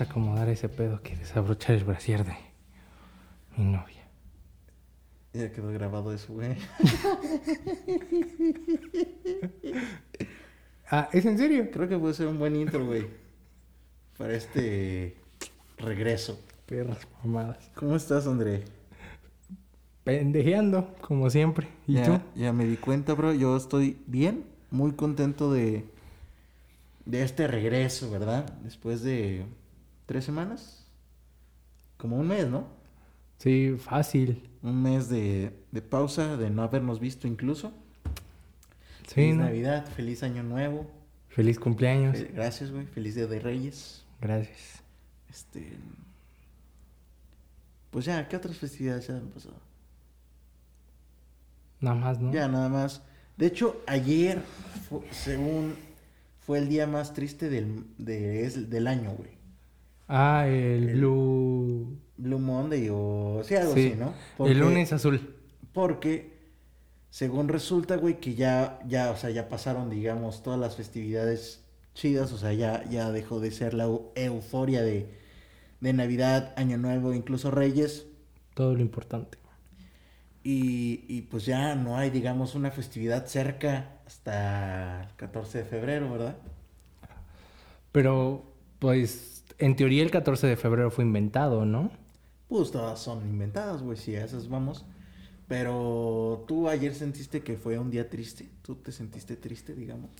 acomodar 0.00 0.48
ese 0.48 0.68
pedo 0.68 1.02
que 1.02 1.16
desabrochar 1.16 1.76
el 1.76 1.84
brasier 1.84 2.24
de 2.24 2.36
mi 3.56 3.64
novia. 3.64 3.98
Ya 5.32 5.52
quedó 5.52 5.70
grabado 5.72 6.12
eso, 6.12 6.32
güey. 6.32 6.56
ah, 10.90 11.08
¿es 11.12 11.24
en 11.26 11.38
serio? 11.38 11.70
Creo 11.70 11.88
que 11.88 11.98
puede 11.98 12.14
ser 12.14 12.26
un 12.26 12.38
buen 12.38 12.56
intro, 12.56 12.86
güey. 12.86 13.06
Para 14.16 14.34
este 14.34 15.16
regreso. 15.76 16.40
Perras 16.66 17.06
mamadas. 17.22 17.70
¿Cómo 17.74 17.94
estás, 17.94 18.26
André? 18.26 18.64
Pendejeando, 20.04 20.94
como 21.02 21.30
siempre. 21.30 21.68
¿Y 21.86 21.94
ya, 21.94 22.04
tú? 22.04 22.20
Ya 22.34 22.52
me 22.52 22.64
di 22.64 22.76
cuenta, 22.76 23.14
bro. 23.14 23.34
Yo 23.34 23.56
estoy 23.56 23.98
bien, 24.06 24.44
muy 24.70 24.92
contento 24.92 25.52
de, 25.52 25.84
de 27.04 27.22
este 27.22 27.46
regreso, 27.46 28.10
¿verdad? 28.10 28.50
Después 28.64 29.02
de 29.02 29.44
tres 30.08 30.24
semanas. 30.24 30.86
Como 31.98 32.16
un 32.16 32.26
mes, 32.28 32.48
¿no? 32.48 32.66
Sí, 33.36 33.76
fácil. 33.78 34.48
Un 34.62 34.82
mes 34.82 35.10
de, 35.10 35.52
de 35.70 35.82
pausa, 35.82 36.38
de 36.38 36.48
no 36.48 36.62
habernos 36.62 36.98
visto 36.98 37.28
incluso. 37.28 37.72
Sí, 39.06 39.14
feliz 39.14 39.36
¿no? 39.36 39.44
Navidad, 39.44 39.86
feliz 39.86 40.22
Año 40.22 40.42
Nuevo. 40.42 40.90
Feliz 41.28 41.58
cumpleaños. 41.60 42.16
Fe- 42.16 42.30
Gracias, 42.34 42.70
güey. 42.70 42.86
Feliz 42.86 43.14
Día 43.16 43.26
de 43.26 43.38
Reyes. 43.38 44.02
Gracias. 44.20 44.82
Este. 45.28 45.76
Pues 47.90 48.06
ya, 48.06 48.26
¿qué 48.28 48.36
otras 48.36 48.56
festividades 48.56 49.04
se 49.04 49.12
han 49.12 49.28
pasado? 49.28 49.56
Nada 51.80 51.96
más, 51.96 52.18
¿no? 52.18 52.32
Ya, 52.32 52.48
nada 52.48 52.68
más. 52.68 53.02
De 53.36 53.46
hecho, 53.46 53.82
ayer, 53.86 54.42
según 55.12 55.74
fue 56.40 56.58
el 56.58 56.68
día 56.68 56.86
más 56.86 57.12
triste 57.12 57.48
del, 57.50 57.84
de- 57.98 58.50
del 58.50 58.86
año, 58.88 59.10
güey. 59.12 59.37
Ah, 60.08 60.46
el, 60.48 60.88
El- 60.88 60.90
Blue. 60.90 61.98
Blue 62.16 62.38
Monday 62.38 62.88
o 62.92 63.42
sí, 63.44 63.54
algo 63.56 63.74
Sí, 63.74 63.80
así, 63.80 63.94
¿no? 63.94 64.14
El 64.38 64.58
lunes 64.60 64.92
azul. 64.92 65.34
Porque, 65.72 66.32
según 67.10 67.48
resulta, 67.48 67.96
güey, 67.96 68.20
que 68.20 68.34
ya, 68.34 68.80
ya, 68.88 69.10
o 69.12 69.16
sea, 69.16 69.30
ya 69.30 69.48
pasaron, 69.48 69.90
digamos, 69.90 70.42
todas 70.42 70.60
las 70.60 70.76
festividades 70.76 71.64
chidas, 71.94 72.32
o 72.32 72.38
sea, 72.38 72.52
ya, 72.54 72.84
ya 72.90 73.12
dejó 73.12 73.40
de 73.40 73.50
ser 73.52 73.74
la 73.74 73.86
eu- 73.88 74.12
euforia 74.16 74.82
de, 74.82 75.10
de 75.80 75.92
Navidad, 75.94 76.54
Año 76.58 76.78
Nuevo, 76.78 77.14
incluso 77.14 77.50
Reyes. 77.50 78.06
Todo 78.54 78.74
lo 78.74 78.82
importante. 78.82 79.38
Y, 80.42 81.04
y 81.08 81.22
pues 81.22 81.44
ya 81.46 81.74
no 81.74 81.96
hay, 81.96 82.10
digamos, 82.10 82.54
una 82.54 82.70
festividad 82.70 83.26
cerca 83.26 84.00
hasta 84.06 85.02
el 85.04 85.14
14 85.16 85.58
de 85.58 85.64
febrero, 85.64 86.10
¿verdad? 86.10 86.36
Pero, 87.92 88.44
pues, 88.78 89.37
en 89.58 89.76
teoría 89.76 90.02
el 90.02 90.10
14 90.10 90.46
de 90.46 90.56
febrero 90.56 90.90
fue 90.90 91.04
inventado, 91.04 91.64
¿no? 91.64 91.90
Pues 92.48 92.70
todas 92.70 92.98
son 92.98 93.28
inventadas, 93.28 93.82
güey, 93.82 93.96
si 93.96 94.16
a 94.16 94.24
esas 94.24 94.48
vamos. 94.48 94.86
Pero 95.46 96.44
tú 96.46 96.68
ayer 96.68 96.94
sentiste 96.94 97.42
que 97.42 97.56
fue 97.56 97.78
un 97.78 97.90
día 97.90 98.08
triste. 98.08 98.48
¿Tú 98.62 98.76
te 98.76 98.92
sentiste 98.92 99.36
triste, 99.36 99.74
digamos? 99.74 100.10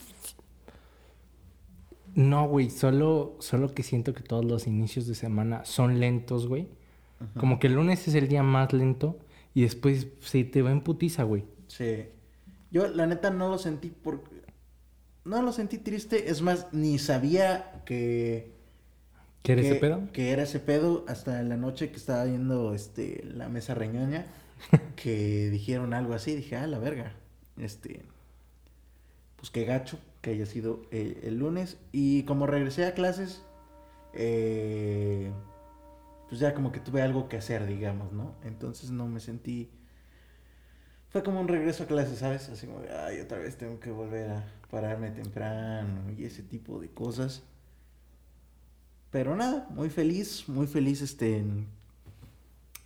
No, 2.14 2.48
güey, 2.48 2.70
solo, 2.70 3.36
solo 3.38 3.74
que 3.74 3.82
siento 3.82 4.14
que 4.14 4.22
todos 4.22 4.44
los 4.44 4.66
inicios 4.66 5.06
de 5.06 5.14
semana 5.14 5.64
son 5.64 6.00
lentos, 6.00 6.46
güey. 6.46 6.68
Como 7.38 7.58
que 7.58 7.66
el 7.66 7.74
lunes 7.74 8.06
es 8.08 8.14
el 8.14 8.28
día 8.28 8.42
más 8.42 8.72
lento 8.72 9.18
y 9.52 9.62
después 9.62 10.06
se 10.20 10.44
te 10.44 10.62
va 10.62 10.70
en 10.70 10.80
putiza, 10.82 11.24
güey. 11.24 11.44
Sí. 11.66 12.06
Yo, 12.70 12.88
la 12.88 13.06
neta, 13.06 13.30
no 13.30 13.48
lo 13.48 13.58
sentí 13.58 13.90
por... 13.90 14.22
No 15.24 15.42
lo 15.42 15.52
sentí 15.52 15.78
triste. 15.78 16.30
Es 16.30 16.42
más, 16.42 16.68
ni 16.72 16.98
sabía 16.98 17.82
que... 17.84 18.57
¿Qué 19.42 19.52
eres 19.52 19.64
que, 19.64 19.70
ese 19.72 19.80
pedo? 19.80 20.12
Que 20.12 20.30
era 20.32 20.42
ese 20.42 20.60
pedo 20.60 21.04
hasta 21.08 21.42
la 21.42 21.56
noche 21.56 21.90
que 21.90 21.96
estaba 21.96 22.24
viendo 22.24 22.74
este, 22.74 23.24
la 23.24 23.48
mesa 23.48 23.74
reñoña. 23.74 24.26
que 24.96 25.50
dijeron 25.50 25.94
algo 25.94 26.14
así. 26.14 26.34
Dije, 26.34 26.56
ah, 26.56 26.66
la 26.66 26.78
verga. 26.78 27.12
Este... 27.56 28.04
Pues 29.36 29.50
qué 29.50 29.64
gacho 29.64 30.00
que 30.20 30.30
haya 30.30 30.46
sido 30.46 30.82
eh, 30.90 31.20
el 31.24 31.38
lunes. 31.38 31.78
Y 31.92 32.24
como 32.24 32.46
regresé 32.46 32.86
a 32.86 32.94
clases... 32.94 33.42
eh, 34.14 35.30
pues 36.28 36.40
ya 36.40 36.54
como 36.54 36.72
que 36.72 36.80
tuve 36.80 37.02
algo 37.02 37.28
que 37.28 37.38
hacer, 37.38 37.66
digamos, 37.66 38.12
¿no? 38.12 38.34
Entonces 38.44 38.90
no 38.90 39.06
me 39.06 39.20
sentí... 39.20 39.70
Fue 41.08 41.22
como 41.22 41.40
un 41.40 41.48
regreso 41.48 41.84
a 41.84 41.86
clases, 41.86 42.18
¿sabes? 42.18 42.50
Así 42.50 42.66
como, 42.66 42.80
de, 42.80 42.92
ay, 42.92 43.20
otra 43.20 43.38
vez 43.38 43.56
tengo 43.56 43.80
que 43.80 43.90
volver 43.90 44.30
a 44.30 44.44
pararme 44.70 45.10
temprano 45.10 46.10
y 46.16 46.24
ese 46.24 46.42
tipo 46.42 46.78
de 46.80 46.90
cosas. 46.90 47.42
Pero 49.10 49.36
nada, 49.36 49.66
muy 49.70 49.88
feliz, 49.88 50.48
muy 50.48 50.66
feliz 50.66 51.00
este 51.00 51.38
en 51.38 51.66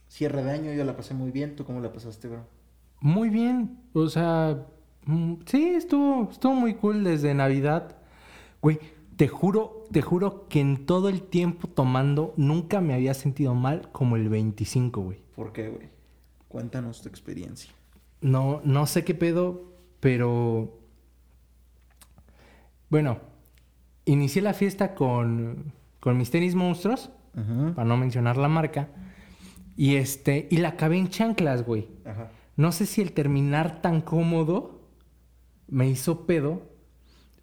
cierre 0.08 0.44
de 0.44 0.50
año, 0.50 0.72
yo 0.72 0.84
la 0.84 0.96
pasé 0.96 1.14
muy 1.14 1.30
bien. 1.30 1.56
¿Tú 1.56 1.64
cómo 1.64 1.80
la 1.80 1.92
pasaste, 1.92 2.28
bro? 2.28 2.46
Muy 3.00 3.30
bien. 3.30 3.78
O 3.92 4.08
sea, 4.08 4.66
mm, 5.06 5.34
sí, 5.46 5.70
estuvo, 5.70 6.30
estuvo 6.30 6.54
muy 6.54 6.74
cool 6.74 7.02
desde 7.02 7.34
Navidad. 7.34 7.96
Güey, 8.60 8.78
te 9.16 9.26
juro, 9.26 9.84
te 9.90 10.02
juro 10.02 10.46
que 10.48 10.60
en 10.60 10.86
todo 10.86 11.08
el 11.08 11.22
tiempo 11.22 11.66
tomando 11.66 12.34
nunca 12.36 12.80
me 12.80 12.94
había 12.94 13.14
sentido 13.14 13.54
mal 13.54 13.90
como 13.90 14.16
el 14.16 14.28
25, 14.28 15.00
güey. 15.00 15.18
¿Por 15.34 15.52
qué, 15.52 15.68
güey? 15.68 15.88
Cuéntanos 16.48 17.02
tu 17.02 17.08
experiencia. 17.08 17.72
No, 18.20 18.60
no 18.64 18.86
sé 18.86 19.04
qué 19.04 19.14
pedo, 19.14 19.72
pero. 19.98 20.78
Bueno, 22.90 23.18
inicié 24.04 24.42
la 24.42 24.52
fiesta 24.52 24.94
con, 24.94 25.72
con 26.02 26.18
mis 26.18 26.32
tenis 26.32 26.56
monstruos, 26.56 27.10
para 27.76 27.84
no 27.86 27.96
mencionar 27.96 28.36
la 28.36 28.48
marca. 28.48 28.88
Y 29.76 29.94
este, 29.94 30.48
y 30.50 30.56
la 30.56 30.70
acabé 30.70 30.98
en 30.98 31.08
chanclas, 31.08 31.64
güey. 31.64 31.88
Ajá. 32.04 32.28
No 32.56 32.72
sé 32.72 32.86
si 32.86 33.00
el 33.00 33.12
terminar 33.12 33.80
tan 33.80 34.00
cómodo 34.00 34.82
me 35.68 35.88
hizo 35.88 36.26
pedo, 36.26 36.62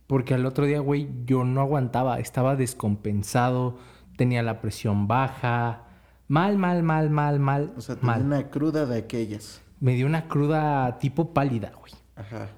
porque 0.08 0.34
al 0.34 0.46
otro 0.46 0.66
día, 0.66 0.81
güey, 0.81 1.08
yo 1.25 1.46
no 1.46 1.62
aguantaba, 1.62 2.19
estaba 2.19 2.58
descompensado, 2.58 3.78
tenía 4.18 4.44
la 4.44 4.59
presión 4.59 5.08
baja, 5.08 5.86
mal, 6.28 6.58
mal, 6.58 6.84
mal, 6.84 7.09
mal, 7.09 7.40
mal, 7.40 7.74
O 7.78 7.81
sea, 7.81 7.96
mal. 8.02 8.24
una 8.25 8.50
cruda 8.50 8.86
de 8.86 8.98
aquellas. 9.00 9.62
Me 9.80 9.94
dio 9.94 10.06
una 10.06 10.28
cruda 10.28 10.98
tipo 11.00 11.34
pálida, 11.34 11.72
güey. 11.80 11.94
Ajá. 12.18 12.50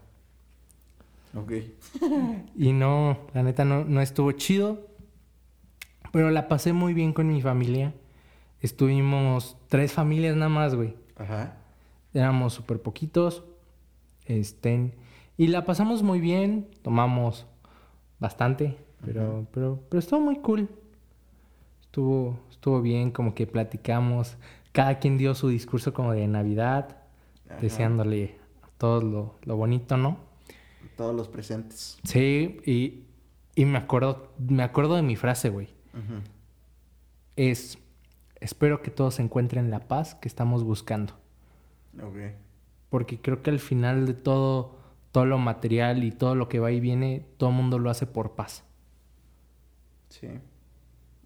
Ok. 1.36 1.52
Y 2.58 2.74
no, 2.74 3.20
la 3.36 3.44
neta 3.44 3.64
no, 3.66 3.86
no 3.86 4.02
estuvo 4.02 4.32
chido. 4.32 4.88
Pero 6.12 6.30
la 6.30 6.48
pasé 6.48 6.74
muy 6.74 6.94
bien 6.94 7.14
con 7.14 7.28
mi 7.28 7.42
familia. 7.42 7.94
Estuvimos 8.60 9.58
tres 9.68 9.94
familias 9.94 10.36
nada 10.36 10.50
más, 10.50 10.76
güey. 10.76 10.96
Ajá. 11.18 11.58
Éramos 12.14 12.54
súper 12.54 12.82
poquitos. 12.82 13.44
Este, 14.26 14.94
y 15.38 15.48
la 15.48 15.66
pasamos 15.66 16.04
muy 16.04 16.20
bien. 16.20 16.68
Tomamos 16.84 17.48
bastante. 18.20 18.78
Pero, 19.04 19.48
pero, 19.52 19.80
pero 19.90 20.00
estuvo 20.00 20.20
muy 20.20 20.36
cool. 20.38 20.70
Estuvo, 21.82 22.40
estuvo 22.50 22.82
bien, 22.82 23.12
como 23.12 23.34
que 23.34 23.48
platicamos. 23.48 24.38
Cada 24.74 25.00
quien 25.00 25.18
dio 25.18 25.34
su 25.34 25.48
discurso 25.48 25.94
como 25.94 26.14
de 26.14 26.28
Navidad. 26.28 26.98
Ajá. 27.50 27.60
Deseándole 27.62 28.36
a 28.62 28.68
todos 28.78 29.04
lo, 29.04 29.36
lo 29.44 29.56
bonito, 29.56 29.98
¿no? 29.98 30.18
Todos 30.98 31.16
los 31.16 31.28
presentes. 31.30 31.98
Sí, 32.04 32.60
y, 32.66 33.06
y 33.56 33.66
me 33.66 33.78
acuerdo, 33.78 34.34
me 34.38 34.64
acuerdo 34.64 34.96
de 34.96 35.02
mi 35.02 35.16
frase, 35.16 35.50
güey. 35.50 35.70
Es, 37.36 37.78
espero 38.40 38.82
que 38.82 38.92
todos 38.92 39.20
encuentren 39.20 39.72
la 39.72 39.80
paz 39.88 40.16
que 40.16 40.28
estamos 40.28 40.64
buscando. 40.64 41.14
Ok. 42.02 42.34
Porque 42.90 43.20
creo 43.20 43.42
que 43.42 43.50
al 43.50 43.60
final 43.60 44.06
de 44.06 44.14
todo, 44.14 44.76
todo 45.12 45.26
lo 45.26 45.38
material 45.38 46.04
y 46.04 46.12
todo 46.12 46.36
lo 46.36 46.50
que 46.50 46.60
va 46.60 46.72
y 46.72 46.80
viene, 46.80 47.26
todo 47.38 47.50
el 47.50 47.56
mundo 47.56 47.80
lo 47.80 47.90
hace 47.90 48.06
por 48.06 48.32
paz. 48.36 48.64
Sí. 50.10 50.28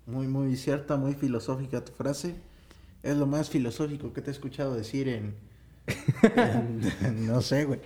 Muy, 0.06 0.28
muy 0.28 0.56
cierta, 0.56 0.96
muy 0.98 1.14
filosófica 1.16 1.84
tu 1.84 1.92
frase. 1.92 2.36
Es 3.02 3.18
lo 3.18 3.26
más 3.26 3.50
filosófico 3.50 4.14
que 4.14 4.22
te 4.22 4.30
he 4.30 4.34
escuchado 4.34 4.76
decir 4.76 5.08
en... 5.08 5.36
en- 7.02 7.28
no 7.28 7.42
sé, 7.42 7.66
güey. 7.66 7.80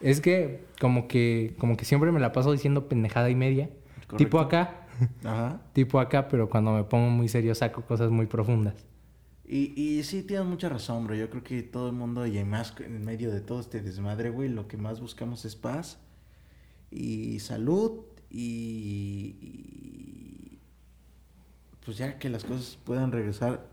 Es 0.00 0.20
que 0.20 0.64
como 0.80 1.08
que, 1.08 1.54
como 1.58 1.76
que 1.76 1.84
siempre 1.86 2.12
me 2.12 2.20
la 2.20 2.32
paso 2.32 2.52
diciendo 2.52 2.88
pendejada 2.88 3.30
y 3.30 3.34
media. 3.34 3.68
Correcto. 4.06 4.16
Tipo 4.16 4.40
acá, 4.40 4.85
Ajá. 5.24 5.60
tipo 5.72 6.00
acá, 6.00 6.28
pero 6.28 6.48
cuando 6.48 6.72
me 6.72 6.84
pongo 6.84 7.10
muy 7.10 7.28
serio 7.28 7.54
saco 7.54 7.82
cosas 7.82 8.10
muy 8.10 8.26
profundas. 8.26 8.74
Y, 9.48 9.80
y 9.80 10.02
sí, 10.02 10.22
tienes 10.22 10.46
mucha 10.46 10.68
razón, 10.68 11.04
bro. 11.06 11.14
Yo 11.14 11.30
creo 11.30 11.44
que 11.44 11.62
todo 11.62 11.88
el 11.88 11.94
mundo, 11.94 12.26
y 12.26 12.42
más 12.44 12.74
en 12.80 13.04
medio 13.04 13.30
de 13.30 13.40
todo 13.40 13.60
este 13.60 13.80
desmadre, 13.80 14.30
güey, 14.30 14.48
lo 14.48 14.66
que 14.66 14.76
más 14.76 15.00
buscamos 15.00 15.44
es 15.44 15.54
paz 15.54 15.98
y 16.90 17.38
salud 17.40 18.00
y, 18.28 19.36
y, 19.40 20.58
pues 21.84 21.96
ya 21.98 22.18
que 22.18 22.28
las 22.28 22.44
cosas 22.44 22.78
puedan 22.84 23.12
regresar 23.12 23.68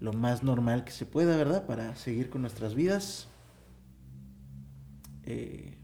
lo 0.00 0.12
más 0.12 0.42
normal 0.42 0.84
que 0.84 0.92
se 0.92 1.04
pueda, 1.04 1.36
¿verdad? 1.36 1.66
Para 1.66 1.94
seguir 1.96 2.30
con 2.30 2.40
nuestras 2.42 2.74
vidas. 2.74 3.28
Eh, 5.24 5.76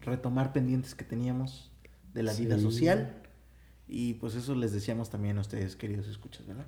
retomar 0.00 0.52
pendientes 0.54 0.94
que 0.94 1.04
teníamos 1.04 1.70
de 2.14 2.22
la 2.22 2.32
vida 2.34 2.58
social 2.58 3.22
Y 3.86 4.14
pues 4.14 4.34
eso 4.34 4.54
les 4.54 4.72
decíamos 4.72 5.10
también 5.10 5.38
a 5.38 5.40
ustedes, 5.40 5.76
queridos 5.76 6.08
escuchas, 6.08 6.46
¿verdad? 6.46 6.66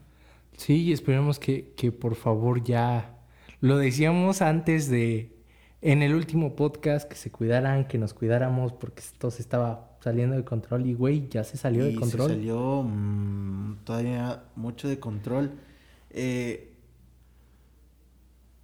Sí, 0.56 0.82
y 0.82 0.92
esperemos 0.92 1.38
que, 1.38 1.72
que 1.76 1.92
por 1.92 2.14
favor 2.14 2.62
ya 2.62 3.19
lo 3.60 3.78
decíamos 3.78 4.42
antes 4.42 4.88
de 4.88 5.37
en 5.82 6.02
el 6.02 6.14
último 6.14 6.56
podcast 6.56 7.08
que 7.08 7.16
se 7.16 7.31
cuidaran, 7.31 7.87
que 7.88 7.98
nos 7.98 8.12
cuidáramos 8.12 8.72
porque 8.72 9.00
esto 9.00 9.31
se 9.31 9.42
estaba 9.42 9.96
saliendo 10.00 10.37
de 10.37 10.44
control 10.44 10.87
y 10.87 10.94
güey, 10.94 11.28
ya 11.28 11.44
se 11.44 11.56
salió 11.56 11.84
de 11.84 11.94
control. 11.94 12.31
Se 12.31 12.36
salió 12.36 12.82
mm, 12.82 13.78
todavía 13.84 14.44
mucho 14.56 14.88
de 14.88 14.98
control. 14.98 15.52
Eh, 16.10 16.75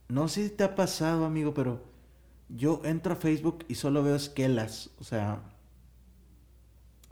no 0.09 0.29
sé 0.29 0.49
si 0.49 0.55
te 0.55 0.65
ha 0.65 0.75
pasado, 0.75 1.25
amigo, 1.25 1.55
pero 1.55 1.83
yo 2.49 2.81
entro 2.85 3.15
a 3.15 3.17
Facebook 3.17 3.65
y 3.69 3.75
solo 3.75 4.03
veo 4.03 4.15
esquelas. 4.15 4.91
O 5.01 5.05
sea, 5.05 5.43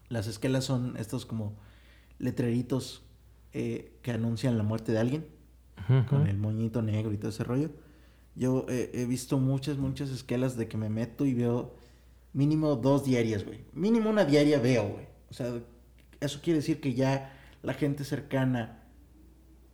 las 0.08 0.26
esquelas 0.26 0.64
son 0.64 0.96
estos 0.96 1.26
como 1.26 1.56
letreritos 2.18 3.02
eh, 3.52 3.98
que 4.02 4.12
anuncian 4.12 4.56
la 4.58 4.64
muerte 4.64 4.92
de 4.92 4.98
alguien. 4.98 5.26
Con 6.08 6.28
el 6.28 6.38
moñito 6.38 6.80
negro 6.80 7.12
y 7.12 7.18
todo 7.18 7.28
ese 7.28 7.44
rollo. 7.44 7.68
Yo 8.36 8.64
he 8.68 9.04
visto 9.04 9.38
muchas, 9.38 9.76
muchas 9.76 10.08
esquelas 10.08 10.56
de 10.56 10.66
que 10.66 10.78
me 10.78 10.88
meto 10.88 11.26
y 11.26 11.34
veo 11.34 11.74
mínimo 12.34 12.76
dos 12.76 13.04
diarias, 13.04 13.44
güey. 13.44 13.60
Mínimo 13.72 14.10
una 14.10 14.24
diaria 14.24 14.58
veo, 14.58 14.88
güey. 14.88 15.06
O 15.30 15.34
sea, 15.34 15.52
eso 16.20 16.40
quiere 16.42 16.58
decir 16.58 16.80
que 16.80 16.92
ya 16.92 17.32
la 17.62 17.72
gente 17.72 18.04
cercana 18.04 18.82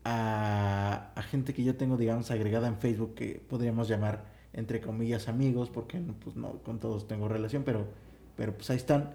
a, 0.04 1.12
a, 1.14 1.22
gente 1.22 1.52
que 1.52 1.64
yo 1.64 1.76
tengo, 1.76 1.96
digamos, 1.96 2.30
agregada 2.30 2.68
en 2.68 2.78
Facebook, 2.78 3.14
que 3.14 3.44
podríamos 3.48 3.88
llamar, 3.88 4.24
entre 4.52 4.80
comillas, 4.80 5.28
amigos, 5.28 5.70
porque 5.70 5.98
pues 5.98 6.36
no, 6.36 6.62
con 6.62 6.78
todos 6.78 7.08
tengo 7.08 7.28
relación, 7.28 7.64
pero, 7.64 7.88
pero 8.36 8.54
pues 8.54 8.70
ahí 8.70 8.76
están. 8.76 9.14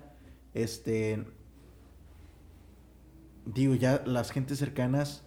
Este, 0.55 1.23
digo, 3.45 3.75
ya 3.75 4.01
las 4.05 4.31
gentes 4.31 4.57
cercanas 4.57 5.23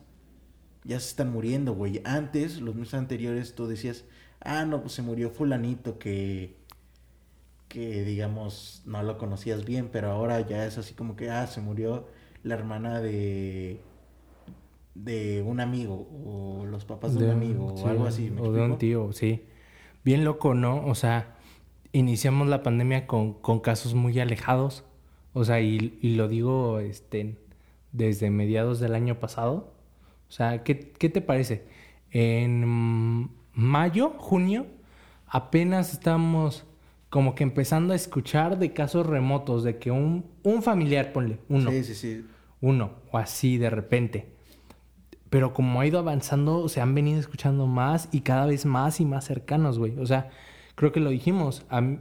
ya 0.82 0.98
se 0.98 1.10
están 1.10 1.30
muriendo, 1.30 1.75
güey. 1.75 2.02
Antes, 2.04 2.60
los 2.60 2.75
meses 2.75 2.94
anteriores, 2.94 3.54
tú 3.54 3.69
decías, 3.69 4.04
ah, 4.40 4.64
no, 4.64 4.80
pues 4.80 4.94
se 4.94 5.02
murió 5.02 5.30
fulanito 5.30 6.00
que, 6.00 6.56
que 7.69 8.02
digamos, 8.04 8.82
no 8.86 9.02
lo 9.04 9.19
conocías 9.19 9.64
bien, 9.64 9.90
pero 9.92 10.10
ahora 10.10 10.40
ya 10.40 10.66
es 10.66 10.78
así 10.78 10.94
como 10.94 11.14
que, 11.14 11.30
ah, 11.30 11.46
se 11.46 11.60
murió 11.60 12.08
la 12.42 12.54
hermana 12.54 13.00
de 13.00 13.80
de 15.04 15.42
un 15.42 15.60
amigo 15.60 16.08
o 16.26 16.66
los 16.66 16.84
papás 16.84 17.14
de, 17.14 17.25
un 17.25 17.30
amigo 17.30 17.66
o 17.66 17.86
algo 17.86 18.06
así. 18.06 18.32
o 18.36 18.52
de 18.52 18.62
un 18.62 18.78
tío, 18.78 19.12
sí. 19.12 19.44
Bien 20.04 20.25
loco, 20.25 20.54
¿no? 20.54 20.86
O 20.86 20.94
sea, 20.94 21.36
iniciamos 21.92 22.48
la 22.48 22.62
pandemia 22.62 23.06
con, 23.06 23.34
con 23.34 23.60
casos 23.60 23.94
muy 23.94 24.19
alejados. 24.19 24.84
O 25.32 25.44
sea, 25.44 25.60
y, 25.60 25.98
y, 26.00 26.14
lo 26.14 26.28
digo 26.28 26.80
este, 26.80 27.36
desde 27.92 28.30
mediados 28.30 28.80
del 28.80 28.94
año 28.94 29.20
pasado. 29.20 29.72
O 30.28 30.32
sea, 30.32 30.62
¿qué, 30.64 30.92
qué 30.98 31.08
te 31.08 31.20
parece? 31.20 31.64
En 32.10 33.30
mayo, 33.52 34.14
junio, 34.19 34.66
apenas 35.26 35.92
estamos 35.92 36.64
como 37.10 37.34
que 37.34 37.42
empezando 37.42 37.92
a 37.92 37.96
escuchar 37.96 38.58
de 38.58 38.72
casos 38.72 39.06
remotos, 39.06 39.64
de 39.64 39.78
que 39.78 39.90
un, 39.90 40.26
un 40.42 40.62
familiar, 40.62 41.12
ponle, 41.12 41.38
uno. 41.48 41.70
Sí, 41.70 41.84
sí, 41.84 41.94
sí. 41.94 42.26
Uno, 42.60 42.92
o 43.12 43.19
así 43.19 43.56
de 43.56 43.70
repente. 43.70 44.34
Pero 45.30 45.52
como 45.52 45.80
ha 45.80 45.86
ido 45.86 45.98
avanzando, 45.98 46.69
se 46.69 46.80
han 46.80 46.94
venido 46.94 47.20
escuchando 47.20 47.66
más 47.66 48.08
y 48.12 48.22
cada 48.22 48.46
vez 48.46 48.66
más 48.66 49.00
y 49.00 49.04
más 49.04 49.25
cercanos, 49.25 49.78
güey. 49.78 49.98
O 49.98 50.06
sea, 50.06 50.30
creo 50.75 50.92
que 50.92 51.00
lo 51.00 51.10
dijimos. 51.10 51.64
al 51.69 52.00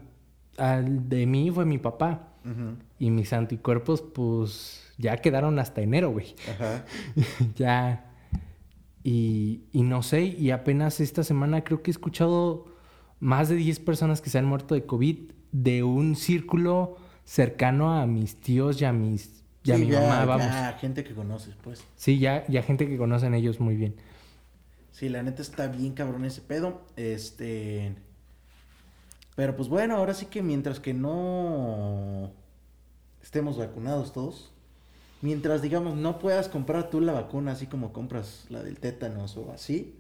de 1.10 1.26
mí 1.26 1.52
fue 1.52 1.66
mi 1.66 1.78
papá. 1.78 2.30
Y 3.00 3.12
mis 3.12 3.34
anticuerpos, 3.34 4.02
pues, 4.02 4.94
ya 4.98 5.18
quedaron 5.18 5.60
hasta 5.60 5.82
enero, 5.82 6.12
güey. 6.12 6.36
Ajá. 6.50 6.86
ya. 7.56 8.06
Y, 9.04 9.64
y 9.72 9.84
no 9.84 10.04
sé, 10.04 10.24
y 10.24 10.52
apenas 10.52 11.00
esta 11.00 11.24
semana 11.24 11.64
creo 11.64 11.82
que 11.82 11.92
he 11.92 11.94
escuchado 11.94 12.66
más 13.20 13.50
de 13.50 13.56
10 13.56 13.80
personas 13.80 14.22
que 14.22 14.30
se 14.30 14.38
han 14.38 14.46
muerto 14.46 14.76
de 14.76 14.86
COVID 14.86 15.32
de 15.52 15.84
un 15.84 16.16
círculo 16.16 16.98
cercano 17.24 17.94
a 17.94 18.06
mis 18.06 18.40
tíos 18.40 18.82
y 18.82 18.86
a 18.86 18.92
mis 18.92 19.38
y 19.68 19.72
a 19.74 19.78
mi 19.78 19.88
mamá, 19.88 20.24
vamos. 20.24 20.46
Ya 20.46 20.78
gente 20.80 21.04
que 21.04 21.14
conoces, 21.14 21.56
pues. 21.62 21.84
Sí, 21.98 22.20
ya, 22.20 22.46
ya 22.48 22.64
gente 22.64 22.88
que 22.88 22.98
conocen 22.98 23.34
ellos 23.34 23.60
muy 23.60 23.76
bien. 23.76 23.96
Sí, 24.92 25.10
la 25.10 25.22
neta 25.24 25.42
está 25.42 25.68
bien 25.68 25.94
cabrón 25.94 26.24
ese 26.24 26.42
pedo. 26.42 26.82
Este. 26.96 27.94
Pero 29.36 29.56
pues 29.58 29.68
bueno, 29.68 29.98
ahora 29.98 30.14
sí 30.14 30.28
que 30.28 30.42
mientras 30.42 30.80
que 30.80 30.94
no 30.94 32.32
estemos 33.28 33.58
vacunados 33.58 34.14
todos, 34.14 34.54
mientras 35.22 35.62
digamos 35.62 35.98
no 35.98 36.18
puedas 36.18 36.48
comprar 36.48 36.90
tú 36.90 37.02
la 37.02 37.12
vacuna 37.12 37.52
así 37.52 37.68
como 37.68 37.92
compras 37.92 38.46
la 38.48 38.64
del 38.64 38.80
tétanos 38.80 39.36
o 39.36 39.52
así, 39.52 40.00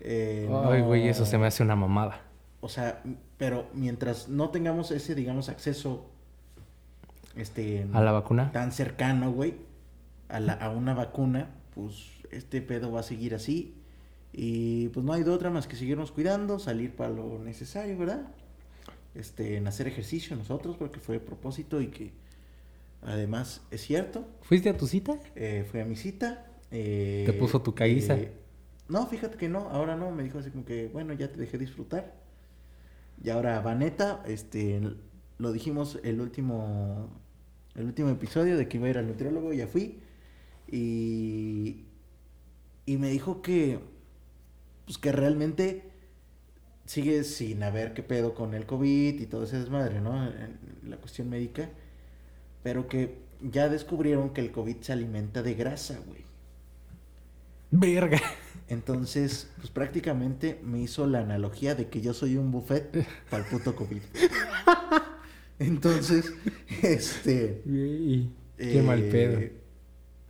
eh, 0.00 0.50
Ay, 0.64 0.80
güey, 0.80 1.06
eso 1.06 1.24
se 1.24 1.38
me 1.38 1.46
hace 1.46 1.62
una 1.62 1.76
mamada. 1.76 2.20
O 2.60 2.68
sea, 2.68 3.00
pero 3.38 3.68
mientras 3.74 4.28
no 4.28 4.50
tengamos 4.50 4.90
ese, 4.90 5.14
digamos, 5.14 5.48
acceso 5.48 6.10
este 7.36 7.86
a 7.92 8.00
la 8.00 8.10
vacuna 8.10 8.50
tan 8.50 8.72
cercano, 8.72 9.30
güey, 9.30 9.54
a, 10.28 10.40
la, 10.40 10.54
a 10.54 10.70
una 10.70 10.94
vacuna, 10.94 11.48
pues 11.76 12.08
este 12.32 12.60
pedo 12.60 12.90
va 12.90 13.00
a 13.00 13.04
seguir 13.04 13.36
así 13.36 13.76
y 14.32 14.88
pues 14.88 15.06
no 15.06 15.12
hay 15.12 15.22
de 15.22 15.30
otra 15.30 15.50
más 15.50 15.68
que 15.68 15.76
seguirnos 15.76 16.10
cuidando, 16.10 16.58
salir 16.58 16.96
para 16.96 17.10
lo 17.10 17.38
necesario, 17.38 17.96
¿verdad? 17.96 18.22
Este, 19.14 19.58
en 19.58 19.68
hacer 19.68 19.86
ejercicio 19.86 20.34
nosotros 20.34 20.76
porque 20.76 20.98
fue 20.98 21.20
propósito 21.20 21.80
y 21.80 21.86
que 21.86 22.21
además 23.02 23.62
es 23.70 23.82
cierto. 23.82 24.26
¿Fuiste 24.42 24.70
a 24.70 24.76
tu 24.76 24.86
cita? 24.86 25.18
Eh, 25.34 25.66
fui 25.70 25.80
a 25.80 25.84
mi 25.84 25.96
cita. 25.96 26.46
Eh, 26.70 27.24
¿Te 27.26 27.32
puso 27.32 27.60
tu 27.62 27.74
caíza? 27.74 28.16
Eh, 28.16 28.32
no, 28.88 29.06
fíjate 29.06 29.36
que 29.36 29.48
no, 29.48 29.68
ahora 29.70 29.96
no, 29.96 30.10
me 30.10 30.22
dijo 30.22 30.38
así 30.38 30.50
como 30.50 30.64
que, 30.64 30.88
bueno, 30.88 31.12
ya 31.12 31.30
te 31.30 31.38
dejé 31.38 31.58
disfrutar. 31.58 32.14
Y 33.22 33.30
ahora 33.30 33.60
Vaneta, 33.60 34.22
este, 34.26 34.80
lo 35.38 35.52
dijimos 35.52 35.98
el 36.02 36.20
último, 36.20 37.08
el 37.74 37.86
último 37.86 38.10
episodio 38.10 38.56
de 38.56 38.68
que 38.68 38.78
iba 38.78 38.86
a 38.86 38.90
ir 38.90 38.98
al 38.98 39.06
nutriólogo, 39.06 39.52
ya 39.52 39.66
fui. 39.66 40.00
Y, 40.70 41.84
y 42.86 42.96
me 42.96 43.10
dijo 43.10 43.42
que, 43.42 43.78
pues 44.86 44.98
que 44.98 45.12
realmente 45.12 45.92
sigue 46.86 47.24
sin 47.24 47.62
haber 47.62 47.94
qué 47.94 48.02
pedo 48.02 48.34
con 48.34 48.54
el 48.54 48.66
COVID 48.66 49.20
y 49.20 49.26
todo 49.26 49.44
ese 49.44 49.58
desmadre, 49.58 50.00
¿no? 50.00 50.26
En 50.26 50.58
la 50.84 50.96
cuestión 50.96 51.28
médica. 51.28 51.70
Pero 52.62 52.88
que 52.88 53.18
ya 53.40 53.68
descubrieron 53.68 54.30
que 54.30 54.40
el 54.40 54.52
COVID 54.52 54.76
se 54.80 54.92
alimenta 54.92 55.42
de 55.42 55.54
grasa, 55.54 55.98
güey. 56.06 56.22
Verga. 57.70 58.20
Entonces, 58.68 59.50
pues 59.56 59.70
prácticamente 59.70 60.60
me 60.62 60.80
hizo 60.80 61.06
la 61.06 61.20
analogía 61.20 61.74
de 61.74 61.88
que 61.88 62.00
yo 62.00 62.14
soy 62.14 62.36
un 62.36 62.52
buffet 62.52 63.06
para 63.30 63.44
el 63.44 63.50
puto 63.50 63.74
COVID. 63.74 64.02
Entonces, 65.58 66.32
este. 66.82 67.62
qué 68.56 68.82
mal 68.82 69.02
pedo. 69.04 69.38
Eh, 69.38 69.52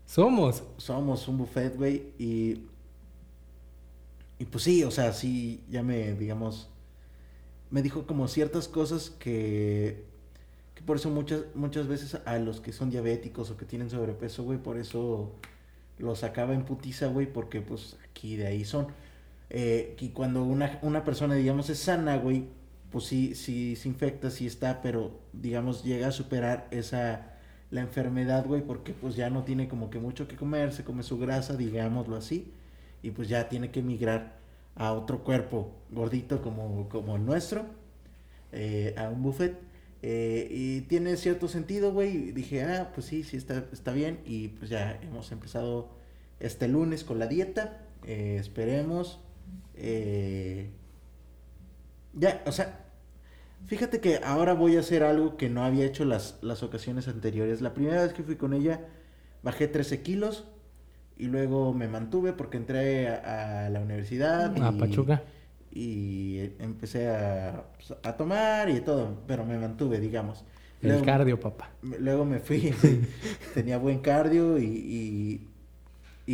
somos. 0.06 0.62
Somos 0.76 1.26
un 1.28 1.38
buffet, 1.38 1.76
güey. 1.76 2.12
Y. 2.18 2.62
Y 4.38 4.44
pues 4.46 4.64
sí, 4.64 4.82
o 4.84 4.90
sea, 4.90 5.12
sí, 5.12 5.62
ya 5.68 5.82
me, 5.82 6.14
digamos. 6.14 6.68
Me 7.70 7.82
dijo 7.82 8.06
como 8.06 8.28
ciertas 8.28 8.68
cosas 8.68 9.10
que. 9.10 10.04
Por 10.86 10.96
eso 10.96 11.10
muchas, 11.10 11.44
muchas 11.54 11.86
veces 11.86 12.20
a 12.24 12.38
los 12.38 12.60
que 12.60 12.72
son 12.72 12.90
diabéticos 12.90 13.50
o 13.50 13.56
que 13.56 13.64
tienen 13.64 13.90
sobrepeso, 13.90 14.42
güey, 14.42 14.58
por 14.58 14.78
eso 14.78 15.32
los 15.98 16.20
sacaba 16.20 16.54
en 16.54 16.64
putiza, 16.64 17.06
güey, 17.06 17.26
porque 17.32 17.60
pues 17.60 17.96
aquí 18.08 18.36
de 18.36 18.46
ahí 18.46 18.64
son. 18.64 18.88
Eh, 19.50 19.96
y 20.00 20.08
cuando 20.10 20.42
una, 20.42 20.78
una 20.82 21.04
persona, 21.04 21.34
digamos, 21.34 21.70
es 21.70 21.78
sana, 21.78 22.16
güey, 22.16 22.46
pues 22.90 23.04
sí, 23.04 23.34
sí 23.34 23.76
se 23.76 23.88
infecta, 23.88 24.30
sí 24.30 24.46
está, 24.46 24.82
pero 24.82 25.12
digamos, 25.32 25.84
llega 25.84 26.08
a 26.08 26.12
superar 26.12 26.68
esa, 26.70 27.32
la 27.70 27.80
enfermedad, 27.80 28.46
güey, 28.46 28.62
porque 28.62 28.92
pues 28.92 29.16
ya 29.16 29.30
no 29.30 29.44
tiene 29.44 29.68
como 29.68 29.90
que 29.90 29.98
mucho 29.98 30.28
que 30.28 30.36
comer, 30.36 30.72
se 30.72 30.84
come 30.84 31.02
su 31.02 31.18
grasa, 31.18 31.56
digámoslo 31.56 32.16
así, 32.16 32.52
y 33.02 33.10
pues 33.10 33.28
ya 33.28 33.48
tiene 33.48 33.70
que 33.70 33.82
migrar 33.82 34.36
a 34.76 34.92
otro 34.92 35.24
cuerpo 35.24 35.70
gordito 35.90 36.42
como, 36.42 36.88
como 36.88 37.16
el 37.16 37.24
nuestro, 37.24 37.64
eh, 38.52 38.94
a 38.98 39.08
un 39.08 39.22
buffet. 39.22 39.71
Eh, 40.02 40.48
y 40.50 40.80
tiene 40.82 41.16
cierto 41.16 41.48
sentido, 41.48 41.92
güey. 41.92 42.32
Dije, 42.32 42.64
ah, 42.64 42.90
pues 42.94 43.06
sí, 43.06 43.22
sí, 43.22 43.36
está, 43.36 43.64
está 43.72 43.92
bien. 43.92 44.20
Y 44.26 44.48
pues 44.48 44.68
ya 44.68 44.98
hemos 45.02 45.30
empezado 45.30 45.90
este 46.40 46.68
lunes 46.68 47.04
con 47.04 47.18
la 47.18 47.28
dieta. 47.28 47.86
Eh, 48.04 48.36
esperemos. 48.40 49.20
Eh, 49.74 50.70
ya, 52.14 52.42
o 52.46 52.52
sea, 52.52 52.84
fíjate 53.66 54.00
que 54.00 54.20
ahora 54.24 54.54
voy 54.54 54.76
a 54.76 54.80
hacer 54.80 55.04
algo 55.04 55.36
que 55.36 55.48
no 55.48 55.64
había 55.64 55.86
hecho 55.86 56.04
las, 56.04 56.38
las 56.42 56.64
ocasiones 56.64 57.06
anteriores. 57.06 57.60
La 57.60 57.72
primera 57.72 58.02
vez 58.02 58.12
que 58.12 58.24
fui 58.24 58.36
con 58.36 58.52
ella, 58.54 58.80
bajé 59.42 59.68
13 59.68 60.02
kilos. 60.02 60.48
Y 61.16 61.26
luego 61.26 61.72
me 61.72 61.86
mantuve 61.86 62.32
porque 62.32 62.56
entré 62.56 63.08
a, 63.08 63.70
la 63.70 63.80
universidad. 63.80 64.60
A 64.60 64.72
Pachuca 64.76 65.22
y 65.74 66.50
empecé 66.58 67.08
a, 67.08 67.64
pues, 67.76 67.98
a 68.02 68.12
tomar 68.16 68.68
y 68.70 68.80
todo, 68.80 69.16
pero 69.26 69.44
me 69.44 69.58
mantuve, 69.58 69.98
digamos. 70.00 70.44
El 70.82 70.88
Luego- 70.90 71.04
cardio, 71.04 71.40
papá. 71.40 71.70
Luego 71.82 72.24
me 72.24 72.40
fui, 72.40 72.72
tenía 73.54 73.78
buen 73.78 74.00
cardio 74.00 74.58
y, 74.58 74.64
y, 74.64 75.48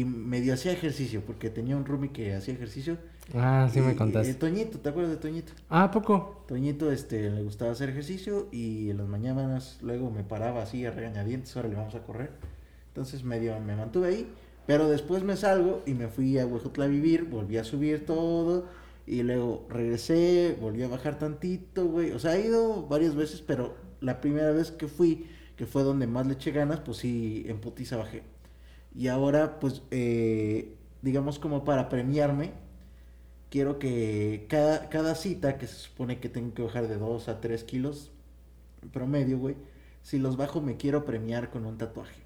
y 0.01 0.05
medio 0.05 0.55
hacía 0.55 0.73
ejercicio, 0.73 1.23
porque 1.27 1.51
tenía 1.51 1.77
un 1.77 1.85
roomie 1.85 2.11
que 2.11 2.35
hacía 2.35 2.55
ejercicio. 2.55 2.97
Ah, 3.35 3.69
sí 3.71 3.79
Y- 3.79 3.83
me 3.83 3.95
contaste. 3.95 4.33
Toñito, 4.35 4.79
¿te 4.81 4.89
acuerdas 4.89 5.13
de 5.13 5.19
Toñito? 5.19 5.53
Ah, 5.69 5.85
¿a 5.85 5.91
poco? 5.91 6.45
Toñito 6.49 6.91
este, 6.91 7.29
le 7.31 7.43
gustaba 7.43 7.73
hacer 7.73 7.91
ejercicio 7.91 8.49
y 8.51 8.89
en 8.91 8.97
las 8.97 9.07
mañanas 9.07 9.79
luego 9.83 10.11
me 10.11 10.25
paraba 10.25 10.63
así 10.63 10.87
a 10.87 10.91
regañadientes, 10.91 11.55
ahora 11.57 11.69
le 11.69 11.75
vamos 11.77 11.95
a 11.95 12.01
correr. 12.01 12.31
Entonces 12.89 13.23
medio 13.25 13.61
me 13.61 13.77
mantuve 13.77 14.09
ahí, 14.09 14.33
pero 14.67 14.89
después 14.89 15.23
me 15.25 15.37
salgo 15.37 15.83
y 15.85 15.93
me 15.93 16.09
fui 16.09 16.39
a 16.39 16.47
Huejutla 16.47 16.87
a 16.87 16.89
vivir, 16.89 17.25
volví 17.25 17.59
a 17.59 17.65
subir 17.65 18.07
todo 18.07 18.65
y 19.09 19.23
luego 19.23 19.67
regresé, 19.71 20.57
volví 20.61 20.83
a 20.83 20.89
bajar 20.89 21.19
tantito, 21.19 21.87
güey. 21.87 22.13
O 22.13 22.19
sea, 22.19 22.37
he 22.37 22.47
ido 22.47 22.87
varias 22.87 23.15
veces, 23.15 23.41
pero 23.41 23.75
la 24.01 24.21
primera 24.21 24.53
vez 24.53 24.71
que 24.71 24.87
fui, 24.87 25.27
que 25.57 25.67
fue 25.67 25.83
donde 25.83 26.07
más 26.07 26.27
le 26.27 26.35
eché 26.35 26.51
ganas, 26.51 26.81
pues 26.81 26.99
sí, 26.99 27.45
en 27.49 27.61
putiza 27.61 27.97
bajé. 27.97 28.23
Y 28.95 29.09
ahora, 29.09 29.61
pues, 29.61 29.83
eh, 29.91 30.75
digamos 31.03 31.39
como 31.39 31.65
para 31.65 31.89
premiarme, 31.89 32.53
quiero 33.51 33.79
que 33.79 34.47
cada, 34.49 34.89
cada 34.91 35.15
cita, 35.15 35.59
que 35.59 35.67
se 35.67 35.77
supone 35.77 36.21
que 36.21 36.29
tengo 36.29 36.53
que 36.55 36.63
bajar 36.63 36.89
de 36.89 36.99
2 36.99 37.29
a 37.29 37.41
3 37.41 37.65
kilos 37.65 38.11
promedio, 38.93 39.39
güey, 39.39 39.57
si 40.03 40.19
los 40.19 40.37
bajo 40.37 40.61
me 40.61 40.77
quiero 40.77 41.05
premiar 41.05 41.51
con 41.51 41.67
un 41.67 41.79
tatuaje. 41.79 42.21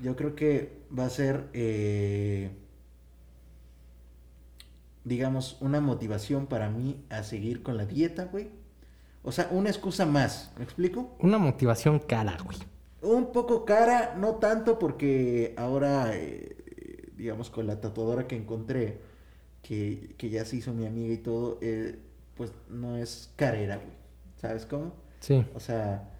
Yo 0.00 0.16
creo 0.16 0.34
que 0.34 0.72
va 0.96 1.06
a 1.06 1.10
ser, 1.10 1.48
eh, 1.52 2.50
digamos, 5.06 5.56
una 5.60 5.80
motivación 5.80 6.46
para 6.48 6.68
mí 6.68 7.04
a 7.10 7.22
seguir 7.22 7.62
con 7.62 7.76
la 7.76 7.86
dieta, 7.86 8.24
güey. 8.24 8.48
O 9.22 9.30
sea, 9.30 9.48
una 9.52 9.70
excusa 9.70 10.04
más, 10.04 10.50
¿me 10.58 10.64
explico? 10.64 11.16
Una 11.20 11.38
motivación 11.38 12.00
cara, 12.00 12.36
güey. 12.44 12.58
Un 13.02 13.30
poco 13.30 13.64
cara, 13.64 14.16
no 14.18 14.34
tanto 14.34 14.80
porque 14.80 15.54
ahora, 15.56 16.10
eh, 16.12 16.56
digamos, 17.16 17.50
con 17.50 17.68
la 17.68 17.80
tatuadora 17.80 18.26
que 18.26 18.34
encontré, 18.34 18.98
que, 19.62 20.16
que 20.18 20.28
ya 20.28 20.44
se 20.44 20.56
hizo 20.56 20.74
mi 20.74 20.86
amiga 20.86 21.14
y 21.14 21.18
todo, 21.18 21.58
eh, 21.60 22.00
pues 22.36 22.50
no 22.68 22.96
es 22.96 23.30
carera, 23.36 23.76
güey. 23.76 23.96
¿Sabes 24.34 24.66
cómo? 24.66 24.92
Sí. 25.20 25.46
O 25.54 25.60
sea, 25.60 26.10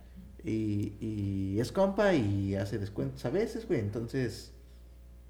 y, 0.44 0.92
y 1.00 1.58
es 1.58 1.72
compa 1.72 2.14
y 2.14 2.54
hace 2.54 2.78
descuentos 2.78 3.24
a 3.24 3.30
veces, 3.30 3.66
güey. 3.66 3.80
Entonces, 3.80 4.52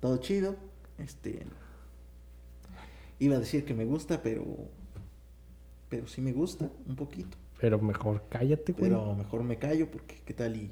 todo 0.01 0.19
chido. 0.19 0.57
Este. 0.99 1.47
Iba 3.18 3.37
a 3.37 3.40
decir 3.40 3.64
que 3.64 3.75
me 3.75 3.85
gusta, 3.85 4.23
pero. 4.23 4.44
Pero 5.88 6.06
sí 6.06 6.20
me 6.20 6.32
gusta, 6.32 6.68
un 6.87 6.96
poquito. 6.96 7.37
Pero 7.61 7.78
mejor 7.80 8.25
cállate, 8.28 8.73
güey. 8.73 8.90
Pero 8.90 9.14
mejor 9.14 9.42
me 9.42 9.56
callo 9.58 9.90
porque, 9.90 10.16
¿qué 10.25 10.35
tal? 10.35 10.56
Y. 10.56 10.70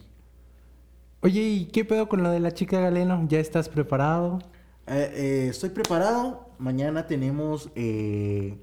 Oye, 1.22 1.40
¿y 1.40 1.64
qué 1.66 1.84
pedo 1.84 2.08
con 2.08 2.22
lo 2.22 2.30
de 2.30 2.40
la 2.40 2.52
chica 2.52 2.80
Galeno? 2.80 3.26
¿Ya 3.28 3.38
estás 3.40 3.68
preparado? 3.68 4.40
Eh, 4.86 5.12
eh, 5.14 5.46
estoy 5.48 5.70
preparado. 5.70 6.48
Mañana 6.58 7.06
tenemos. 7.06 7.70
eh, 7.74 8.58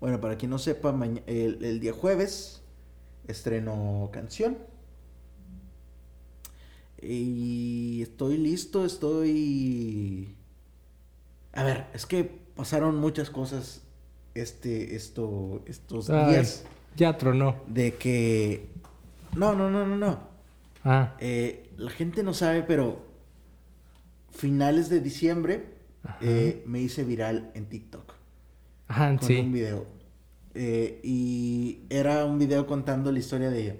bueno, 0.00 0.20
para 0.20 0.36
quien 0.36 0.50
no 0.50 0.58
sepa, 0.58 0.92
maña- 0.92 1.22
el, 1.26 1.64
el 1.64 1.80
día 1.80 1.92
jueves 1.92 2.62
estreno 3.26 4.10
canción. 4.12 4.58
Y 7.00 8.02
estoy 8.02 8.36
listo, 8.38 8.84
estoy. 8.84 10.34
A 11.52 11.62
ver, 11.62 11.86
es 11.94 12.06
que 12.06 12.38
pasaron 12.58 12.96
muchas 12.96 13.30
cosas 13.30 13.82
este, 14.34 14.96
esto, 14.96 15.62
estos 15.66 16.10
Ay, 16.10 16.32
días 16.32 16.64
ya 16.96 17.16
tronó. 17.16 17.54
de 17.68 17.94
que. 17.94 18.68
No, 19.36 19.54
no, 19.54 19.70
no, 19.70 19.86
no, 19.86 19.96
no. 19.96 20.18
Ah, 20.84 21.14
Eh, 21.20 21.70
la 21.76 21.90
gente 21.90 22.22
no 22.24 22.34
sabe, 22.34 22.64
pero 22.64 23.06
finales 24.32 24.88
de 24.88 25.00
diciembre 25.00 25.74
eh, 26.20 26.62
me 26.66 26.80
hice 26.80 27.04
viral 27.04 27.50
en 27.54 27.66
TikTok 27.66 28.12
ajá, 28.88 29.16
con 29.16 29.28
sí. 29.28 29.36
un 29.36 29.52
video. 29.52 29.86
Eh, 30.54 31.00
y 31.04 31.80
era 31.90 32.24
un 32.24 32.38
video 32.40 32.66
contando 32.66 33.12
la 33.12 33.18
historia 33.20 33.50
de 33.50 33.78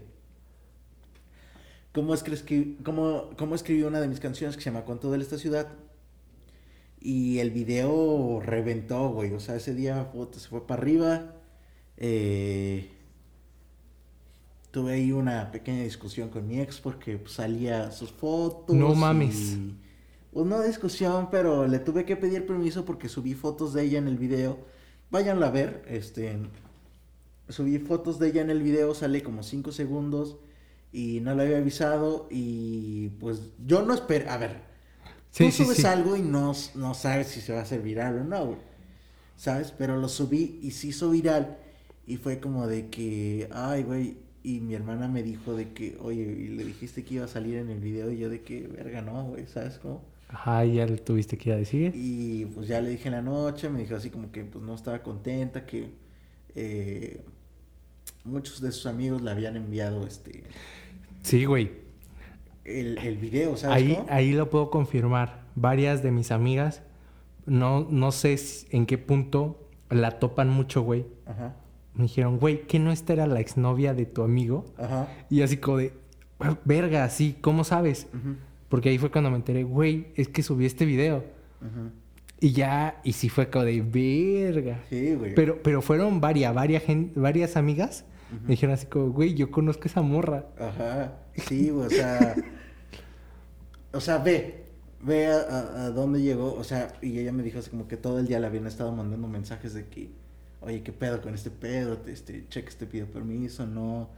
cómo, 1.93 2.15
es 2.15 2.23
que 2.23 2.31
escri- 2.33 2.77
cómo, 2.85 3.31
cómo 3.37 3.55
escribí 3.57 3.83
una 3.83 4.01
de 4.01 4.07
mis 4.09 4.21
canciones 4.21 4.57
que 4.57 4.63
se 4.63 4.71
llama 4.71 4.85
Cuento 4.85 5.11
de 5.11 5.19
esta 5.21 5.39
ciudad. 5.39 5.67
Y 7.01 7.39
el 7.39 7.51
video 7.51 8.41
reventó, 8.45 9.11
güey. 9.11 9.33
O 9.33 9.41
sea, 9.41 9.57
ese 9.57 9.75
día 9.75 10.11
puta, 10.11 10.39
se 10.39 10.49
fue 10.49 10.67
para 10.67 10.81
arriba. 10.83 11.35
Eh, 11.97 12.91
tuve 14.71 14.93
ahí 14.95 15.13
una 15.13 15.51
pequeña 15.51 15.83
discusión 15.83 16.29
con 16.29 16.47
mi 16.47 16.61
ex 16.61 16.81
porque 16.81 17.17
pues, 17.19 17.33
salía 17.35 17.91
sus 17.91 18.11
fotos. 18.11 18.75
No 18.77 18.93
y- 18.93 18.97
mames. 18.97 19.57
Pues 20.33 20.47
no 20.47 20.61
discusión, 20.63 21.29
pero 21.31 21.67
le 21.67 21.79
tuve 21.79 22.05
que 22.05 22.17
pedir 22.17 22.47
permiso 22.47 22.85
porque 22.85 23.09
subí 23.09 23.35
fotos 23.35 23.73
de 23.73 23.83
ella 23.85 23.99
en 23.99 24.09
el 24.09 24.19
video. 24.19 24.59
Váyanla 25.11 25.47
a 25.49 25.51
ver, 25.51 25.85
este... 25.89 26.37
Subí 27.49 27.79
fotos 27.79 28.19
de 28.19 28.29
ella 28.29 28.43
en 28.43 28.51
el 28.51 28.63
video, 28.63 28.95
sale 28.95 29.23
como 29.23 29.43
5 29.43 29.73
segundos 29.73 30.37
y 30.93 31.21
no 31.21 31.35
la 31.35 31.45
había 31.45 31.57
avisado 31.57 32.29
y 32.31 33.09
pues 33.21 33.41
yo 33.65 33.81
no 33.83 33.95
espero... 33.95 34.31
A 34.31 34.37
ver, 34.37 34.61
Sí, 35.31 35.47
tú 35.47 35.51
sí, 35.53 35.65
subes 35.65 35.77
sí. 35.79 35.87
algo 35.87 36.17
y 36.17 36.23
no, 36.23 36.53
no 36.75 36.95
sabes 36.95 37.29
si 37.29 37.41
se 37.41 37.53
va 37.53 37.61
a 37.61 37.63
hacer 37.63 37.83
viral 37.83 38.19
o 38.19 38.25
no, 38.25 38.47
güey. 38.47 38.59
¿Sabes? 39.37 39.73
Pero 39.77 39.97
lo 39.97 40.09
subí 40.09 40.59
y 40.63 40.73
se 40.73 40.89
hizo 40.89 41.11
viral 41.11 41.59
y 42.07 42.17
fue 42.17 42.41
como 42.41 42.67
de 42.67 42.89
que, 42.89 43.49
ay, 43.53 43.83
güey, 43.85 44.17
y 44.43 44.61
mi 44.61 44.75
hermana 44.75 45.09
me 45.09 45.23
dijo 45.23 45.55
de 45.55 45.73
que, 45.73 45.97
oye, 46.01 46.23
y 46.23 46.49
le 46.49 46.65
dijiste 46.65 47.05
que 47.05 47.15
iba 47.17 47.25
a 47.25 47.29
salir 47.29 47.57
en 47.57 47.71
el 47.71 47.81
video 47.81 48.11
y 48.11 48.19
yo 48.19 48.29
de 48.31 48.43
que, 48.43 48.67
verga, 48.67 49.03
no, 49.03 49.25
güey, 49.25 49.47
¿sabes 49.47 49.79
cómo? 49.79 50.03
Ajá, 50.29 50.65
ya 50.65 50.87
le 50.87 50.99
tuviste 50.99 51.39
que 51.39 51.51
ir 51.51 51.55
a 51.55 51.59
decir. 51.59 51.93
Y 51.95 52.47
pues 52.47 52.69
ya 52.69 52.81
le 52.81 52.91
dije 52.91 53.09
en 53.09 53.15
la 53.15 53.23
noche, 53.23 53.69
me 53.71 53.81
dijo 53.81 53.95
así 53.97 54.11
como 54.11 54.31
que 54.33 54.45
pues 54.45 54.65
no 54.65 54.75
estaba 54.75 55.03
contenta, 55.03 55.65
que 55.67 55.91
eh, 56.55 57.23
muchos 58.25 58.61
de 58.61 58.73
sus 58.73 58.87
amigos 58.87 59.23
le 59.23 59.31
habían 59.31 59.57
enviado 59.57 60.07
este 60.07 60.45
Sí, 61.23 61.45
güey. 61.45 61.88
El, 62.69 62.99
el 62.99 63.17
video, 63.19 63.57
¿sabes? 63.57 63.77
Ahí, 63.77 63.95
cómo? 63.95 64.07
ahí 64.11 64.33
lo 64.33 64.51
puedo 64.51 64.71
confirmar. 64.71 65.43
Varias 65.55 66.03
de 66.03 66.11
mis 66.11 66.31
amigas, 66.31 66.83
no, 67.47 67.87
no 67.91 68.13
sé 68.13 68.37
en 68.71 68.87
qué 68.87 68.99
punto 68.99 69.67
la 69.91 70.19
topan 70.19 70.49
mucho, 70.51 70.83
güey. 70.83 71.07
Ajá, 71.27 71.57
Me 71.95 72.05
dijeron, 72.05 72.39
güey, 72.39 72.63
¿que 72.67 72.79
no 72.79 72.93
esta 72.93 73.13
era 73.13 73.27
la 73.27 73.41
exnovia 73.41 73.95
de 73.95 74.07
tu 74.07 74.23
amigo? 74.23 74.65
ajá. 74.79 75.09
Y 75.31 75.43
así 75.43 75.57
como 75.57 75.79
de, 75.79 75.93
"Ah, 76.41 76.57
verga, 76.65 77.09
sí, 77.11 77.37
¿cómo 77.41 77.65
sabes? 77.65 78.07
Porque 78.69 78.91
ahí 78.91 78.99
fue 78.99 79.11
cuando 79.11 79.31
me 79.31 79.37
enteré, 79.37 79.65
güey, 79.65 80.09
es 80.15 80.29
que 80.29 80.43
subí 80.43 80.67
este 80.67 80.85
video. 80.85 81.25
ujú. 81.61 81.91
Y 82.41 82.53
ya, 82.53 83.01
y 83.03 83.15
sí 83.15 83.29
fue 83.29 83.51
como 83.51 83.65
de, 83.65 83.81
verga. 83.83 84.81
Sí, 84.89 85.15
güey. 85.15 85.35
Pero, 85.35 85.61
pero 85.61 85.83
fueron 85.83 86.21
varias, 86.21 86.55
varias, 86.55 86.85
varias 87.17 87.57
amigas. 87.57 88.05
Me 88.43 88.51
dijeron 88.51 88.75
así 88.75 88.87
como, 88.87 89.09
güey, 89.11 89.35
yo 89.35 89.51
conozco 89.51 89.85
a 89.85 89.87
esa 89.87 90.03
morra. 90.03 90.47
Ajá, 90.61 91.15
sí, 91.35 91.71
güey, 91.71 91.87
o 91.87 91.91
sea, 91.91 92.37
o 93.93 94.01
sea, 94.01 94.19
ve, 94.19 94.65
ve 95.03 95.27
a, 95.29 95.39
a- 95.41 95.85
a 95.87 95.91
dónde 95.91 96.21
llegó, 96.23 96.55
o 96.55 96.65
sea, 96.65 96.93
y 97.03 97.19
ella 97.19 97.33
me 97.33 97.43
dijo 97.43 97.59
así 97.59 97.71
como 97.71 97.89
que 97.89 97.97
todo 97.97 98.19
el 98.19 98.27
día 98.27 98.41
le 98.41 98.47
habían 98.47 98.67
estado 98.67 98.93
mandando 98.93 99.29
mensajes 99.29 99.75
de 99.75 99.87
que, 99.87 100.11
oye, 100.61 100.83
¿qué 100.83 100.93
pedo 100.93 101.21
con 101.23 101.35
este 101.35 101.51
pedo? 101.51 101.99
Este, 102.07 102.47
cheque, 102.49 102.71
te 102.73 102.87
pido 102.87 103.07
permiso, 103.07 103.67
no, 103.67 104.11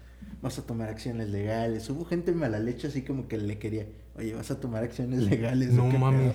vas 0.42 0.58
a 0.58 0.66
tomar 0.66 0.88
acciones 0.88 1.28
legales. 1.30 1.88
Hubo 1.90 2.04
gente 2.04 2.32
mala 2.32 2.58
leche 2.58 2.88
así 2.88 3.02
como 3.02 3.28
que 3.28 3.38
le 3.38 3.58
quería, 3.58 3.86
oye, 4.16 4.34
vas 4.34 4.50
a 4.50 4.60
tomar 4.60 4.82
acciones 4.84 5.20
legales. 5.22 5.70
No 5.70 5.84
mames. 5.86 6.32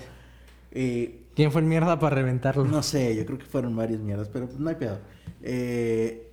Eh, 0.72 1.22
¿Quién 1.34 1.52
fue 1.52 1.60
el 1.62 1.66
mierda 1.66 1.98
para 1.98 2.16
reventarlo? 2.16 2.64
no 2.64 2.82
sé, 2.82 3.14
yo 3.16 3.24
creo 3.26 3.38
que 3.38 3.44
fueron 3.46 3.74
varias 3.76 4.00
mierdas, 4.00 4.28
pero 4.32 4.46
pues 4.46 4.58
no 4.58 4.68
hay 4.68 4.74
pedo. 4.76 4.98
Eh, 5.42 6.30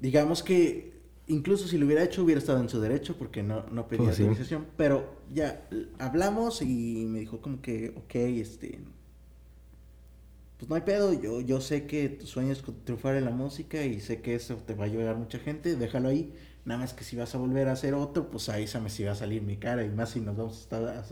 digamos 0.00 0.42
que 0.42 0.91
incluso 1.28 1.68
si 1.68 1.78
lo 1.78 1.86
hubiera 1.86 2.02
hecho 2.02 2.22
hubiera 2.24 2.38
estado 2.40 2.60
en 2.60 2.68
su 2.68 2.80
derecho 2.80 3.16
porque 3.18 3.42
no, 3.42 3.64
no 3.70 3.88
pedía 3.88 4.04
Pues 4.04 4.16
sí. 4.16 4.22
autorización, 4.22 4.66
pero 4.76 5.16
ya 5.32 5.68
hablamos 5.98 6.62
y 6.62 7.06
me 7.08 7.20
dijo 7.20 7.40
como 7.40 7.60
que, 7.62 7.94
ok, 7.96 8.14
este, 8.16 8.80
pues 10.58 10.68
no 10.68 10.76
hay 10.76 10.82
pedo, 10.82 11.12
yo, 11.12 11.40
yo 11.40 11.60
sé 11.60 11.86
que 11.86 12.08
tu 12.08 12.26
sueño 12.26 12.52
es 12.52 12.62
triunfar 12.84 13.16
en 13.16 13.24
la 13.24 13.30
música 13.32 13.84
y 13.84 14.00
sé 14.00 14.20
que 14.20 14.34
eso 14.34 14.56
te 14.56 14.74
va 14.74 14.84
a 14.84 14.86
ayudar 14.86 15.16
mucha 15.16 15.38
gente, 15.38 15.74
déjalo 15.76 16.08
ahí, 16.08 16.34
nada 16.64 16.80
más 16.80 16.94
que 16.94 17.02
si 17.04 17.16
vas 17.16 17.34
a 17.34 17.38
volver 17.38 17.68
a 17.68 17.72
hacer 17.72 17.94
otro, 17.94 18.30
pues 18.30 18.48
avísame 18.48 18.88
si 18.90 19.02
va 19.04 19.12
a 19.12 19.16
salir 19.16 19.42
mi 19.42 19.56
cara 19.56 19.84
y 19.84 19.90
más 19.90 20.10
si 20.10 20.20
nos 20.20 20.36
vamos 20.36 20.58
a, 20.58 20.60
estar 20.60 20.84
a, 20.84 21.04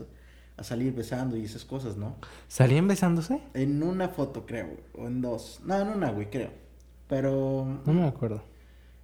a 0.57 0.63
salir 0.63 0.93
besando 0.93 1.35
y 1.35 1.43
esas 1.43 1.65
cosas, 1.65 1.97
¿no? 1.97 2.15
¿Salían 2.47 2.87
besándose? 2.87 3.41
En 3.53 3.83
una 3.83 4.07
foto, 4.07 4.45
creo, 4.45 4.69
o 4.93 5.07
en 5.07 5.21
dos. 5.21 5.59
No, 5.65 5.79
en 5.79 5.87
una, 5.89 6.11
güey, 6.11 6.29
creo. 6.29 6.51
Pero. 7.09 7.81
No 7.85 7.93
me 7.93 8.07
acuerdo. 8.07 8.41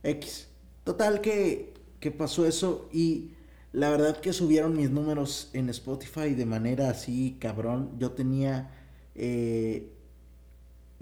X. 0.04 0.48
Total 0.88 1.20
que, 1.20 1.74
que 2.00 2.12
pasó 2.12 2.46
eso 2.46 2.88
y 2.94 3.32
la 3.74 3.90
verdad 3.90 4.22
que 4.22 4.32
subieron 4.32 4.78
mis 4.78 4.90
números 4.90 5.50
en 5.52 5.70
Spotify 5.70 6.34
de 6.34 6.46
manera 6.46 6.90
así, 6.90 7.36
cabrón. 7.42 7.92
Yo 8.00 8.12
tenía 8.12 8.72
eh, 9.14 9.92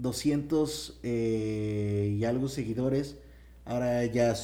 200 0.00 0.98
eh, 1.04 2.16
y 2.18 2.24
algo 2.24 2.48
seguidores 2.48 3.14
Ahora 3.64 4.04
ya, 4.06 4.34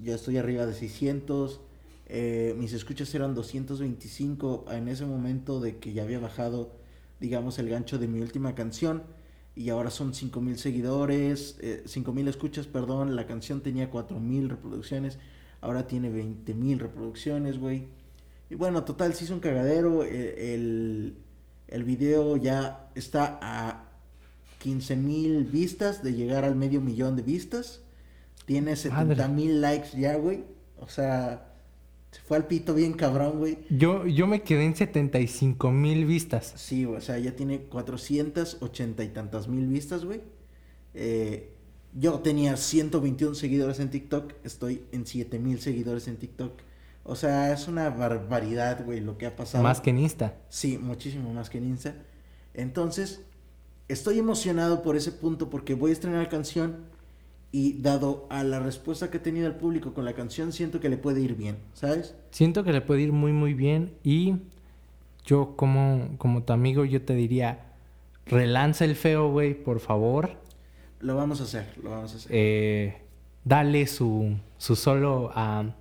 ya 0.00 0.14
estoy 0.14 0.36
arriba 0.36 0.66
de 0.66 0.74
600. 0.74 1.60
Eh, 2.06 2.54
mis 2.58 2.74
escuchas 2.74 3.14
eran 3.14 3.34
225 3.34 4.66
en 4.70 4.88
ese 4.88 5.06
momento 5.06 5.60
de 5.60 5.78
que 5.78 5.94
ya 5.94 6.02
había 6.02 6.18
bajado, 6.18 6.72
digamos, 7.20 7.58
el 7.58 7.70
gancho 7.70 7.96
de 7.98 8.06
mi 8.06 8.20
última 8.20 8.54
canción. 8.54 9.02
Y 9.60 9.68
ahora 9.68 9.90
son 9.90 10.14
5000 10.14 10.56
seguidores, 10.56 11.58
eh, 11.60 11.82
5000 11.84 12.28
escuchas, 12.28 12.66
perdón. 12.66 13.14
La 13.14 13.26
canción 13.26 13.60
tenía 13.60 13.90
4000 13.90 14.48
reproducciones, 14.48 15.18
ahora 15.60 15.86
tiene 15.86 16.08
20000 16.08 16.78
reproducciones, 16.78 17.58
güey. 17.58 17.88
Y 18.48 18.54
bueno, 18.54 18.84
total, 18.84 19.12
se 19.12 19.24
hizo 19.24 19.34
un 19.34 19.40
cagadero. 19.40 20.02
Eh, 20.02 20.54
el, 20.54 21.18
el 21.68 21.84
video 21.84 22.38
ya 22.38 22.88
está 22.94 23.38
a 23.42 23.84
15 24.60 24.96
mil 24.96 25.44
vistas 25.44 26.02
de 26.02 26.14
llegar 26.14 26.46
al 26.46 26.56
medio 26.56 26.80
millón 26.80 27.14
de 27.14 27.20
vistas. 27.20 27.82
Tiene 28.46 28.76
70 28.76 29.28
mil 29.28 29.60
likes 29.60 29.90
ya, 29.94 30.16
güey. 30.16 30.42
O 30.78 30.88
sea, 30.88 31.49
se 32.10 32.20
fue 32.22 32.36
al 32.36 32.46
pito 32.46 32.74
bien 32.74 32.94
cabrón, 32.94 33.38
güey. 33.38 33.58
Yo, 33.70 34.06
yo 34.06 34.26
me 34.26 34.42
quedé 34.42 34.64
en 34.64 34.74
75 34.74 35.70
mil 35.70 36.06
vistas. 36.06 36.52
Sí, 36.56 36.84
o 36.84 37.00
sea, 37.00 37.18
ya 37.18 37.36
tiene 37.36 37.60
480 37.62 39.04
y 39.04 39.08
tantas 39.08 39.46
mil 39.46 39.68
vistas, 39.68 40.04
güey. 40.04 40.20
Eh, 40.94 41.54
yo 41.94 42.18
tenía 42.18 42.56
121 42.56 43.34
seguidores 43.34 43.78
en 43.78 43.90
TikTok. 43.90 44.34
Estoy 44.42 44.84
en 44.90 45.06
7 45.06 45.38
mil 45.38 45.60
seguidores 45.60 46.08
en 46.08 46.16
TikTok. 46.16 46.52
O 47.04 47.14
sea, 47.14 47.52
es 47.52 47.68
una 47.68 47.90
barbaridad, 47.90 48.84
güey, 48.84 49.00
lo 49.00 49.16
que 49.16 49.26
ha 49.26 49.36
pasado. 49.36 49.62
Más 49.62 49.80
que 49.80 49.90
en 49.90 49.98
Insta. 49.98 50.34
Sí, 50.48 50.78
muchísimo 50.78 51.32
más 51.32 51.48
que 51.48 51.58
en 51.58 51.64
Insta. 51.64 51.94
Entonces, 52.54 53.22
estoy 53.88 54.18
emocionado 54.18 54.82
por 54.82 54.96
ese 54.96 55.12
punto 55.12 55.48
porque 55.48 55.74
voy 55.74 55.90
a 55.90 55.94
estrenar 55.94 56.28
canción 56.28 56.89
y 57.52 57.80
dado 57.80 58.26
a 58.30 58.44
la 58.44 58.60
respuesta 58.60 59.10
que 59.10 59.18
ha 59.18 59.22
tenido 59.22 59.46
el 59.46 59.54
público 59.54 59.92
con 59.94 60.04
la 60.04 60.12
canción, 60.12 60.52
siento 60.52 60.80
que 60.80 60.88
le 60.88 60.96
puede 60.96 61.20
ir 61.20 61.34
bien, 61.34 61.56
¿sabes? 61.74 62.14
Siento 62.30 62.64
que 62.64 62.72
le 62.72 62.80
puede 62.80 63.02
ir 63.02 63.12
muy, 63.12 63.32
muy 63.32 63.54
bien 63.54 63.92
y 64.04 64.36
yo 65.24 65.54
como, 65.56 66.10
como 66.18 66.42
tu 66.42 66.52
amigo, 66.52 66.84
yo 66.84 67.02
te 67.02 67.14
diría, 67.14 67.66
relanza 68.26 68.84
el 68.84 68.96
feo, 68.96 69.30
güey, 69.30 69.54
por 69.54 69.80
favor. 69.80 70.30
Lo 71.00 71.16
vamos 71.16 71.40
a 71.40 71.44
hacer, 71.44 71.66
lo 71.82 71.90
vamos 71.90 72.12
a 72.12 72.16
hacer. 72.16 72.30
Eh, 72.32 73.02
dale 73.44 73.86
su, 73.86 74.36
su 74.58 74.76
solo 74.76 75.30
a 75.34 75.74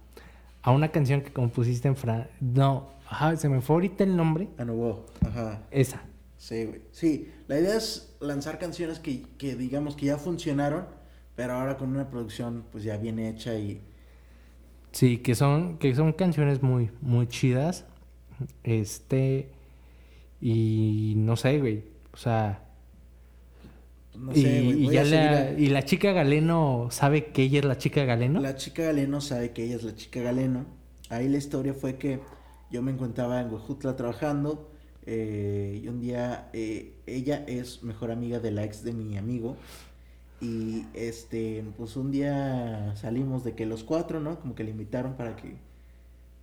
a 0.62 0.72
una 0.72 0.90
canción 0.90 1.22
que 1.22 1.32
compusiste 1.32 1.88
en 1.88 1.96
Fran... 1.96 2.28
No, 2.40 2.90
ajá, 3.08 3.36
se 3.38 3.50
me 3.50 3.62
fue 3.62 3.78
ahorita 3.78 4.04
el 4.04 4.16
nombre. 4.16 4.50
A 4.58 4.66
nuevo, 4.66 5.06
ajá. 5.26 5.64
Esa. 5.72 6.02
Sí, 6.38 6.66
güey. 6.66 6.82
Sí, 6.92 7.32
la 7.48 7.60
idea 7.60 7.76
es 7.76 8.16
lanzar 8.20 8.60
canciones 8.60 9.00
que, 9.00 9.24
que 9.38 9.56
digamos 9.56 9.96
que 9.96 10.08
ya 10.08 10.18
funcionaron, 10.18 10.86
pero 11.40 11.54
ahora 11.54 11.78
con 11.78 11.92
una 11.92 12.10
producción 12.10 12.66
pues 12.70 12.84
ya 12.84 12.98
bien 12.98 13.18
hecha 13.18 13.58
y... 13.58 13.80
Sí, 14.92 15.20
que 15.20 15.36
son, 15.36 15.78
que 15.78 15.96
son 15.96 16.12
canciones 16.12 16.62
muy, 16.62 16.92
muy 17.00 17.28
chidas. 17.28 17.86
Este... 18.66 19.50
Y 20.42 21.14
no 21.16 21.38
sé, 21.38 21.60
güey. 21.60 21.86
O 22.12 22.18
sea... 22.18 22.66
No 24.18 24.34
sé, 24.34 24.64
y, 24.64 24.88
y, 24.88 24.90
ya 24.90 25.06
la, 25.06 25.52
¿Y 25.52 25.68
la 25.68 25.86
chica 25.86 26.12
Galeno 26.12 26.90
sabe 26.92 27.28
que 27.28 27.44
ella 27.44 27.60
es 27.60 27.66
la 27.66 27.78
chica 27.78 28.04
Galeno? 28.04 28.42
La 28.42 28.58
chica 28.58 28.84
Galeno 28.84 29.22
sabe 29.22 29.52
que 29.52 29.64
ella 29.64 29.78
es 29.78 29.84
la 29.84 29.96
chica 29.96 30.20
Galeno. 30.20 30.66
Ahí 31.08 31.30
la 31.30 31.38
historia 31.38 31.74
fue 31.74 31.96
que 31.96 32.20
yo 32.70 32.82
me 32.82 32.92
encontraba 32.92 33.40
en 33.40 33.50
Huejutla 33.50 33.96
trabajando 33.96 34.70
eh, 35.06 35.80
y 35.82 35.88
un 35.88 36.02
día 36.02 36.50
eh, 36.52 36.96
ella 37.08 37.46
es 37.48 37.82
mejor 37.82 38.12
amiga 38.12 38.40
de 38.40 38.52
la 38.52 38.66
ex 38.66 38.84
de 38.84 38.92
mi 38.92 39.18
amigo 39.18 39.56
y 40.42 40.86
este 40.94 41.64
pues 41.78 41.96
un 41.98 42.12
día 42.12 42.96
salimos 42.96 43.44
de 43.44 43.56
que 43.56 43.66
los 43.66 43.84
cuatro, 43.84 44.20
¿no? 44.20 44.40
Como 44.40 44.56
que 44.56 44.64
le 44.64 44.72
invitaron 44.72 45.16
para 45.16 45.36
que 45.36 45.58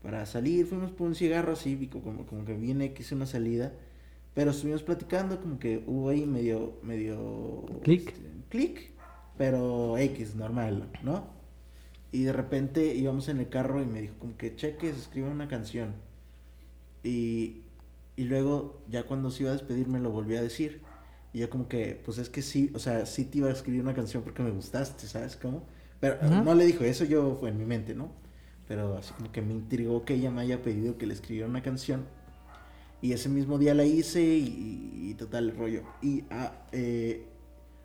para 0.03 0.25
salir, 0.27 0.67
fuimos 0.67 0.93
por 0.93 1.09
un 1.09 1.15
cigarro 1.15 1.53
así, 1.53 1.89
como, 1.89 2.27
como 2.27 2.45
que 2.45 2.55
viene 2.55 2.93
que 2.93 3.03
hice 3.03 3.15
una 3.15 3.27
salida 3.27 3.73
pero 4.37 4.51
estuvimos 4.51 4.83
platicando, 4.83 5.41
como 5.41 5.59
que 5.59 5.83
hubo 5.87 6.11
ahí 6.11 6.27
medio, 6.27 6.79
medio... 6.83 7.65
Clic. 7.83 8.09
Este, 8.11 8.31
clic, 8.51 8.91
pero 9.39 9.97
X, 9.97 10.35
normal, 10.35 10.91
¿no? 11.03 11.27
Y 12.13 12.25
de 12.25 12.35
repente 12.35 12.95
íbamos 12.95 13.31
en 13.31 13.39
el 13.39 13.49
carro 13.49 13.81
y 13.83 13.87
me 13.87 14.03
dijo 14.03 14.15
como 14.19 14.37
que 14.37 14.55
cheques, 14.55 14.95
escribe 14.95 15.31
una 15.31 15.49
canción. 15.49 15.95
Y, 17.03 17.63
y 18.15 18.25
luego 18.25 18.83
ya 18.91 19.05
cuando 19.05 19.31
se 19.31 19.45
iba 19.45 19.53
a 19.53 19.55
despedir 19.55 19.89
me 19.89 20.01
lo 20.01 20.11
volví 20.11 20.37
a 20.37 20.43
decir. 20.43 20.83
Y 21.37 21.41
yo 21.41 21.51
como 21.51 21.69
que, 21.69 22.01
pues 22.03 22.17
es 22.17 22.31
que 22.31 22.41
sí, 22.41 22.71
o 22.75 22.79
sea, 22.79 23.05
sí 23.05 23.27
te 23.27 23.37
iba 23.37 23.49
a 23.49 23.53
escribir 23.53 23.83
una 23.83 23.93
canción 23.93 24.23
porque 24.23 24.43
me 24.43 24.51
gustaste, 24.53 25.07
¿sabes 25.07 25.37
cómo? 25.37 25.65
Pero 26.01 26.17
no 26.43 26.55
le 26.55 26.65
dijo 26.65 26.83
eso, 26.83 27.05
yo 27.05 27.37
fue 27.39 27.51
en 27.51 27.59
mi 27.59 27.67
mente, 27.67 27.95
¿no? 27.95 28.09
Pero 28.67 28.97
así 28.97 29.13
como 29.13 29.31
que 29.31 29.43
me 29.43 29.53
intrigó 29.53 30.03
que 30.07 30.15
ella 30.15 30.31
me 30.31 30.41
haya 30.41 30.63
pedido 30.63 30.97
que 30.97 31.05
le 31.05 31.13
escribiera 31.13 31.47
una 31.47 31.63
canción 31.63 32.07
y 33.03 33.13
ese 33.13 33.29
mismo 33.29 33.59
día 33.59 33.75
la 33.75 33.85
hice 33.85 34.23
y, 34.23 35.15
total 35.19 35.51
el 35.51 35.57
rollo. 35.59 35.83
Y 36.01 36.25
ah, 36.31 36.53
eh, 36.73 37.27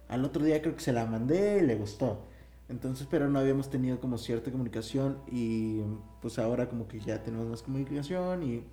al 0.08 0.24
otro 0.24 0.46
día 0.46 0.62
creo 0.62 0.78
que 0.78 0.82
se 0.82 0.94
la 0.94 1.06
mandé 1.06 1.60
y 1.62 1.68
le 1.68 1.76
gustó. 1.76 2.22
Entonces, 2.70 3.06
pero 3.12 3.30
no 3.30 3.38
habíamos 3.38 3.70
tenido 3.70 4.00
como 4.00 4.18
cierta 4.18 4.50
comunicación 4.50 5.18
y 5.30 5.82
pues 6.22 6.40
ahora 6.40 6.70
como 6.70 6.88
que 6.88 7.02
ya 7.02 7.22
tenemos 7.22 7.48
más 7.48 7.64
comunicación 7.64 8.44
y 8.44 8.64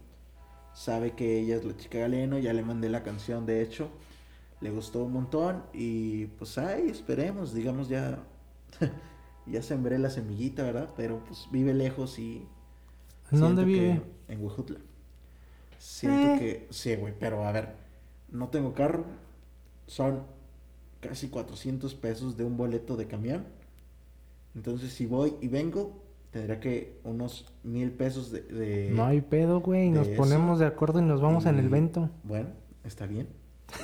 sabe 0.72 1.14
que 1.14 1.40
ella 1.40 1.56
es 1.56 1.64
la 1.64 1.76
chica 1.76 1.98
Galeno, 1.98 2.38
ya 2.38 2.52
le 2.52 2.62
mandé 2.62 2.88
la 2.88 3.02
canción 3.02 3.44
de 3.44 3.60
hecho, 3.60 3.90
le 4.60 4.70
gustó 4.70 5.04
un 5.04 5.12
montón 5.12 5.62
y 5.72 6.26
pues 6.26 6.58
ahí 6.58 6.88
esperemos, 6.88 7.54
digamos 7.54 7.88
ya, 7.88 8.18
ya 9.46 9.62
sembré 9.62 9.98
la 9.98 10.10
semillita, 10.10 10.62
¿verdad? 10.62 10.90
Pero 10.96 11.22
pues 11.24 11.48
vive 11.50 11.74
lejos 11.74 12.18
y... 12.18 12.46
¿En 13.30 13.40
dónde 13.40 13.64
vive? 13.64 14.02
En 14.28 14.42
Huejutla. 14.42 14.78
Siento 15.78 16.34
eh. 16.34 16.38
que, 16.38 16.66
sí, 16.70 16.96
güey, 16.96 17.14
pero 17.18 17.44
a 17.44 17.52
ver, 17.52 17.74
no 18.30 18.48
tengo 18.48 18.74
carro, 18.74 19.04
son 19.86 20.22
casi 21.00 21.28
400 21.28 21.94
pesos 21.94 22.36
de 22.36 22.44
un 22.44 22.56
boleto 22.56 22.96
de 22.96 23.06
camión. 23.06 23.46
Entonces, 24.54 24.92
si 24.92 25.06
voy 25.06 25.34
y 25.40 25.46
vengo, 25.46 26.02
tendría 26.30 26.58
que 26.58 26.98
unos 27.04 27.46
mil 27.62 27.92
pesos 27.92 28.32
de... 28.32 28.90
no 28.92 29.04
hay 29.04 29.20
pedo, 29.20 29.60
güey, 29.60 29.90
nos 29.90 30.08
ponemos 30.08 30.58
de 30.58 30.66
acuerdo 30.66 30.98
y 30.98 31.02
nos 31.02 31.20
vamos 31.20 31.46
en 31.46 31.58
el 31.58 31.68
vento. 31.68 32.10
Bueno, 32.24 32.48
está 32.82 33.06
bien, 33.06 33.28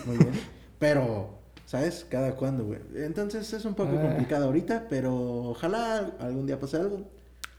muy 0.06 0.16
bien. 0.16 0.32
Pero, 0.78 1.38
¿sabes? 1.66 2.06
Cada 2.08 2.36
cuando, 2.36 2.64
güey. 2.64 2.80
Entonces 2.96 3.52
es 3.52 3.64
un 3.64 3.74
poco 3.74 3.96
ah. 3.98 4.02
complicado 4.02 4.46
ahorita, 4.46 4.86
pero 4.88 5.14
ojalá 5.50 6.14
algún 6.20 6.46
día 6.46 6.58
pase 6.58 6.76
algo. 6.76 7.08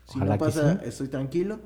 Si 0.08 0.20
no 0.20 0.38
pasa, 0.38 0.82
estoy 0.84 1.08
tranquilo. 1.08 1.60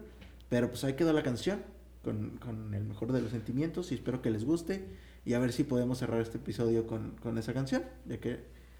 Pero 0.49 0.69
pues 0.69 0.83
ahí 0.83 0.93
quedó 0.93 1.13
la 1.13 1.23
canción 1.23 1.61
con, 2.03 2.73
el 2.73 2.83
mejor 2.85 3.11
de 3.11 3.21
los 3.21 3.31
sentimientos 3.31 3.91
y 3.91 3.95
espero 3.95 4.21
que 4.21 4.31
les 4.31 4.45
guste 4.45 4.85
y 5.25 5.33
a 5.33 5.39
ver 5.39 5.51
si 5.51 5.63
podemos 5.63 5.99
cerrar 5.99 6.21
este 6.21 6.37
episodio 6.37 6.87
con, 6.87 7.37
esa 7.37 7.53
canción, 7.53 7.83
ya 8.07 8.17
que 8.19 8.39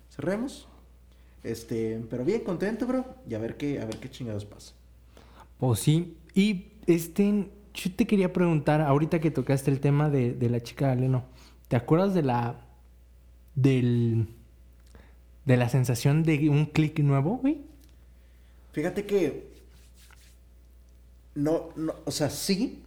cerremos. 0.09 0.67
Este, 1.43 2.01
pero 2.09 2.25
bien 2.25 2.41
contento, 2.41 2.85
bro, 2.85 3.05
y 3.29 3.35
a 3.35 3.39
ver 3.39 3.55
qué, 3.55 3.79
a 3.79 3.85
ver 3.85 3.97
qué 3.97 4.09
chingados 4.09 4.45
pasa. 4.45 4.73
Pues 5.57 5.79
sí, 5.79 6.17
y 6.33 6.73
este, 6.87 7.49
yo 7.73 7.91
te 7.95 8.07
quería 8.07 8.33
preguntar, 8.33 8.81
ahorita 8.81 9.19
que 9.19 9.31
tocaste 9.31 9.69
el 9.71 9.79
tema 9.79 10.09
de, 10.09 10.33
de 10.33 10.49
la 10.49 10.61
chica 10.61 10.87
Galeno, 10.87 11.25
¿te 11.69 11.77
acuerdas 11.77 12.13
de 12.13 12.23
la, 12.23 12.59
del, 13.55 14.27
de 15.45 15.57
la 15.57 15.69
sensación 15.69 16.23
de 16.23 16.49
un 16.49 16.65
clic 16.65 16.99
nuevo, 16.99 17.37
güey? 17.37 17.61
Fíjate 18.73 19.05
que, 19.05 19.47
no, 21.35 21.69
no, 21.75 21.93
o 22.05 22.11
sea, 22.11 22.29
sí, 22.29 22.83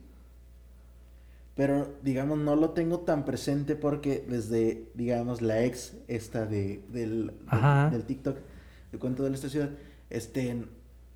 pero 1.55 1.95
digamos 2.03 2.38
no 2.38 2.57
lo 2.57 2.71
tengo 2.71 3.01
tan 3.01 3.25
presente 3.25 3.77
porque 3.77 4.25
desde 4.27 4.88
digamos 4.95 5.42
la 5.42 5.64
ex 5.64 5.92
esta 6.09 6.47
de 6.47 6.83
del, 6.88 7.33
del, 7.90 8.05
TikTok 8.05 8.38
de 8.90 8.99
cuento 8.99 9.23
de 9.23 9.35
esta 9.35 9.51
ciudad 9.51 9.71
este 10.09 10.64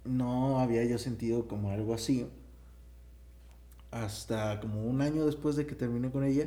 no 0.05 0.61
había 0.61 0.85
yo 0.85 0.99
sentido 0.99 1.49
como 1.49 1.71
algo 1.71 1.95
así 1.95 2.27
hasta 3.91 4.61
como 4.61 4.85
un 4.85 5.01
año 5.01 5.25
después 5.25 5.57
de 5.57 5.67
que 5.67 5.75
terminé 5.75 6.11
con 6.11 6.23
ella 6.25 6.47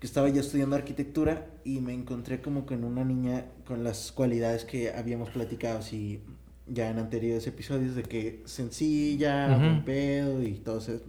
que 0.00 0.06
estaba 0.06 0.28
ya 0.28 0.40
estudiando 0.40 0.74
arquitectura 0.74 1.46
y 1.62 1.80
me 1.80 1.92
encontré 1.92 2.40
como 2.40 2.66
con 2.66 2.82
una 2.84 3.04
niña 3.04 3.46
con 3.66 3.84
las 3.84 4.10
cualidades 4.10 4.64
que 4.64 4.92
habíamos 4.92 5.30
platicado 5.30 5.78
así 5.78 6.20
ya 6.66 6.90
en 6.90 6.98
anteriores 6.98 7.46
episodios 7.46 7.94
de 7.94 8.02
que 8.02 8.42
sencilla, 8.46 9.78
uh 9.78 9.84
pedo 9.84 10.42
y 10.42 10.54
todo 10.54 10.78
eso 10.78 11.00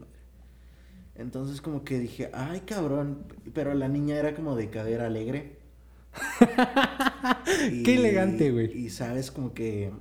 entonces 1.15 1.61
como 1.61 1.83
que 1.83 1.99
dije, 1.99 2.29
ay 2.33 2.61
cabrón, 2.61 3.25
pero 3.53 3.73
la 3.73 3.87
niña 3.87 4.15
era 4.17 4.33
como 4.33 4.55
de 4.55 4.69
cadera 4.69 5.05
alegre. 5.05 5.59
Qué 7.85 7.95
elegante, 7.95 8.51
güey. 8.51 8.75
Y 8.77 8.89
sabes, 8.89 9.31
como 9.31 9.53
que... 9.53 9.91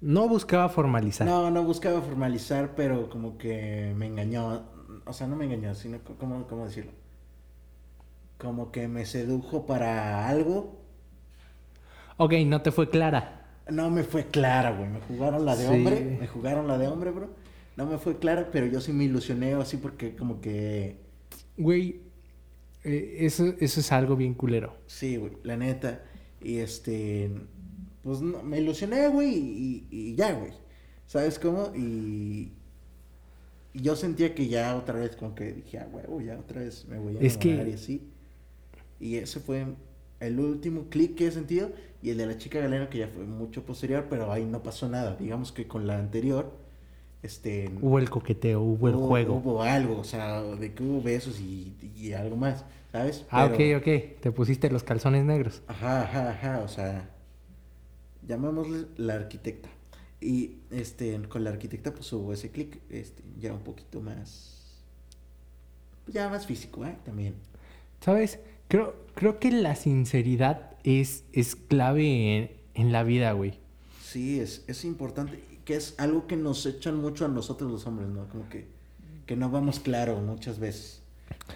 No 0.00 0.28
buscaba 0.28 0.68
formalizar. 0.68 1.26
No, 1.26 1.50
no 1.50 1.64
buscaba 1.64 2.02
formalizar, 2.02 2.74
pero 2.74 3.08
como 3.08 3.38
que 3.38 3.94
me 3.96 4.06
engañó. 4.06 4.64
O 5.06 5.12
sea, 5.14 5.26
no 5.26 5.34
me 5.34 5.46
engañó, 5.46 5.74
sino, 5.74 5.98
¿cómo, 6.18 6.46
cómo 6.46 6.66
decirlo? 6.66 6.92
Como 8.44 8.70
que 8.70 8.88
me 8.88 9.06
sedujo 9.06 9.64
para 9.64 10.28
algo. 10.28 10.78
Ok, 12.18 12.34
no 12.46 12.60
te 12.60 12.70
fue 12.72 12.90
clara. 12.90 13.40
no 13.70 13.88
me 13.90 14.04
fue 14.04 14.26
clara, 14.26 14.72
güey. 14.76 14.90
Me 14.90 15.00
jugaron 15.00 15.46
la 15.46 15.56
de 15.56 15.66
Sí. 15.66 15.72
hombre, 15.72 16.18
me 16.20 16.26
jugaron 16.28 16.68
la 16.68 16.76
de 16.76 16.86
hombre, 16.86 17.10
bro. 17.10 17.30
No 17.76 17.86
me 17.86 17.96
fue 17.96 18.18
clara, 18.18 18.50
pero 18.52 18.66
yo 18.66 18.82
sí 18.82 18.92
me 18.92 19.04
ilusioné 19.04 19.54
así 19.54 19.78
porque 19.78 20.14
como 20.14 20.42
que... 20.42 20.98
Güey, 21.56 22.02
eh, 22.84 23.16
eso, 23.20 23.54
eso 23.58 23.80
es 23.80 23.90
algo 23.92 24.14
bien 24.16 24.34
culero. 24.34 24.76
Sí, 24.86 25.16
güey, 25.16 25.32
la 25.42 25.56
neta. 25.56 26.02
Y 26.42 26.58
este... 26.58 27.30
Pues 28.02 28.20
no, 28.20 28.42
me 28.42 28.60
ilusioné, 28.60 29.08
güey, 29.08 29.30
y, 29.34 29.86
y 29.90 30.14
ya, 30.14 30.34
güey. 30.34 30.52
¿Sabes 31.06 31.38
cómo? 31.38 31.72
Y... 31.74 32.52
y 33.72 33.80
yo 33.80 33.96
sentía 33.96 34.34
que 34.34 34.46
ya 34.48 34.76
otra 34.76 34.98
vez 35.00 35.16
como 35.16 35.34
que 35.34 35.54
dije, 35.54 35.78
ah, 35.78 35.88
huevo, 35.90 36.20
ya 36.20 36.38
otra 36.38 36.60
vez 36.60 36.84
me 36.86 36.98
voy 36.98 37.16
a 37.16 37.20
Es 37.20 37.38
que- 37.38 37.66
y 37.66 37.72
así. 37.72 38.10
Y 39.04 39.16
ese 39.16 39.38
fue 39.38 39.66
el 40.20 40.40
último 40.40 40.84
clic 40.88 41.14
que 41.14 41.26
he 41.26 41.30
sentido. 41.30 41.70
Y 42.02 42.08
el 42.08 42.16
de 42.16 42.24
la 42.26 42.38
chica 42.38 42.58
galena 42.58 42.88
que 42.88 42.96
ya 42.98 43.08
fue 43.08 43.24
mucho 43.24 43.64
posterior, 43.66 44.06
pero 44.08 44.32
ahí 44.32 44.46
no 44.46 44.62
pasó 44.62 44.88
nada. 44.88 45.14
Digamos 45.16 45.52
que 45.52 45.66
con 45.68 45.86
la 45.86 45.98
anterior, 45.98 46.50
este... 47.22 47.70
Hubo 47.82 47.98
el 47.98 48.08
coqueteo, 48.08 48.62
hubo 48.62 48.88
el 48.88 48.94
hubo- 48.94 49.06
juego. 49.08 49.34
Hubo 49.36 49.62
algo, 49.62 49.98
o 49.98 50.04
sea, 50.04 50.40
de 50.42 50.72
que 50.72 50.82
hubo 50.82 51.02
besos 51.02 51.38
y, 51.38 51.74
y 51.96 52.12
algo 52.14 52.36
más, 52.36 52.64
¿sabes? 52.92 53.26
Ah, 53.30 53.50
Pero- 53.56 53.76
ok, 53.78 53.82
ok. 53.82 54.20
Te 54.22 54.32
pusiste 54.32 54.70
los 54.70 54.82
calzones 54.84 55.24
negros. 55.26 55.60
Ajá, 55.66 56.02
ajá, 56.04 56.30
ajá, 56.30 56.60
o 56.60 56.68
sea, 56.68 57.10
llamémosle 58.26 58.86
la 58.96 59.14
arquitecta. 59.16 59.68
Y 60.20 60.60
este, 60.70 61.20
con 61.28 61.44
la 61.44 61.50
arquitecta 61.50 61.92
pues 61.92 62.10
hubo 62.14 62.32
ese 62.32 62.50
clic, 62.50 62.80
este, 62.88 63.22
ya 63.38 63.52
un 63.52 63.60
poquito 63.60 64.00
más, 64.00 64.80
ya 66.06 66.28
más 66.30 66.46
físico, 66.46 66.84
¿eh? 66.86 66.96
También. 67.04 67.34
¿Sabes? 68.00 68.38
Creo, 68.74 68.92
creo 69.14 69.38
que 69.38 69.52
la 69.52 69.76
sinceridad 69.76 70.72
es, 70.82 71.22
es 71.32 71.54
clave 71.54 72.36
en, 72.36 72.50
en 72.74 72.90
la 72.90 73.04
vida, 73.04 73.30
güey. 73.30 73.54
Sí, 74.02 74.40
es, 74.40 74.64
es 74.66 74.84
importante, 74.84 75.38
que 75.64 75.76
es 75.76 75.94
algo 75.96 76.26
que 76.26 76.34
nos 76.34 76.66
echan 76.66 76.96
mucho 76.96 77.24
a 77.24 77.28
nosotros 77.28 77.70
los 77.70 77.86
hombres, 77.86 78.08
¿no? 78.08 78.26
Como 78.26 78.48
que, 78.48 78.66
que 79.26 79.36
no 79.36 79.48
vamos 79.48 79.78
claro 79.78 80.18
muchas 80.20 80.58
veces. 80.58 81.02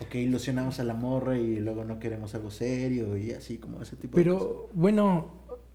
O 0.01 0.09
que 0.09 0.23
ilusionamos 0.23 0.79
a 0.79 0.85
la 0.85 0.95
morra 0.95 1.37
y 1.37 1.59
luego 1.59 1.83
no 1.85 1.99
queremos 1.99 2.37
algo 2.37 2.53
serio 2.53 3.17
y 3.17 3.33
así 3.33 3.59
como 3.59 3.83
ese 3.83 3.97
tipo 3.97 4.17
de 4.17 4.25
cosas. 4.25 4.39
Pero 4.41 4.69
bueno, 4.75 5.27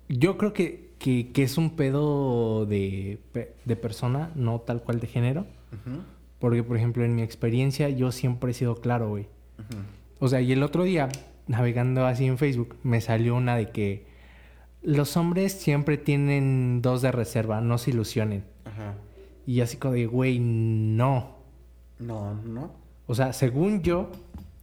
yo 0.07 0.37
creo 0.37 0.53
que, 0.53 0.91
que, 0.97 1.33
que 1.33 1.43
es 1.43 1.57
un 1.57 1.75
pedo 1.75 2.65
de, 2.65 3.19
de 3.65 3.75
persona, 3.75 4.31
no 4.35 4.61
tal 4.61 4.81
cual 4.81 5.01
de 5.01 5.07
género. 5.07 5.41
Ujú, 5.41 6.03
Porque, 6.39 6.63
por 6.63 6.77
ejemplo, 6.77 7.03
en 7.03 7.15
mi 7.15 7.21
experiencia 7.21 7.89
yo 7.89 8.13
siempre 8.13 8.51
he 8.51 8.53
sido 8.53 8.75
claro, 8.75 9.09
güey. 9.09 9.23
ujú. 9.59 9.79
O 10.19 10.29
sea, 10.29 10.39
y 10.39 10.53
el 10.53 10.63
otro 10.63 10.85
día, 10.85 11.09
navegando 11.47 12.05
así 12.05 12.25
en 12.25 12.37
Facebook, 12.37 12.77
me 12.83 13.01
salió 13.01 13.35
una 13.35 13.55
de 13.55 13.69
que 13.69 14.05
los 14.81 15.15
hombres 15.17 15.53
siempre 15.53 15.97
tienen 15.97 16.81
dos 16.81 17.01
de 17.01 17.11
reserva, 17.11 17.61
no 17.61 17.77
se 17.77 17.91
ilusionen. 17.91 18.43
Ajá. 18.65 18.95
Y 19.45 19.61
así 19.61 19.77
como 19.77 19.93
de, 19.93 20.05
güey, 20.05 20.39
no. 20.39 21.37
No, 21.99 22.33
no. 22.33 22.71
O 23.07 23.15
sea, 23.15 23.33
según 23.33 23.81
yo, 23.81 24.11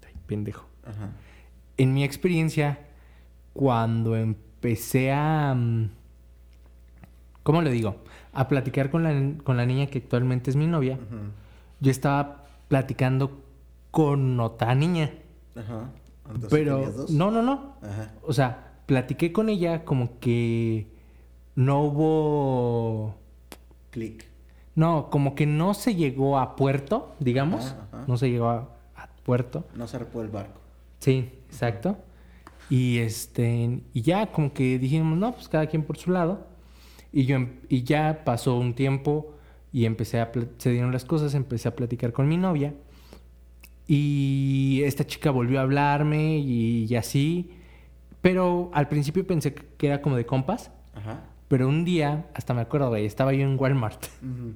ay, 0.07 0.15
pendejo. 0.27 0.67
Ajá. 0.85 1.11
En 1.77 1.95
mi 1.95 2.05
experiencia, 2.05 2.79
cuando 3.53 4.17
empecé 4.17 5.13
a... 5.13 5.55
mm, 5.55 5.91
¿Cómo 7.43 7.63
le 7.63 7.71
digo? 7.71 7.97
A 8.33 8.49
platicar 8.49 8.91
con 8.91 9.03
la, 9.03 9.43
con 9.43 9.57
la 9.57 9.67
niña 9.67 9.87
que 9.87 9.99
actualmente 9.99 10.51
es 10.51 10.57
mi 10.57 10.67
novia, 10.67 10.99
yo 11.81 11.91
estaba 11.91 12.45
platicando 12.69 13.43
con 13.91 14.39
otra 14.39 14.75
niña. 14.75 15.11
Ajá. 15.57 15.91
Entonces, 16.35 16.51
Pero... 16.51 17.07
No, 17.11 17.31
no, 17.31 17.43
no. 17.43 17.77
Ajá. 17.83 18.13
O 18.23 18.33
sea, 18.33 18.73
platiqué 18.87 19.33
con 19.33 19.49
ella 19.49 19.85
como 19.85 20.19
que 20.21 20.87
no 21.55 21.83
hubo... 21.83 23.15
Clic. 23.91 24.29
No, 24.75 25.11
como 25.11 25.35
que 25.35 25.47
no 25.47 25.75
se 25.75 25.95
llegó 25.95 26.39
a 26.39 26.57
puerto, 26.57 27.15
digamos. 27.19 27.67
Ajá, 27.67 27.89
ajá. 27.93 28.05
No 28.07 28.17
se 28.17 28.31
llegó 28.31 28.49
a, 28.49 28.77
a 28.97 29.09
puerto. 29.25 29.65
No 29.75 29.87
zarpó 29.87 30.23
el 30.23 30.29
barco. 30.29 30.61
Sí, 31.01 31.31
exacto. 31.49 31.97
Y 32.69 32.99
este, 32.99 33.81
y 33.93 34.03
ya 34.03 34.31
como 34.31 34.53
que 34.53 34.79
dijimos, 34.79 35.19
no, 35.19 35.33
pues 35.33 35.49
cada 35.49 35.67
quien 35.67 35.83
por 35.83 35.97
su 35.97 36.13
lado. 36.13 36.47
Y 37.13 37.25
yo 37.25 37.35
em- 37.37 37.61
y 37.69 37.83
ya 37.83 38.23
pasó 38.25 38.57
un 38.57 38.75
tiempo 38.75 39.35
y 39.73 39.87
empecé 39.87 40.21
a 40.21 40.31
se 40.59 40.71
dieron 40.71 40.93
las 40.93 41.05
cosas, 41.05 41.35
empecé 41.35 41.69
a 41.69 41.75
platicar 41.75 42.13
con 42.13 42.29
mi 42.29 42.37
novia. 42.37 42.75
Y 43.93 44.83
esta 44.85 45.05
chica 45.05 45.33
volvió 45.33 45.59
a 45.59 45.63
hablarme 45.63 46.39
y, 46.39 46.85
y 46.85 46.95
así. 46.95 47.51
Pero 48.21 48.71
al 48.73 48.87
principio 48.87 49.27
pensé 49.27 49.53
que 49.53 49.89
era 49.89 50.01
como 50.01 50.15
de 50.15 50.25
compas. 50.25 50.71
Ajá. 50.95 51.25
Pero 51.49 51.69
un 51.69 51.85
día, 51.85 52.27
hasta 52.35 52.55
me 52.55 52.61
acuerdo, 52.61 52.91
güey, 52.91 53.05
estaba 53.05 53.33
yo 53.33 53.43
en 53.43 53.59
Walmart 53.59 54.05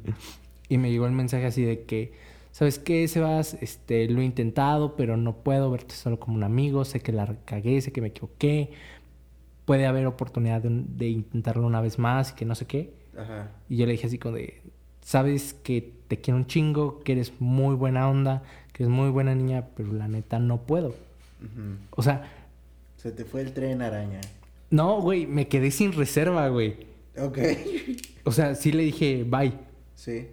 y 0.69 0.79
me 0.79 0.93
llegó 0.93 1.07
el 1.07 1.13
mensaje 1.13 1.47
así 1.47 1.65
de 1.65 1.83
que, 1.83 2.13
¿sabes 2.53 2.79
qué, 2.79 3.09
Sebas? 3.09 3.55
Este, 3.55 4.09
lo 4.09 4.21
he 4.21 4.25
intentado, 4.25 4.95
pero 4.95 5.17
no 5.17 5.39
puedo 5.39 5.69
verte 5.69 5.97
solo 5.97 6.21
como 6.21 6.37
un 6.37 6.45
amigo. 6.45 6.85
Sé 6.85 7.01
que 7.01 7.11
la 7.11 7.35
cagué, 7.45 7.81
sé 7.81 7.91
que 7.91 8.01
me 8.01 8.09
equivoqué. 8.09 8.71
Puede 9.65 9.87
haber 9.87 10.07
oportunidad 10.07 10.63
de, 10.63 10.69
de 10.71 11.09
intentarlo 11.09 11.67
una 11.67 11.81
vez 11.81 11.99
más 11.99 12.31
y 12.31 12.35
que 12.35 12.45
no 12.45 12.55
sé 12.55 12.69
qué. 12.69 12.95
Ajá. 13.19 13.51
Y 13.69 13.79
yo 13.79 13.87
le 13.87 13.93
dije 13.93 14.07
así 14.07 14.19
como 14.19 14.37
de, 14.37 14.63
sabes 15.01 15.55
que 15.55 15.93
te 16.07 16.21
quiero 16.21 16.39
un 16.39 16.47
chingo, 16.47 17.01
que 17.01 17.11
eres 17.11 17.33
muy 17.41 17.75
buena 17.75 18.09
onda, 18.09 18.45
que 18.75 18.83
eres 18.83 18.95
muy 18.95 19.09
buena 19.09 19.35
niña, 19.35 19.69
pero 19.75 19.91
la 19.95 20.07
neta 20.09 20.39
no 20.39 20.61
puedo. 20.67 20.95
O 21.91 22.03
sea, 22.03 22.31
Se 22.99 23.11
te 23.13 23.25
fue 23.25 23.41
el 23.41 23.53
tren 23.55 23.81
araña. 23.81 24.21
no, 24.71 25.01
güey, 25.01 25.27
me 25.27 25.49
quedé 25.49 25.71
sin 25.71 25.93
reserva, 25.93 26.47
güey. 26.49 26.87
Ok. 27.19 27.39
O 28.25 28.33
sea, 28.33 28.55
sí 28.55 28.73
le 28.73 28.83
dije, 28.83 29.25
bye. 29.25 29.53
sí. 29.95 30.29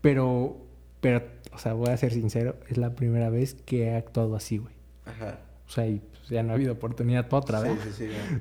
Pero, 0.00 0.56
pero, 1.02 1.22
o 1.52 1.58
sea, 1.58 1.74
voy 1.74 1.90
a 1.90 1.96
ser 1.98 2.12
sincero, 2.14 2.56
es 2.70 2.78
la 2.78 2.94
primera 2.94 3.28
vez 3.28 3.52
que 3.66 3.82
he 3.84 3.94
actuado 3.94 4.34
así, 4.36 4.56
güey. 4.56 4.72
Ajá. 5.04 5.40
O 5.66 5.70
sea, 5.70 5.86
y 5.86 5.98
pues, 6.00 6.28
ya 6.30 6.42
no 6.42 6.52
ha 6.52 6.54
habido 6.54 6.72
oportunidad 6.72 7.28
para 7.28 7.40
otra 7.42 7.60
sí, 7.62 7.68
vez. 7.68 7.78
sí, 7.84 7.90
sí, 7.98 8.04
güey. 8.06 8.40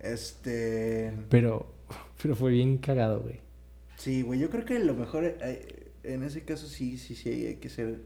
Este. 0.00 1.12
Pero, 1.30 1.66
pero 2.22 2.34
fue 2.36 2.52
bien 2.52 2.78
cagado, 2.78 3.20
güey. 3.20 3.40
Sí, 3.96 4.22
güey. 4.22 4.38
Yo 4.40 4.50
creo 4.50 4.64
que 4.64 4.78
lo 4.80 4.94
mejor. 4.94 5.24
eh, 5.24 5.90
En 6.02 6.22
ese 6.22 6.42
caso 6.42 6.66
sí, 6.66 6.98
sí, 6.98 7.14
sí 7.14 7.28
hay 7.46 7.56
que 7.56 7.68
ser, 7.68 8.00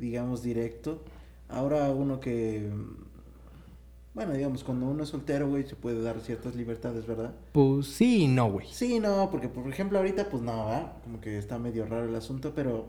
digamos, 0.00 0.42
directo. 0.42 1.02
Ahora 1.48 1.90
uno 1.92 2.20
que. 2.20 2.70
Bueno, 4.14 4.32
digamos, 4.34 4.64
cuando 4.64 4.86
uno 4.86 5.04
es 5.04 5.08
soltero, 5.10 5.48
güey, 5.48 5.64
se 5.64 5.76
puede 5.76 6.02
dar 6.02 6.20
ciertas 6.20 6.54
libertades, 6.56 7.06
¿verdad? 7.06 7.34
Pues 7.52 7.86
sí 7.88 8.24
y 8.24 8.28
no, 8.28 8.50
güey. 8.50 8.66
Sí, 8.70 9.00
no, 9.00 9.30
porque 9.30 9.48
por 9.48 9.68
ejemplo 9.68 9.98
ahorita 9.98 10.28
pues 10.28 10.42
no, 10.42 10.66
¿verdad? 10.66 10.92
Como 11.02 11.20
que 11.20 11.38
está 11.38 11.58
medio 11.58 11.86
raro 11.86 12.04
el 12.08 12.14
asunto, 12.14 12.52
pero 12.54 12.88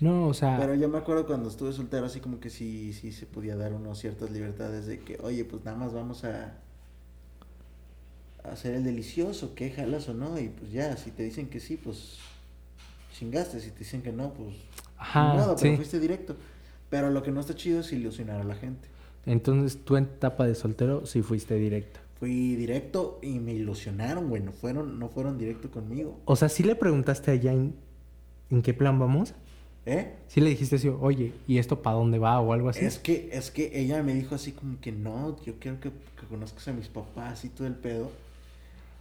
No, 0.00 0.28
o 0.28 0.34
sea, 0.34 0.56
pero 0.56 0.74
yo 0.74 0.88
me 0.88 0.98
acuerdo 0.98 1.26
cuando 1.26 1.48
estuve 1.48 1.72
soltero 1.72 2.06
así 2.06 2.20
como 2.20 2.40
que 2.40 2.50
sí 2.50 2.92
sí 2.92 3.12
se 3.12 3.26
podía 3.26 3.56
dar 3.56 3.72
uno 3.72 3.94
ciertas 3.94 4.30
libertades 4.30 4.86
de 4.86 5.00
que, 5.00 5.18
oye, 5.22 5.44
pues 5.44 5.64
nada 5.64 5.76
más 5.76 5.92
vamos 5.92 6.24
a 6.24 6.58
a 8.44 8.50
hacer 8.52 8.74
el 8.74 8.84
delicioso, 8.84 9.54
que 9.54 9.70
jalas 9.70 10.08
o 10.08 10.14
no 10.14 10.38
y 10.38 10.48
pues 10.48 10.72
ya, 10.72 10.96
si 10.96 11.10
te 11.12 11.22
dicen 11.22 11.48
que 11.48 11.60
sí, 11.60 11.76
pues 11.76 12.18
chingaste, 13.22 13.60
si 13.60 13.70
te 13.70 13.80
dicen 13.80 14.02
que 14.02 14.12
no, 14.12 14.32
pues 14.34 14.56
Ajá, 14.98 15.34
modo, 15.34 15.56
pero 15.56 15.72
sí. 15.72 15.76
fuiste 15.76 16.00
directo. 16.00 16.36
Pero 16.90 17.10
lo 17.10 17.22
que 17.22 17.30
no 17.30 17.40
está 17.40 17.54
chido 17.54 17.80
es 17.80 17.92
ilusionar 17.92 18.40
a 18.40 18.44
la 18.44 18.54
gente. 18.54 18.88
entonces 19.26 19.84
tú 19.84 19.96
en 19.96 20.04
etapa 20.04 20.46
de 20.46 20.54
soltero 20.54 21.06
sí 21.06 21.22
fuiste 21.22 21.54
directo. 21.54 22.00
Fui 22.18 22.54
directo 22.56 23.18
y 23.22 23.38
me 23.38 23.52
ilusionaron, 23.52 24.28
güey, 24.28 24.42
no 24.42 24.52
fueron 24.52 24.98
no 24.98 25.08
fueron 25.08 25.38
directo 25.38 25.70
conmigo. 25.70 26.20
O 26.24 26.36
sea, 26.36 26.48
sí 26.48 26.62
le 26.62 26.74
preguntaste 26.74 27.30
allá 27.30 27.52
en, 27.52 27.74
en 28.50 28.62
qué 28.62 28.74
plan 28.74 28.98
vamos. 28.98 29.34
¿Eh? 29.84 30.14
Sí 30.28 30.40
le 30.40 30.50
dijiste 30.50 30.76
así, 30.76 30.88
oye, 30.88 31.32
¿y 31.48 31.58
esto 31.58 31.82
para 31.82 31.96
dónde 31.96 32.18
va 32.18 32.40
o 32.40 32.52
algo 32.52 32.68
así? 32.68 32.84
Es 32.84 32.98
que, 32.98 33.30
es 33.32 33.50
que 33.50 33.72
ella 33.74 34.00
me 34.04 34.14
dijo 34.14 34.36
así 34.36 34.52
como 34.52 34.80
que 34.80 34.92
no, 34.92 35.36
yo 35.44 35.54
quiero 35.58 35.80
que, 35.80 35.90
que 35.90 36.26
conozcas 36.28 36.68
a 36.68 36.72
mis 36.72 36.86
papás 36.88 37.44
y 37.44 37.48
todo 37.48 37.66
el 37.66 37.74
pedo. 37.74 38.10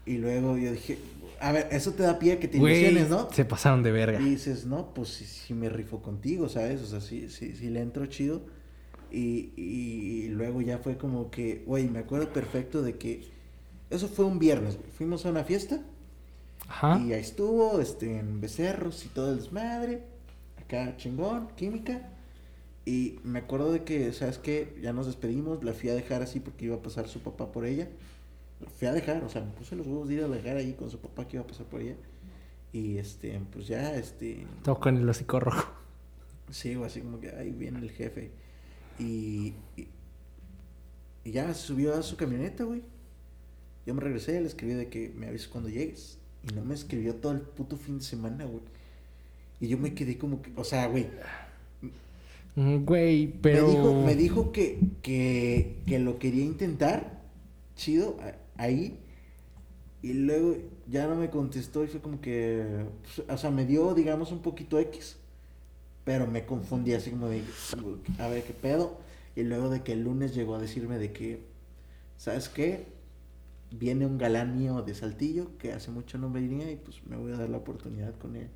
Y 0.05 0.17
luego 0.17 0.57
yo 0.57 0.71
dije, 0.71 0.97
a 1.39 1.51
ver, 1.51 1.67
eso 1.71 1.93
te 1.93 2.03
da 2.03 2.19
pie 2.19 2.37
que 2.39 2.47
te 2.47 2.57
ilusiones, 2.57 3.09
¿no? 3.09 3.29
se 3.31 3.45
pasaron 3.45 3.83
de 3.83 3.91
verga. 3.91 4.19
Y 4.19 4.31
dices, 4.31 4.65
no, 4.65 4.93
pues 4.93 5.09
sí, 5.09 5.25
sí 5.25 5.53
me 5.53 5.69
rifo 5.69 6.01
contigo, 6.01 6.49
¿sabes? 6.49 6.81
O 6.81 6.85
sea, 6.85 7.01
sí, 7.01 7.29
sí, 7.29 7.55
sí 7.55 7.69
le 7.69 7.81
entro 7.81 8.05
chido. 8.05 8.41
Y, 9.11 9.51
y 9.57 10.29
luego 10.29 10.61
ya 10.61 10.77
fue 10.77 10.97
como 10.97 11.29
que, 11.29 11.63
güey, 11.65 11.89
me 11.89 11.99
acuerdo 11.99 12.31
perfecto 12.31 12.81
de 12.81 12.97
que 12.97 13.29
eso 13.89 14.07
fue 14.07 14.25
un 14.25 14.39
viernes, 14.39 14.77
güey. 14.77 14.89
Fuimos 14.91 15.25
a 15.25 15.29
una 15.29 15.43
fiesta 15.43 15.81
Ajá. 16.67 16.97
y 16.99 17.11
ahí 17.11 17.21
estuvo, 17.21 17.81
este, 17.81 18.19
en 18.19 18.39
becerros 18.39 19.05
y 19.05 19.09
todo 19.09 19.31
el 19.31 19.37
desmadre. 19.37 20.03
Acá 20.57 20.95
chingón, 20.97 21.49
química. 21.55 22.09
Y 22.85 23.19
me 23.23 23.39
acuerdo 23.39 23.71
de 23.71 23.83
que, 23.83 24.11
¿sabes 24.13 24.37
qué? 24.37 24.77
Ya 24.81 24.93
nos 24.93 25.05
despedimos, 25.05 25.63
la 25.63 25.73
fui 25.73 25.89
a 25.89 25.93
dejar 25.93 26.21
así 26.23 26.39
porque 26.39 26.65
iba 26.65 26.77
a 26.77 26.81
pasar 26.81 27.07
su 27.07 27.19
papá 27.19 27.51
por 27.51 27.65
ella. 27.65 27.89
Fui 28.77 28.87
a 28.87 28.93
dejar, 28.93 29.23
o 29.23 29.29
sea, 29.29 29.41
me 29.41 29.51
puse 29.51 29.75
los 29.75 29.87
huevos 29.87 30.07
de 30.07 30.15
ir 30.15 30.23
a 30.23 30.27
dejar 30.27 30.57
ahí 30.57 30.73
con 30.73 30.89
su 30.89 30.99
papá 30.99 31.27
que 31.27 31.37
iba 31.37 31.43
a 31.43 31.47
pasar 31.47 31.65
por 31.67 31.81
ella. 31.81 31.95
Y 32.73 32.97
este, 32.97 33.39
pues 33.51 33.67
ya, 33.67 33.95
este, 33.95 34.45
Todo 34.63 34.79
con 34.79 34.97
el 34.97 35.07
hocico 35.09 35.39
rojo. 35.39 35.69
sí, 36.49 36.75
güey, 36.75 36.87
así 36.87 37.01
como 37.01 37.19
que 37.19 37.29
ahí 37.31 37.51
viene 37.51 37.79
el 37.79 37.91
jefe. 37.91 38.31
Y, 38.99 39.53
y, 39.75 39.87
y 41.23 41.31
ya 41.31 41.53
subió 41.53 41.95
a 41.95 42.03
su 42.03 42.15
camioneta, 42.15 42.63
güey. 42.63 42.81
Yo 43.85 43.93
me 43.95 44.01
regresé, 44.01 44.39
le 44.39 44.47
escribí 44.47 44.73
de 44.73 44.87
que 44.89 45.11
me 45.15 45.27
avises 45.27 45.47
cuando 45.47 45.69
llegues. 45.69 46.17
Y 46.49 46.53
no 46.55 46.63
me 46.63 46.73
escribió 46.73 47.15
todo 47.15 47.33
el 47.33 47.41
puto 47.41 47.77
fin 47.77 47.97
de 47.99 48.03
semana, 48.03 48.45
güey. 48.45 48.63
Y 49.59 49.67
yo 49.67 49.77
me 49.77 49.93
quedé 49.93 50.17
como 50.17 50.41
que, 50.41 50.51
o 50.55 50.63
sea, 50.63 50.87
güey. 50.87 51.07
Mm, 52.55 52.83
Güey, 52.83 53.27
pero... 53.41 53.65
Me 53.67 53.71
dijo, 53.73 54.05
me 54.05 54.15
dijo 54.15 54.51
que, 54.51 54.79
que, 55.01 55.77
que 55.85 55.99
lo 55.99 56.19
quería 56.19 56.43
intentar, 56.43 57.21
chido, 57.75 58.17
ahí. 58.57 58.99
Y 60.01 60.13
luego 60.13 60.55
ya 60.87 61.07
no 61.07 61.15
me 61.15 61.29
contestó 61.29 61.83
y 61.83 61.87
fue 61.87 62.01
como 62.01 62.21
que, 62.21 62.85
pues, 63.03 63.27
o 63.29 63.37
sea, 63.37 63.51
me 63.51 63.65
dio, 63.65 63.93
digamos, 63.93 64.31
un 64.31 64.41
poquito 64.41 64.79
X. 64.79 65.17
Pero 66.03 66.25
me 66.27 66.45
confundí 66.45 66.93
así 66.93 67.11
como 67.11 67.29
de, 67.29 67.43
a 68.19 68.27
ver 68.27 68.43
qué 68.43 68.53
pedo. 68.53 68.97
Y 69.35 69.43
luego 69.43 69.69
de 69.69 69.81
que 69.83 69.93
el 69.93 70.03
lunes 70.03 70.33
llegó 70.33 70.55
a 70.55 70.59
decirme 70.59 70.97
de 70.97 71.11
que, 71.13 71.43
¿sabes 72.17 72.49
qué? 72.49 72.87
Viene 73.71 74.05
un 74.05 74.17
galán 74.17 74.57
mío 74.57 74.81
de 74.81 74.93
Saltillo 74.95 75.57
que 75.57 75.71
hace 75.73 75.91
mucho 75.91 76.17
no 76.17 76.29
venía 76.31 76.69
y 76.71 76.75
pues 76.75 77.05
me 77.05 77.15
voy 77.17 77.31
a 77.33 77.37
dar 77.37 77.49
la 77.49 77.57
oportunidad 77.57 78.15
con 78.17 78.35
él. 78.35 78.49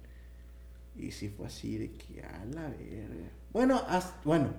Y 0.98 1.12
sí 1.12 1.30
fue 1.30 1.46
así 1.48 1.78
de 1.78 1.92
que 1.92 2.24
a 2.24 2.44
la 2.46 2.70
verga. 2.70 3.30
Bueno, 3.54 3.82
hasta- 3.88 4.20
bueno, 4.26 4.50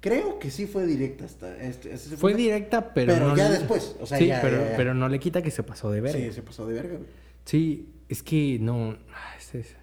creo 0.00 0.38
que 0.38 0.50
sí 0.50 0.66
fue 0.66 0.86
directa 0.86 1.24
hasta 1.24 1.56
este, 1.62 1.92
este 1.92 2.16
Fue 2.16 2.34
directa, 2.34 2.92
pero... 2.94 3.12
Pero 3.14 3.28
no 3.28 3.36
ya 3.36 3.48
le- 3.48 3.58
después, 3.58 3.96
o 4.00 4.06
sea, 4.06 4.18
sí, 4.18 4.26
ya, 4.26 4.40
pero, 4.40 4.56
ya, 4.58 4.70
ya. 4.70 4.76
pero 4.76 4.94
no 4.94 5.08
le 5.08 5.18
quita 5.20 5.42
que 5.42 5.50
se 5.50 5.62
pasó 5.62 5.90
de 5.90 6.00
verga. 6.00 6.18
Sí, 6.18 6.32
se 6.32 6.42
pasó 6.42 6.66
de 6.66 6.74
verga, 6.74 6.96
güey. 6.96 7.08
Sí, 7.44 7.88
es 8.08 8.22
que 8.22 8.58
no. 8.60 8.96
ah, 9.14 9.34
es- 9.38 9.54
es- 9.54 9.76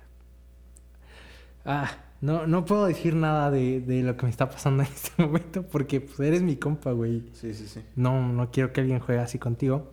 Ah, 1.65 1.91
no, 2.21 2.47
no 2.47 2.65
puedo 2.65 2.85
decir 2.85 3.13
nada 3.15 3.51
de, 3.51 3.81
de 3.81 4.01
lo 4.03 4.15
que 4.17 4.23
me 4.25 4.29
está 4.29 4.49
pasando 4.49 4.83
en 4.83 4.89
este 4.89 5.21
momento 5.21 5.63
porque 5.63 6.01
pues, 6.01 6.19
eres 6.19 6.41
mi 6.41 6.55
compa, 6.55 6.91
güey. 6.91 7.23
Sí, 7.33 7.53
sí, 7.53 7.67
sí. 7.67 7.81
No, 7.95 8.27
no 8.31 8.51
quiero 8.51 8.71
que 8.73 8.81
alguien 8.81 8.99
juegue 8.99 9.21
así 9.21 9.37
contigo. 9.37 9.91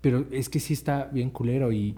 Pero 0.00 0.26
es 0.32 0.48
que 0.48 0.58
sí 0.60 0.72
está 0.74 1.04
bien 1.04 1.30
culero 1.30 1.72
y... 1.72 1.94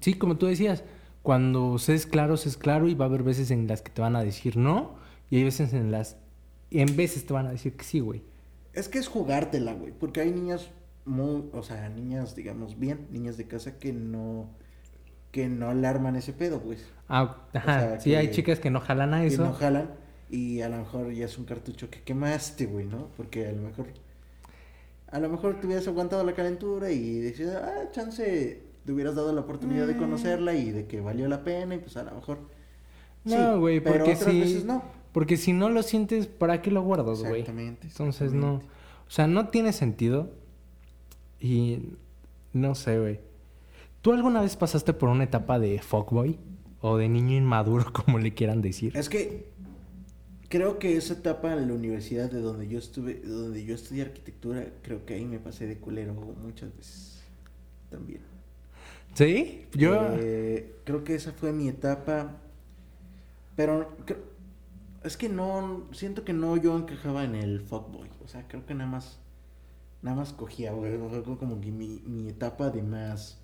Sí, 0.00 0.14
como 0.14 0.36
tú 0.36 0.46
decías, 0.46 0.84
cuando 1.22 1.78
se 1.78 1.94
es 1.94 2.06
claro, 2.06 2.36
se 2.36 2.48
es 2.48 2.56
claro 2.56 2.88
y 2.88 2.94
va 2.94 3.06
a 3.06 3.08
haber 3.08 3.22
veces 3.22 3.50
en 3.50 3.66
las 3.66 3.82
que 3.82 3.90
te 3.90 4.02
van 4.02 4.14
a 4.16 4.22
decir 4.22 4.56
no 4.56 4.94
y 5.30 5.36
hay 5.38 5.44
veces 5.44 5.72
en 5.72 5.90
las... 5.90 6.16
En 6.70 6.96
veces 6.96 7.24
te 7.26 7.32
van 7.32 7.46
a 7.46 7.50
decir 7.52 7.76
que 7.76 7.84
sí, 7.84 8.00
güey. 8.00 8.22
Es 8.72 8.88
que 8.88 8.98
es 8.98 9.08
jugártela, 9.08 9.72
güey. 9.74 9.92
Porque 9.92 10.20
hay 10.20 10.30
niñas 10.32 10.68
muy, 11.04 11.44
o 11.52 11.62
sea, 11.62 11.88
niñas, 11.88 12.34
digamos, 12.34 12.78
bien, 12.78 13.06
niñas 13.10 13.36
de 13.36 13.46
casa 13.46 13.78
que 13.78 13.92
no, 13.92 14.48
que 15.30 15.48
no 15.48 15.68
alarman 15.70 16.16
ese 16.16 16.32
pedo, 16.32 16.60
pues. 16.60 16.84
Ah, 17.08 17.46
ajá. 17.54 17.80
sea, 17.80 18.00
sí, 18.00 18.14
hay 18.14 18.26
que- 18.28 18.32
chicas 18.34 18.58
que 18.58 18.70
no 18.70 18.80
jalan 18.80 19.14
a 19.14 19.20
Que 19.20 19.28
eso. 19.28 19.44
no 19.44 19.52
jalan 19.52 19.90
y 20.28 20.60
a 20.62 20.68
lo 20.68 20.78
mejor 20.78 21.12
ya 21.12 21.26
es 21.26 21.38
un 21.38 21.44
cartucho 21.44 21.88
que 21.88 22.02
quemaste, 22.02 22.66
güey, 22.66 22.84
¿no? 22.86 23.08
Porque 23.16 23.46
a 23.46 23.52
lo 23.52 23.62
mejor, 23.62 23.86
a 25.08 25.20
lo 25.20 25.28
mejor 25.28 25.60
te 25.60 25.66
hubieras 25.66 25.86
aguantado 25.86 26.24
la 26.24 26.34
calentura 26.34 26.90
y 26.90 27.20
decías, 27.20 27.54
ah, 27.54 27.90
chance, 27.92 28.62
te 28.84 28.92
hubieras 28.92 29.14
dado 29.14 29.32
la 29.32 29.42
oportunidad 29.42 29.86
de 29.86 29.94
Mm. 29.94 29.98
conocerla 29.98 30.54
y 30.54 30.72
de 30.72 30.86
que 30.86 31.00
valió 31.00 31.28
la 31.28 31.44
pena 31.44 31.76
y 31.76 31.78
pues 31.78 31.96
a 31.96 32.02
lo 32.02 32.10
mejor. 32.16 32.38
No, 33.24 33.54
sí, 33.54 33.58
güey, 33.60 33.80
pero 33.80 33.98
porque 34.04 34.14
otras 34.14 34.34
veces 34.34 34.64
no. 34.64 34.82
Porque 35.16 35.38
si 35.38 35.54
no 35.54 35.70
lo 35.70 35.82
sientes, 35.82 36.26
¿para 36.26 36.60
qué 36.60 36.70
lo 36.70 36.82
guardas, 36.82 37.20
güey? 37.20 37.40
Exactamente. 37.40 37.86
Entonces 37.86 38.34
no. 38.34 38.56
O 38.56 39.10
sea, 39.10 39.26
no 39.26 39.48
tiene 39.48 39.72
sentido. 39.72 40.30
Y 41.40 41.78
no 42.52 42.74
sé, 42.74 42.98
güey. 43.00 43.20
¿Tú 44.02 44.12
alguna 44.12 44.42
vez 44.42 44.56
pasaste 44.56 44.92
por 44.92 45.08
una 45.08 45.24
etapa 45.24 45.58
de 45.58 45.80
fuckboy? 45.80 46.38
O 46.82 46.98
de 46.98 47.08
niño 47.08 47.34
inmaduro, 47.34 47.90
como 47.94 48.18
le 48.18 48.34
quieran 48.34 48.60
decir. 48.60 48.94
Es 48.94 49.08
que 49.08 49.46
creo 50.50 50.78
que 50.78 50.98
esa 50.98 51.14
etapa 51.14 51.50
en 51.54 51.66
la 51.68 51.72
universidad 51.72 52.30
de 52.30 52.42
donde 52.42 52.68
yo 52.68 52.78
estuve, 52.78 53.14
de 53.14 53.26
donde 53.26 53.64
yo 53.64 53.74
estudié 53.74 54.02
arquitectura, 54.02 54.66
creo 54.82 55.06
que 55.06 55.14
ahí 55.14 55.24
me 55.24 55.38
pasé 55.38 55.66
de 55.66 55.78
culero 55.78 56.12
muchas 56.12 56.76
veces 56.76 57.22
también. 57.88 58.20
¿Sí? 59.14 59.64
Yo. 59.72 59.98
Eh, 60.18 60.74
creo 60.84 61.04
que 61.04 61.14
esa 61.14 61.32
fue 61.32 61.54
mi 61.54 61.70
etapa, 61.70 62.36
pero 63.56 63.96
creo- 64.04 64.35
es 65.06 65.16
que 65.16 65.28
no, 65.28 65.86
siento 65.92 66.24
que 66.24 66.32
no 66.32 66.56
yo 66.56 66.76
encajaba 66.76 67.24
en 67.24 67.34
el 67.34 67.60
fuckboy, 67.60 68.10
o 68.24 68.28
sea, 68.28 68.46
creo 68.48 68.66
que 68.66 68.74
nada 68.74 68.90
más, 68.90 69.18
nada 70.02 70.16
más 70.16 70.32
cogía, 70.32 70.72
güey, 70.72 70.98
como 70.98 71.60
que 71.60 71.70
mi, 71.70 72.00
mi 72.04 72.28
etapa 72.28 72.70
de 72.70 72.82
más, 72.82 73.38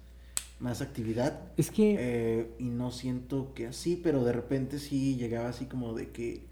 más 0.62 0.80
actividad. 0.80 1.40
Es 1.56 1.70
que. 1.70 1.96
Eh, 1.98 2.54
y 2.58 2.64
no 2.64 2.90
siento 2.90 3.52
que 3.54 3.66
así, 3.66 4.00
pero 4.02 4.24
de 4.24 4.32
repente 4.32 4.78
sí 4.78 5.16
llegaba 5.16 5.48
así 5.48 5.66
como 5.66 5.92
de 5.92 6.10
que. 6.10 6.46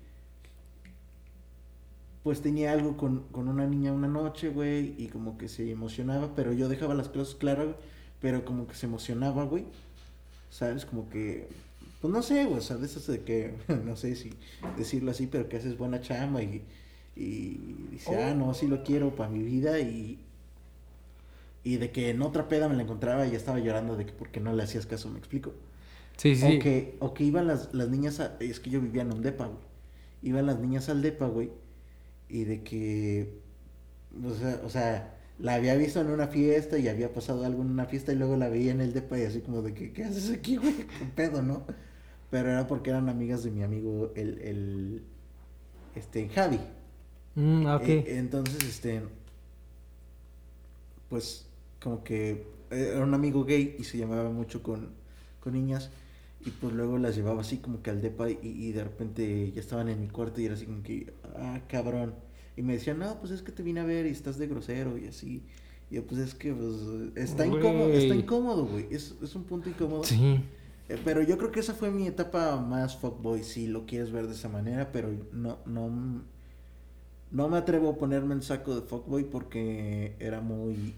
Pues 2.22 2.42
tenía 2.42 2.72
algo 2.72 2.98
con, 2.98 3.20
con 3.30 3.48
una 3.48 3.66
niña 3.66 3.92
una 3.92 4.08
noche, 4.08 4.50
güey, 4.50 4.94
y 4.98 5.06
como 5.06 5.38
que 5.38 5.48
se 5.48 5.70
emocionaba, 5.70 6.34
pero 6.34 6.52
yo 6.52 6.68
dejaba 6.68 6.92
las 6.92 7.08
cosas 7.08 7.34
claras, 7.34 7.64
güey, 7.64 7.76
pero 8.20 8.44
como 8.44 8.66
que 8.66 8.74
se 8.74 8.84
emocionaba, 8.84 9.44
güey. 9.44 9.64
¿Sabes? 10.50 10.84
Como 10.84 11.08
que. 11.08 11.48
Pues 12.00 12.12
no 12.12 12.22
sé, 12.22 12.44
güey, 12.46 12.58
o 12.58 12.62
sea, 12.62 12.76
de 12.76 12.86
esas 12.86 13.06
de 13.06 13.22
que. 13.22 13.54
No 13.84 13.96
sé 13.96 14.14
si 14.16 14.30
decirlo 14.76 15.10
así, 15.10 15.26
pero 15.26 15.48
que 15.48 15.56
haces 15.58 15.76
buena 15.78 16.00
chamba 16.00 16.42
y. 16.42 16.62
Y 17.16 17.74
dice, 17.90 18.16
ah, 18.22 18.34
no, 18.34 18.54
sí 18.54 18.66
lo 18.66 18.82
quiero 18.82 19.14
para 19.14 19.28
mi 19.30 19.42
vida 19.42 19.78
y. 19.80 20.18
Y 21.62 21.76
de 21.76 21.90
que 21.90 22.08
en 22.10 22.22
otra 22.22 22.48
peda 22.48 22.68
me 22.68 22.74
la 22.76 22.82
encontraba 22.84 23.26
y 23.26 23.32
ya 23.32 23.36
estaba 23.36 23.58
llorando 23.58 23.96
de 23.96 24.06
que 24.06 24.12
porque 24.12 24.40
no 24.40 24.54
le 24.54 24.62
hacías 24.62 24.86
caso, 24.86 25.10
¿me 25.10 25.18
explico? 25.18 25.52
Sí, 26.16 26.34
sí. 26.36 26.56
O 26.56 26.58
que, 26.58 26.96
o 27.00 27.12
que 27.12 27.24
iban 27.24 27.46
las, 27.46 27.74
las 27.74 27.88
niñas, 27.90 28.20
a- 28.20 28.36
es 28.40 28.60
que 28.60 28.70
yo 28.70 28.80
vivía 28.80 29.02
en 29.02 29.12
un 29.12 29.20
depa, 29.22 29.46
güey. 29.46 29.58
Iban 30.22 30.46
las 30.46 30.58
niñas 30.58 30.88
al 30.88 31.02
depa, 31.02 31.26
güey. 31.26 31.50
Y 32.30 32.44
de 32.44 32.62
que, 32.62 33.34
o 34.24 34.32
sea, 34.34 34.60
o 34.64 34.70
sea, 34.70 35.18
la 35.38 35.54
había 35.54 35.74
visto 35.76 36.00
en 36.00 36.08
una 36.08 36.28
fiesta 36.28 36.78
y 36.78 36.88
había 36.88 37.12
pasado 37.12 37.44
algo 37.44 37.62
en 37.62 37.70
una 37.70 37.84
fiesta 37.86 38.12
y 38.12 38.16
luego 38.16 38.36
la 38.36 38.48
veía 38.48 38.72
en 38.72 38.80
el 38.80 38.92
depa 38.94 39.18
y 39.18 39.24
así 39.24 39.40
como 39.40 39.60
de 39.62 39.74
que, 39.74 39.92
¿qué 39.92 40.04
haces 40.04 40.30
aquí, 40.30 40.56
güey? 40.56 40.74
¿Qué 40.76 41.04
pedo, 41.14 41.42
no? 41.42 41.66
Pero 42.30 42.50
era 42.50 42.66
porque 42.66 42.90
eran 42.90 43.08
amigas 43.08 43.42
de 43.42 43.50
mi 43.50 43.62
amigo, 43.62 44.12
el, 44.14 44.38
el, 44.38 45.02
este, 45.96 46.28
Javi. 46.28 46.60
Mm, 47.34 47.66
ok. 47.66 47.88
Eh, 47.88 48.04
entonces, 48.18 48.62
este, 48.64 49.02
pues, 51.08 51.46
como 51.82 52.04
que 52.04 52.46
era 52.70 53.02
un 53.02 53.14
amigo 53.14 53.44
gay 53.44 53.74
y 53.78 53.84
se 53.84 53.98
llamaba 53.98 54.30
mucho 54.30 54.62
con, 54.62 54.90
con 55.40 55.54
niñas. 55.54 55.90
Y 56.44 56.50
pues 56.52 56.72
luego 56.72 56.96
las 56.96 57.16
llevaba 57.16 57.42
así 57.42 57.58
como 57.58 57.82
que 57.82 57.90
al 57.90 58.00
depa 58.00 58.30
y, 58.30 58.38
y 58.42 58.72
de 58.72 58.82
repente 58.82 59.52
ya 59.52 59.60
estaban 59.60 59.90
en 59.90 60.00
mi 60.00 60.08
cuarto 60.08 60.40
y 60.40 60.46
era 60.46 60.54
así 60.54 60.64
como 60.64 60.82
que, 60.82 61.12
ah, 61.36 61.60
cabrón. 61.68 62.14
Y 62.56 62.62
me 62.62 62.74
decían, 62.74 62.98
no, 62.98 63.18
pues 63.20 63.32
es 63.32 63.42
que 63.42 63.52
te 63.52 63.62
vine 63.62 63.80
a 63.80 63.84
ver 63.84 64.06
y 64.06 64.10
estás 64.10 64.38
de 64.38 64.46
grosero 64.46 64.96
y 64.96 65.06
así. 65.06 65.42
Y 65.90 65.96
yo, 65.96 66.06
pues 66.06 66.20
es 66.20 66.34
que, 66.34 66.54
pues, 66.54 66.76
está 67.16 67.44
incómodo, 67.44 67.92
está 67.92 68.14
incómodo, 68.14 68.64
güey. 68.64 68.86
Es, 68.90 69.16
es 69.22 69.34
un 69.34 69.44
punto 69.44 69.68
incómodo. 69.68 70.04
sí. 70.04 70.40
Eh, 70.90 70.98
Pero 71.04 71.22
yo 71.22 71.38
creo 71.38 71.52
que 71.52 71.60
esa 71.60 71.74
fue 71.74 71.90
mi 71.92 72.06
etapa 72.08 72.56
más 72.56 72.96
fuckboy, 72.96 73.44
si 73.44 73.68
lo 73.68 73.86
quieres 73.86 74.10
ver 74.10 74.26
de 74.26 74.34
esa 74.34 74.48
manera, 74.48 74.90
pero 74.90 75.08
no, 75.32 75.58
no, 75.64 76.22
no 77.30 77.48
me 77.48 77.56
atrevo 77.56 77.90
a 77.90 77.96
ponerme 77.96 78.34
en 78.34 78.42
saco 78.42 78.74
de 78.74 78.82
fuckboy 78.82 79.24
porque 79.24 80.16
era 80.18 80.40
muy 80.40 80.96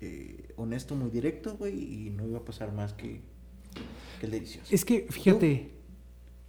eh, 0.00 0.52
honesto, 0.56 0.96
muy 0.96 1.10
directo, 1.10 1.56
güey, 1.56 2.06
y 2.06 2.10
no 2.10 2.26
iba 2.26 2.38
a 2.38 2.44
pasar 2.44 2.72
más 2.72 2.92
que, 2.92 3.20
que 4.18 4.26
el 4.26 4.32
delicioso. 4.32 4.74
Es 4.74 4.84
que, 4.84 5.06
fíjate. 5.08 5.70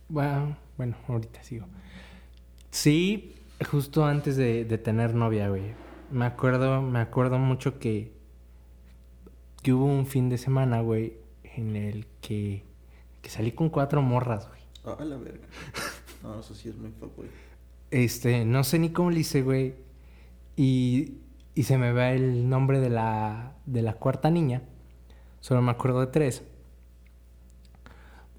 Bueno, 0.10 0.58
bueno, 0.76 0.96
ahorita 1.08 1.44
sigo. 1.44 1.68
Sí, 2.72 3.36
justo 3.70 4.06
antes 4.06 4.38
de, 4.38 4.66
de 4.66 4.78
tener 4.80 5.14
novia, 5.14 5.50
güey. 5.50 5.74
Me 6.10 6.26
acuerdo, 6.26 6.82
me 6.82 7.00
acuerdo 7.00 7.38
mucho 7.38 7.78
que, 7.78 8.12
que 9.62 9.72
hubo 9.72 9.86
un 9.86 10.08
fin 10.08 10.30
de 10.30 10.40
semana, 10.40 10.82
güey, 10.82 11.14
en 11.44 11.76
el 11.76 12.08
que, 12.22 12.64
que 13.22 13.30
salí 13.30 13.52
con 13.52 13.70
cuatro 13.70 14.02
morras, 14.02 14.48
güey. 14.48 14.62
Ah, 14.84 15.04
la 15.04 15.18
verga. 15.18 15.48
No, 16.24 16.40
eso 16.40 16.54
sí 16.54 16.70
es 16.70 16.78
muy 16.78 16.92
fuckboy. 16.92 17.28
Este, 17.92 18.46
no 18.46 18.64
sé 18.64 18.80
ni 18.80 18.92
cómo 18.92 19.12
le 19.12 19.20
hice, 19.20 19.42
güey. 19.42 19.76
Y, 20.56 21.18
y 21.56 21.64
se 21.64 21.78
me 21.78 21.92
va 21.94 22.12
el 22.12 22.50
nombre 22.50 22.80
de 22.80 22.90
la, 22.90 23.56
de 23.66 23.82
la 23.82 23.94
cuarta 23.94 24.30
niña. 24.30 24.64
Solo 25.40 25.62
me 25.62 25.72
acuerdo 25.72 26.00
de 26.02 26.08
tres. 26.08 26.44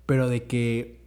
Pero 0.07 0.29
de 0.29 0.45
que... 0.47 1.01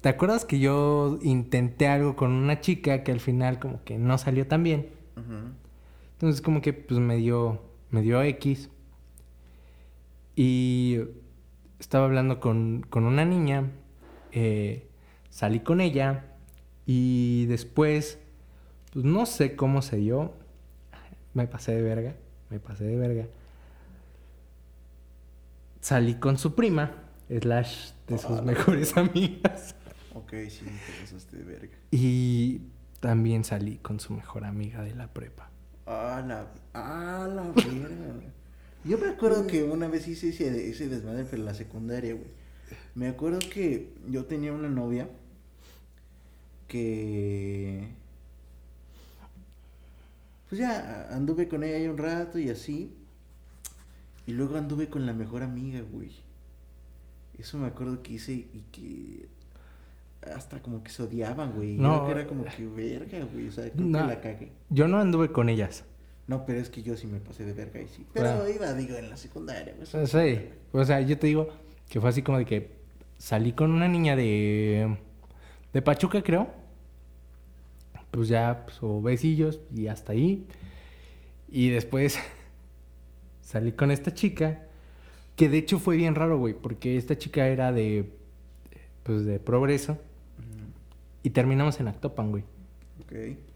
¿Te 0.00 0.08
acuerdas 0.08 0.44
que 0.44 0.60
yo 0.60 1.18
intenté 1.22 1.88
algo 1.88 2.14
con 2.14 2.30
una 2.30 2.60
chica 2.60 3.02
que 3.02 3.10
al 3.10 3.20
final 3.20 3.58
como 3.58 3.82
que 3.82 3.98
no 3.98 4.16
salió 4.16 4.46
tan 4.46 4.62
bien? 4.62 4.90
Entonces 6.12 6.40
como 6.40 6.60
que 6.60 6.72
pues 6.72 7.00
me 7.00 7.16
dio, 7.16 7.62
me 7.90 8.02
dio 8.02 8.22
X. 8.22 8.70
Y 10.36 10.98
estaba 11.78 12.04
hablando 12.06 12.40
con, 12.40 12.84
con 12.88 13.04
una 13.04 13.24
niña, 13.24 13.70
eh, 14.32 14.88
salí 15.30 15.60
con 15.60 15.80
ella 15.80 16.24
y 16.86 17.46
después, 17.46 18.18
pues 18.92 19.04
no 19.04 19.26
sé 19.26 19.54
cómo 19.56 19.82
se 19.82 19.96
dio, 19.96 20.34
me 21.34 21.46
pasé 21.46 21.74
de 21.74 21.82
verga, 21.82 22.14
me 22.50 22.58
pasé 22.60 22.84
de 22.84 22.96
verga. 22.96 23.26
Salí 25.80 26.14
con 26.14 26.38
su 26.38 26.54
prima, 26.54 26.90
slash 27.28 27.92
de 28.06 28.18
sus 28.18 28.38
Ah. 28.38 28.42
mejores 28.42 28.96
amigas. 28.96 29.74
Ok, 30.14 30.32
sí, 30.50 30.64
te 30.64 31.00
pasaste 31.02 31.36
de 31.36 31.44
verga. 31.44 31.76
Y 31.90 32.62
también 33.00 33.44
salí 33.44 33.78
con 33.78 34.00
su 34.00 34.12
mejor 34.12 34.44
amiga 34.44 34.82
de 34.82 34.94
la 34.94 35.06
prepa. 35.08 35.50
Ah, 35.86 36.22
la, 36.26 36.46
ah, 36.74 37.28
la 37.32 37.42
verga. 37.52 38.32
Yo 38.84 38.98
me 38.98 39.08
acuerdo 39.08 39.46
que 39.46 39.64
una 39.64 39.88
vez 39.88 40.08
hice 40.08 40.30
ese, 40.30 40.70
ese 40.70 40.88
desmadre, 40.88 41.24
pero 41.24 41.38
en 41.38 41.46
la 41.46 41.54
secundaria, 41.54 42.14
güey. 42.14 42.28
Me 42.94 43.08
acuerdo 43.08 43.38
que 43.38 43.92
yo 44.08 44.24
tenía 44.24 44.52
una 44.52 44.68
novia 44.68 45.08
que... 46.66 47.88
Pues 50.48 50.60
ya 50.60 51.08
anduve 51.10 51.48
con 51.48 51.62
ella 51.62 51.90
un 51.90 51.98
rato 51.98 52.38
y 52.38 52.48
así. 52.48 52.94
Y 54.26 54.32
luego 54.32 54.56
anduve 54.56 54.88
con 54.88 55.06
la 55.06 55.12
mejor 55.12 55.42
amiga, 55.42 55.80
güey. 55.80 56.10
Eso 57.38 57.58
me 57.58 57.66
acuerdo 57.66 58.02
que 58.02 58.14
hice 58.14 58.32
y 58.32 58.64
que 58.72 59.28
hasta 60.34 60.60
como 60.60 60.82
que 60.82 60.90
se 60.90 61.02
odiaban, 61.02 61.52
güey. 61.52 61.76
No, 61.76 62.04
que 62.06 62.12
era 62.12 62.26
como 62.26 62.44
que 62.44 62.66
verga, 62.66 63.24
güey. 63.32 63.48
O 63.48 63.52
sea, 63.52 63.70
creo 63.70 63.86
no, 63.86 63.98
que 64.00 64.06
la 64.06 64.20
cagué. 64.20 64.52
Yo 64.70 64.88
no 64.88 64.98
anduve 64.98 65.30
con 65.30 65.48
ellas. 65.48 65.84
No, 66.28 66.44
pero 66.44 66.60
es 66.60 66.68
que 66.68 66.82
yo 66.82 66.94
sí 66.94 67.06
me 67.06 67.20
pasé 67.20 67.46
de 67.46 67.54
verga 67.54 67.80
y 67.80 67.88
sí. 67.88 68.06
Pero 68.12 68.46
iba, 68.48 68.74
digo, 68.74 68.96
en 68.96 69.08
la 69.08 69.16
secundaria. 69.16 69.74
Pues, 69.74 70.10
sí. 70.10 70.40
O 70.72 70.84
sea, 70.84 71.00
yo 71.00 71.18
te 71.18 71.26
digo 71.26 71.48
que 71.88 72.00
fue 72.00 72.10
así 72.10 72.20
como 72.20 72.36
de 72.36 72.44
que 72.44 72.70
salí 73.16 73.52
con 73.52 73.72
una 73.72 73.88
niña 73.88 74.14
de. 74.14 74.98
de 75.72 75.82
Pachuca, 75.82 76.22
creo. 76.22 76.48
Pues 78.10 78.28
ya, 78.28 78.64
pues, 78.66 78.78
o 78.82 79.00
besillos 79.00 79.60
y 79.74 79.86
hasta 79.86 80.12
ahí. 80.12 80.46
Y 81.50 81.70
después 81.70 82.18
salí 83.40 83.72
con 83.72 83.90
esta 83.90 84.12
chica. 84.12 84.64
Que 85.34 85.48
de 85.48 85.56
hecho 85.56 85.78
fue 85.78 85.96
bien 85.96 86.14
raro, 86.14 86.38
güey. 86.38 86.52
Porque 86.52 86.98
esta 86.98 87.16
chica 87.16 87.48
era 87.48 87.72
de. 87.72 88.12
Pues 89.02 89.24
de 89.24 89.40
progreso. 89.40 89.96
Y 91.22 91.30
terminamos 91.30 91.80
en 91.80 91.88
Actopan, 91.88 92.30
güey. 92.30 92.44
Ok. 93.00 93.47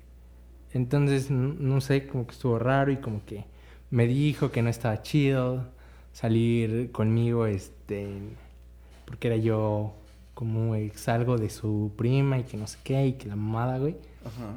Entonces, 0.75 1.31
no, 1.31 1.81
sé, 1.81 2.07
como 2.07 2.27
que 2.27 2.33
estuvo 2.33 2.59
raro 2.59 2.93
y 2.93 2.97
como 2.97 3.25
que 3.25 3.45
me 3.91 4.07
dijo 4.07 4.51
que 4.51 4.63
no 4.63 4.71
estaba 4.71 5.03
chido 5.03 5.67
salir 6.13 6.91
conmigo, 6.93 7.47
este, 7.47 8.09
porque 9.05 9.29
era 9.29 9.37
yo 9.37 9.95
como 10.35 10.75
ex 10.75 11.09
algo 11.09 11.37
de 11.37 11.51
su 11.51 11.93
prima 11.97 12.39
y 12.39 12.45
que 12.45 12.57
no 12.57 12.67
sé 12.67 12.79
qué 12.83 13.07
y 13.07 13.13
que 13.15 13.29
la 13.29 13.37
mamada, 13.37 13.79
güey. 13.79 13.97
Ajá. 14.25 14.57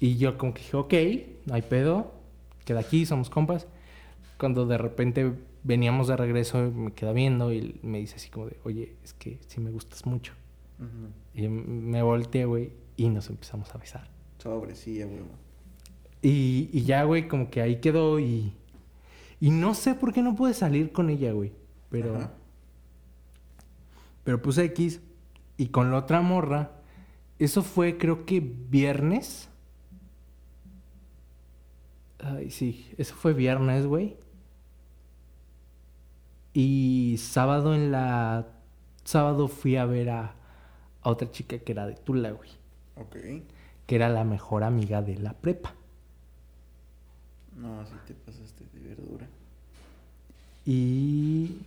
Y 0.00 0.16
yo 0.16 0.38
como 0.38 0.54
que 0.54 0.62
dije, 0.62 0.76
ok, 0.76 0.94
no 1.46 1.54
hay 1.54 1.62
pedo, 1.62 2.12
queda 2.64 2.80
aquí, 2.80 3.06
somos 3.06 3.30
compas. 3.30 3.66
Cuando 4.38 4.66
de 4.66 4.78
repente 4.78 5.32
veníamos 5.62 6.08
de 6.08 6.16
regreso, 6.16 6.58
me 6.72 6.92
queda 6.92 7.12
viendo 7.12 7.52
y 7.52 7.78
me 7.82 7.98
dice 7.98 8.16
así 8.16 8.28
como 8.28 8.46
de, 8.46 8.58
oye, 8.64 8.96
es 9.04 9.12
que 9.12 9.38
sí 9.46 9.60
me 9.60 9.70
gustas 9.70 10.06
mucho. 10.06 10.32
Y 11.32 11.46
me 11.46 12.02
volteé, 12.02 12.44
güey, 12.44 12.72
y 12.96 13.08
nos 13.08 13.30
empezamos 13.30 13.72
a 13.72 13.78
besar. 13.78 14.08
Sobre, 14.42 14.74
sí, 14.74 15.02
güey. 15.02 15.20
Y, 16.22 16.70
y 16.72 16.84
ya, 16.84 17.04
güey, 17.04 17.28
como 17.28 17.50
que 17.50 17.60
ahí 17.60 17.80
quedó 17.80 18.18
y... 18.18 18.52
Y 19.40 19.50
no 19.50 19.74
sé 19.74 19.94
por 19.94 20.12
qué 20.12 20.22
no 20.22 20.36
pude 20.36 20.54
salir 20.54 20.92
con 20.92 21.10
ella, 21.10 21.32
güey. 21.32 21.52
Pero... 21.90 22.30
Pero 24.24 24.42
puse 24.42 24.64
X. 24.66 25.00
Y 25.56 25.68
con 25.68 25.90
la 25.90 25.98
otra 25.98 26.20
morra... 26.20 26.72
Eso 27.38 27.62
fue, 27.62 27.98
creo 27.98 28.24
que 28.24 28.40
viernes. 28.40 29.48
Ay, 32.20 32.50
sí. 32.50 32.92
Eso 32.98 33.16
fue 33.16 33.32
viernes, 33.32 33.86
güey. 33.86 34.16
Y 36.52 37.16
sábado 37.18 37.74
en 37.74 37.90
la... 37.90 38.46
Sábado 39.02 39.48
fui 39.48 39.76
a 39.76 39.86
ver 39.86 40.10
a 40.10 40.36
a 41.02 41.10
otra 41.10 41.30
chica 41.30 41.58
que 41.58 41.72
era 41.72 41.86
de 41.86 41.94
Tula, 41.94 42.30
güey. 42.30 42.50
Ok. 42.96 43.16
Que 43.92 43.96
era 43.96 44.08
la 44.08 44.24
mejor 44.24 44.64
amiga 44.64 45.02
de 45.02 45.18
la 45.18 45.34
prepa. 45.34 45.74
No, 47.54 47.78
así 47.82 47.92
te 48.06 48.14
pasaste 48.14 48.64
de 48.72 48.88
verdura. 48.88 49.26
Y. 50.64 51.58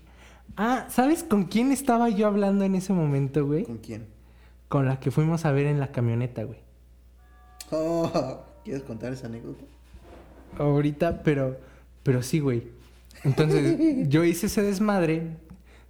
Ah, 0.57 0.87
¿sabes 0.89 1.21
con 1.21 1.43
quién 1.43 1.71
estaba 1.71 2.09
yo 2.09 2.25
hablando 2.25 2.65
en 2.65 2.73
ese 2.73 2.93
momento, 2.93 3.45
güey? 3.45 3.65
¿Con 3.65 3.77
quién? 3.77 4.07
Con 4.69 4.87
la 4.87 4.99
que 4.99 5.11
fuimos 5.11 5.45
a 5.45 5.51
ver 5.51 5.67
en 5.67 5.79
la 5.79 5.91
camioneta, 5.91 6.43
güey. 6.45 6.57
Oh, 7.69 8.41
¿quieres 8.63 8.81
contar 8.81 9.13
esa 9.13 9.27
anécdota? 9.27 9.63
Ahorita, 10.57 11.21
pero. 11.21 11.59
Pero 12.01 12.23
sí, 12.23 12.39
güey. 12.39 12.69
Entonces, 13.23 13.77
yo 14.09 14.23
hice 14.23 14.47
ese 14.47 14.63
desmadre. 14.63 15.37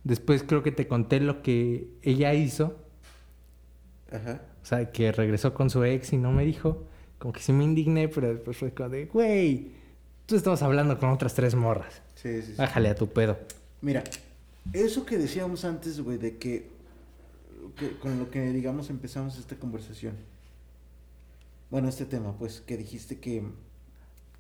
Después 0.03 0.43
creo 0.43 0.63
que 0.63 0.73
te 0.73 0.85
conté 0.85 1.21
lo 1.21 1.41
que 1.41 1.87
ella 2.01 2.33
hizo. 2.33 2.75
Ajá. 4.11 4.41
O 4.65 4.67
sea, 4.67 4.91
que 4.91 5.11
regresó 5.11 5.53
con 5.53 5.69
su 5.69 5.83
ex 5.83 6.11
y 6.13 6.17
no 6.17 6.31
me 6.31 6.43
dijo. 6.43 6.81
Como 7.19 7.31
que 7.31 7.39
sí 7.39 7.53
me 7.53 7.63
indigné, 7.63 8.07
pero 8.07 8.29
después 8.29 8.57
fue 8.57 8.73
como 8.73 8.89
de, 8.89 9.05
güey, 9.05 9.73
tú 10.25 10.35
estabas 10.35 10.63
hablando 10.63 10.97
con 10.97 11.11
otras 11.11 11.35
tres 11.35 11.53
morras. 11.53 12.01
Sí, 12.15 12.41
sí, 12.41 12.47
sí. 12.47 12.55
Bájale 12.57 12.89
a 12.89 12.95
tu 12.95 13.07
pedo. 13.07 13.37
Mira, 13.81 14.03
eso 14.73 15.05
que 15.05 15.19
decíamos 15.19 15.65
antes, 15.65 16.01
güey, 16.01 16.17
de 16.17 16.37
que, 16.37 16.67
con 18.01 18.17
lo 18.17 18.31
que, 18.31 18.41
digamos, 18.53 18.89
empezamos 18.89 19.37
esta 19.37 19.55
conversación. 19.55 20.15
Bueno, 21.69 21.87
este 21.87 22.05
tema, 22.05 22.35
pues, 22.35 22.61
que 22.61 22.75
dijiste 22.75 23.19
que, 23.19 23.43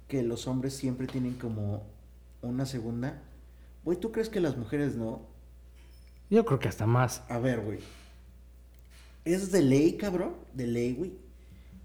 que 0.07 0.23
los 0.23 0.47
hombres 0.47 0.73
siempre 0.73 1.05
tienen 1.05 1.35
como 1.35 1.83
una 2.41 2.65
segunda. 2.65 3.21
Güey, 3.83 3.99
¿tú 3.99 4.11
crees 4.11 4.29
que 4.29 4.39
las 4.39 4.57
mujeres 4.57 4.95
no? 4.95 5.21
Yo 6.31 6.45
creo 6.45 6.57
que 6.57 6.67
hasta 6.67 6.87
más. 6.87 7.21
A 7.29 7.37
ver, 7.37 7.61
güey 7.61 7.77
es 9.25 9.51
de 9.51 9.61
ley, 9.61 9.93
cabrón, 9.93 10.35
de 10.53 10.67
ley, 10.67 10.93
güey, 10.93 11.13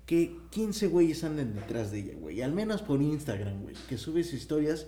que 0.06 0.36
15 0.50 0.88
güeyes 0.88 1.24
anden 1.24 1.54
detrás 1.54 1.90
de 1.90 2.00
ella, 2.00 2.14
güey. 2.20 2.42
Al 2.42 2.52
menos 2.52 2.82
por 2.82 3.00
Instagram, 3.00 3.62
güey. 3.62 3.74
Que 3.88 3.96
sube 3.96 4.22
sus 4.22 4.34
historias 4.34 4.86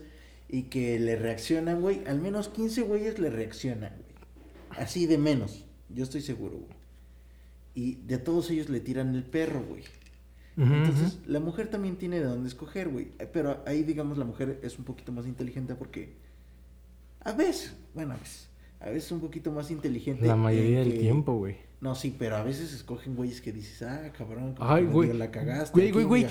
y 0.49 0.65
que 0.65 0.99
le 1.01 1.17
reaccionan, 1.17 1.81
güey. 1.81 2.05
Al 2.07 2.21
menos 2.21 2.49
15 2.49 2.83
güeyes 2.83 3.19
le 3.19 3.31
reaccionan, 3.31 3.93
güey. 3.93 4.83
Así 4.83 5.07
de 5.07 5.19
menos, 5.19 5.65
yo 5.89 6.05
estoy 6.05 6.21
seguro, 6.21 6.59
güey. 6.59 6.83
Y 7.75 7.95
de 8.07 8.19
todos 8.19 8.51
ellos 8.51 8.69
le 8.69 8.81
tiran 8.81 9.15
el 9.15 9.25
perro, 9.25 9.65
güey. 9.65 9.85
Entonces, 10.57 11.19
la 11.27 11.41
mujer 11.41 11.69
también 11.69 11.97
tiene 11.97 12.21
de 12.21 12.27
dónde 12.27 12.49
escoger, 12.49 12.91
güey. 12.91 13.13
Pero 13.33 13.63
ahí, 13.67 13.83
digamos, 13.85 14.19
la 14.19 14.27
mujer 14.27 14.61
es 14.63 14.79
un 14.79 14.85
poquito 14.85 15.11
más 15.11 15.27
inteligente 15.27 15.75
porque... 15.75 16.17
A 17.21 17.33
veces, 17.33 17.75
bueno, 17.95 18.13
a 18.13 18.17
veces. 18.17 18.49
A 18.81 18.91
veces 18.91 19.11
un 19.13 19.21
poquito 19.21 19.51
más 19.53 19.71
inteligente. 19.71 20.27
La 20.27 20.37
mayoría 20.37 20.81
del 20.81 20.99
tiempo, 20.99 21.35
güey. 21.39 21.57
No, 21.83 21.97
sí, 21.97 22.15
pero 22.17 22.37
a 22.37 22.45
veces 22.45 22.73
escogen 22.73 23.17
güeyes 23.17 23.41
que 23.41 23.51
dices, 23.51 23.83
ah, 23.83 24.13
cabrón, 24.17 24.55
Ay, 24.61 24.85
güey. 24.85 25.13
la 25.13 25.33
cagaste. 25.33 25.73
Güey, 25.73 25.91
güey, 25.91 26.05
güey. 26.05 26.27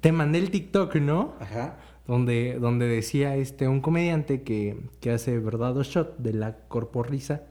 Te, 0.00 0.10
mandé 0.10 0.40
el 0.40 0.50
TikTok, 0.50 0.96
¿no? 0.96 1.36
Ajá. 1.38 1.78
Donde, 2.04 2.58
donde 2.58 2.88
decía 2.88 3.36
este 3.36 3.68
un 3.68 3.80
comediante 3.80 4.42
que, 4.42 4.88
que 4.98 5.12
hace 5.12 5.38
verdad 5.38 5.76
o 5.76 5.84
shot 5.84 6.18
de 6.18 6.32
la 6.32 6.66
corporrisa 6.66 7.42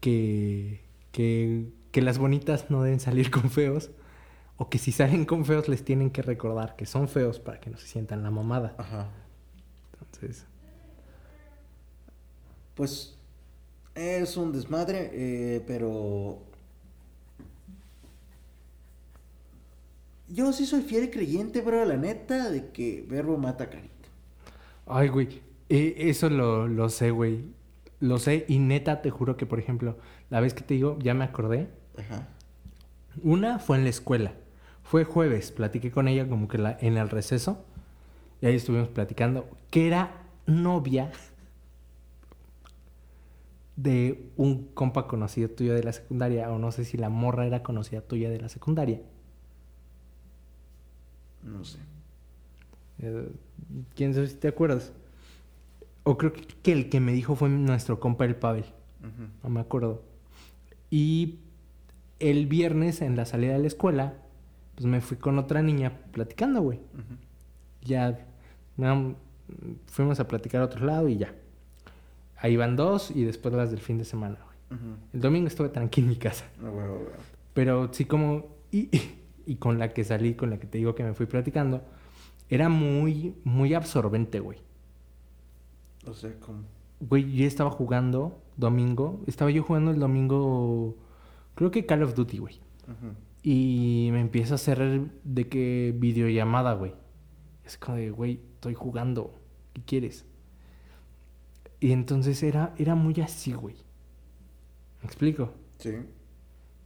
que, 0.00 0.82
que, 1.12 1.72
que 1.92 2.02
las 2.02 2.18
bonitas 2.18 2.70
no 2.70 2.82
deben 2.82 3.00
salir 3.00 3.30
con 3.30 3.48
feos. 3.48 3.90
O 4.58 4.68
que 4.68 4.76
si 4.76 4.92
salen 4.92 5.24
con 5.24 5.46
feos 5.46 5.66
les 5.70 5.82
tienen 5.82 6.10
que 6.10 6.20
recordar 6.20 6.76
que 6.76 6.84
son 6.84 7.08
feos 7.08 7.40
para 7.40 7.58
que 7.58 7.70
no 7.70 7.78
se 7.78 7.86
sientan 7.86 8.22
la 8.22 8.30
mamada. 8.30 8.74
Ajá. 8.76 9.08
Entonces. 9.94 10.44
Pues 12.74 13.16
es 13.94 14.36
un 14.36 14.52
desmadre, 14.52 15.10
eh, 15.12 15.62
pero... 15.66 16.38
Yo 20.28 20.52
sí 20.52 20.64
soy 20.64 20.80
fiel 20.82 21.10
creyente, 21.10 21.60
bro, 21.60 21.84
la 21.84 21.96
neta, 21.96 22.50
de 22.50 22.70
que 22.70 23.04
verbo 23.06 23.36
mata 23.36 23.68
carita. 23.68 24.08
Ay, 24.86 25.08
güey, 25.08 25.42
e, 25.68 25.94
eso 26.08 26.30
lo, 26.30 26.68
lo 26.68 26.88
sé, 26.88 27.10
güey. 27.10 27.44
Lo 28.00 28.18
sé 28.18 28.46
y 28.48 28.58
neta 28.58 29.02
te 29.02 29.10
juro 29.10 29.36
que, 29.36 29.46
por 29.46 29.58
ejemplo, 29.58 29.98
la 30.30 30.40
vez 30.40 30.54
que 30.54 30.62
te 30.62 30.74
digo, 30.74 30.98
ya 31.00 31.12
me 31.14 31.24
acordé. 31.24 31.68
Ajá. 31.98 32.28
Una 33.22 33.58
fue 33.58 33.76
en 33.76 33.84
la 33.84 33.90
escuela. 33.90 34.32
Fue 34.82 35.04
jueves, 35.04 35.52
platiqué 35.52 35.90
con 35.90 36.08
ella 36.08 36.26
como 36.28 36.48
que 36.48 36.58
la, 36.58 36.76
en 36.80 36.96
el 36.96 37.10
receso. 37.10 37.64
Y 38.40 38.46
ahí 38.46 38.56
estuvimos 38.56 38.88
platicando. 38.88 39.48
Que 39.70 39.86
era 39.86 40.22
novia 40.46 41.12
de 43.76 44.30
un 44.36 44.66
compa 44.74 45.06
conocido 45.06 45.48
tuyo 45.48 45.74
de 45.74 45.82
la 45.82 45.92
secundaria, 45.92 46.50
o 46.50 46.58
no 46.58 46.72
sé 46.72 46.84
si 46.84 46.96
la 46.96 47.08
morra 47.08 47.46
era 47.46 47.62
conocida 47.62 48.00
tuya 48.00 48.30
de 48.30 48.40
la 48.40 48.48
secundaria. 48.48 49.00
No 51.42 51.64
sé. 51.64 51.78
Eh, 53.00 53.28
¿Quién 53.94 54.14
sabe 54.14 54.28
si 54.28 54.36
te 54.36 54.48
acuerdas? 54.48 54.92
O 56.04 56.18
creo 56.18 56.32
que, 56.32 56.72
el 56.72 56.88
que 56.88 57.00
me 57.00 57.12
dijo 57.12 57.36
fue 57.36 57.48
nuestro 57.48 58.00
compa 58.00 58.24
el 58.24 58.36
Pavel. 58.36 58.64
No 59.42 59.50
me 59.50 59.60
acuerdo. 59.60 60.02
Y 60.90 61.38
el 62.20 62.46
viernes 62.46 63.02
en 63.02 63.16
la 63.16 63.24
salida 63.24 63.54
de 63.54 63.58
la 63.58 63.66
escuela, 63.66 64.14
pues 64.74 64.86
me 64.86 65.00
fui 65.00 65.16
con 65.16 65.38
otra 65.38 65.62
niña 65.62 66.00
platicando, 66.12 66.60
güey. 66.60 66.80
Ya 67.82 68.26
fuimos 69.86 70.20
a 70.20 70.28
platicar 70.28 70.62
a 70.62 70.66
otro 70.66 70.86
lado 70.86 71.08
y 71.08 71.18
ya. 71.18 71.34
Ahí 72.42 72.56
van 72.56 72.74
dos 72.74 73.12
y 73.12 73.22
después 73.22 73.54
las 73.54 73.70
del 73.70 73.78
fin 73.78 73.98
de 73.98 74.04
semana, 74.04 74.36
güey. 74.44 74.80
El 75.12 75.20
domingo 75.20 75.46
estuve 75.46 75.68
tranquilo 75.68 76.06
en 76.06 76.10
mi 76.10 76.16
casa. 76.16 76.44
Ah, 76.60 76.70
Pero 77.54 77.92
sí 77.92 78.04
como... 78.04 78.56
Y, 78.72 78.88
y, 79.46 79.56
con 79.56 79.78
la 79.78 79.90
que 79.90 80.02
salí, 80.02 80.34
con 80.34 80.50
la 80.50 80.58
que 80.58 80.66
te 80.66 80.78
digo 80.78 80.96
que 80.96 81.04
me 81.04 81.14
fui 81.14 81.26
platicando, 81.26 81.82
era 82.48 82.68
muy, 82.68 83.36
muy 83.44 83.74
absorbente, 83.74 84.40
güey. 84.40 84.58
O 86.04 86.14
sea, 86.14 86.34
como... 86.40 86.64
Güey, 86.98 87.32
yo 87.32 87.46
estaba 87.46 87.70
jugando 87.70 88.42
domingo. 88.56 89.22
Estaba 89.28 89.52
yo 89.52 89.62
jugando 89.62 89.92
el 89.92 90.00
domingo, 90.00 90.96
creo 91.54 91.70
que 91.70 91.86
Call 91.86 92.02
of 92.02 92.14
Duty, 92.14 92.38
güey. 92.38 92.60
Y 93.44 94.08
me 94.10 94.20
empieza 94.20 94.54
a 94.54 94.56
hacer 94.56 95.10
de 95.22 95.48
que 95.48 95.94
videollamada, 95.96 96.74
güey. 96.74 96.92
Es 97.64 97.78
como 97.78 97.98
de, 97.98 98.10
güey, 98.10 98.40
estoy 98.54 98.74
jugando. 98.74 99.32
¿Qué 99.74 99.82
quieres? 99.82 100.26
Y 101.82 101.90
entonces 101.90 102.44
era, 102.44 102.72
era 102.78 102.94
muy 102.94 103.20
así, 103.20 103.52
güey. 103.54 103.74
¿Me 105.00 105.06
explico? 105.06 105.52
Sí. 105.78 105.90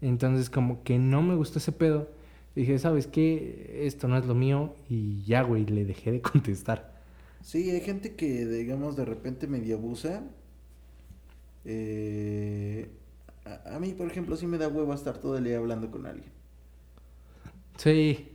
Entonces 0.00 0.48
como 0.48 0.82
que 0.84 0.98
no 0.98 1.20
me 1.20 1.34
gustó 1.34 1.58
ese 1.58 1.70
pedo. 1.70 2.08
Dije, 2.54 2.78
¿sabes 2.78 3.06
qué? 3.06 3.82
Esto 3.84 4.08
no 4.08 4.16
es 4.16 4.24
lo 4.24 4.34
mío. 4.34 4.74
Y 4.88 5.22
ya, 5.24 5.42
güey, 5.42 5.66
le 5.66 5.84
dejé 5.84 6.12
de 6.12 6.22
contestar. 6.32 6.94
Sí, 7.42 7.70
hay 7.70 7.82
gente 7.82 8.14
que, 8.16 8.46
digamos, 8.46 8.96
de 8.96 9.04
repente 9.04 9.46
medio 9.46 9.76
abusa. 9.76 10.24
Eh, 11.66 12.88
a, 13.44 13.76
a 13.76 13.78
mí, 13.78 13.92
por 13.92 14.06
ejemplo, 14.06 14.34
sí 14.34 14.46
me 14.46 14.56
da 14.56 14.68
huevo 14.68 14.94
estar 14.94 15.18
todo 15.18 15.36
el 15.36 15.44
día 15.44 15.58
hablando 15.58 15.90
con 15.90 16.06
alguien. 16.06 16.32
Sí. 17.76 18.28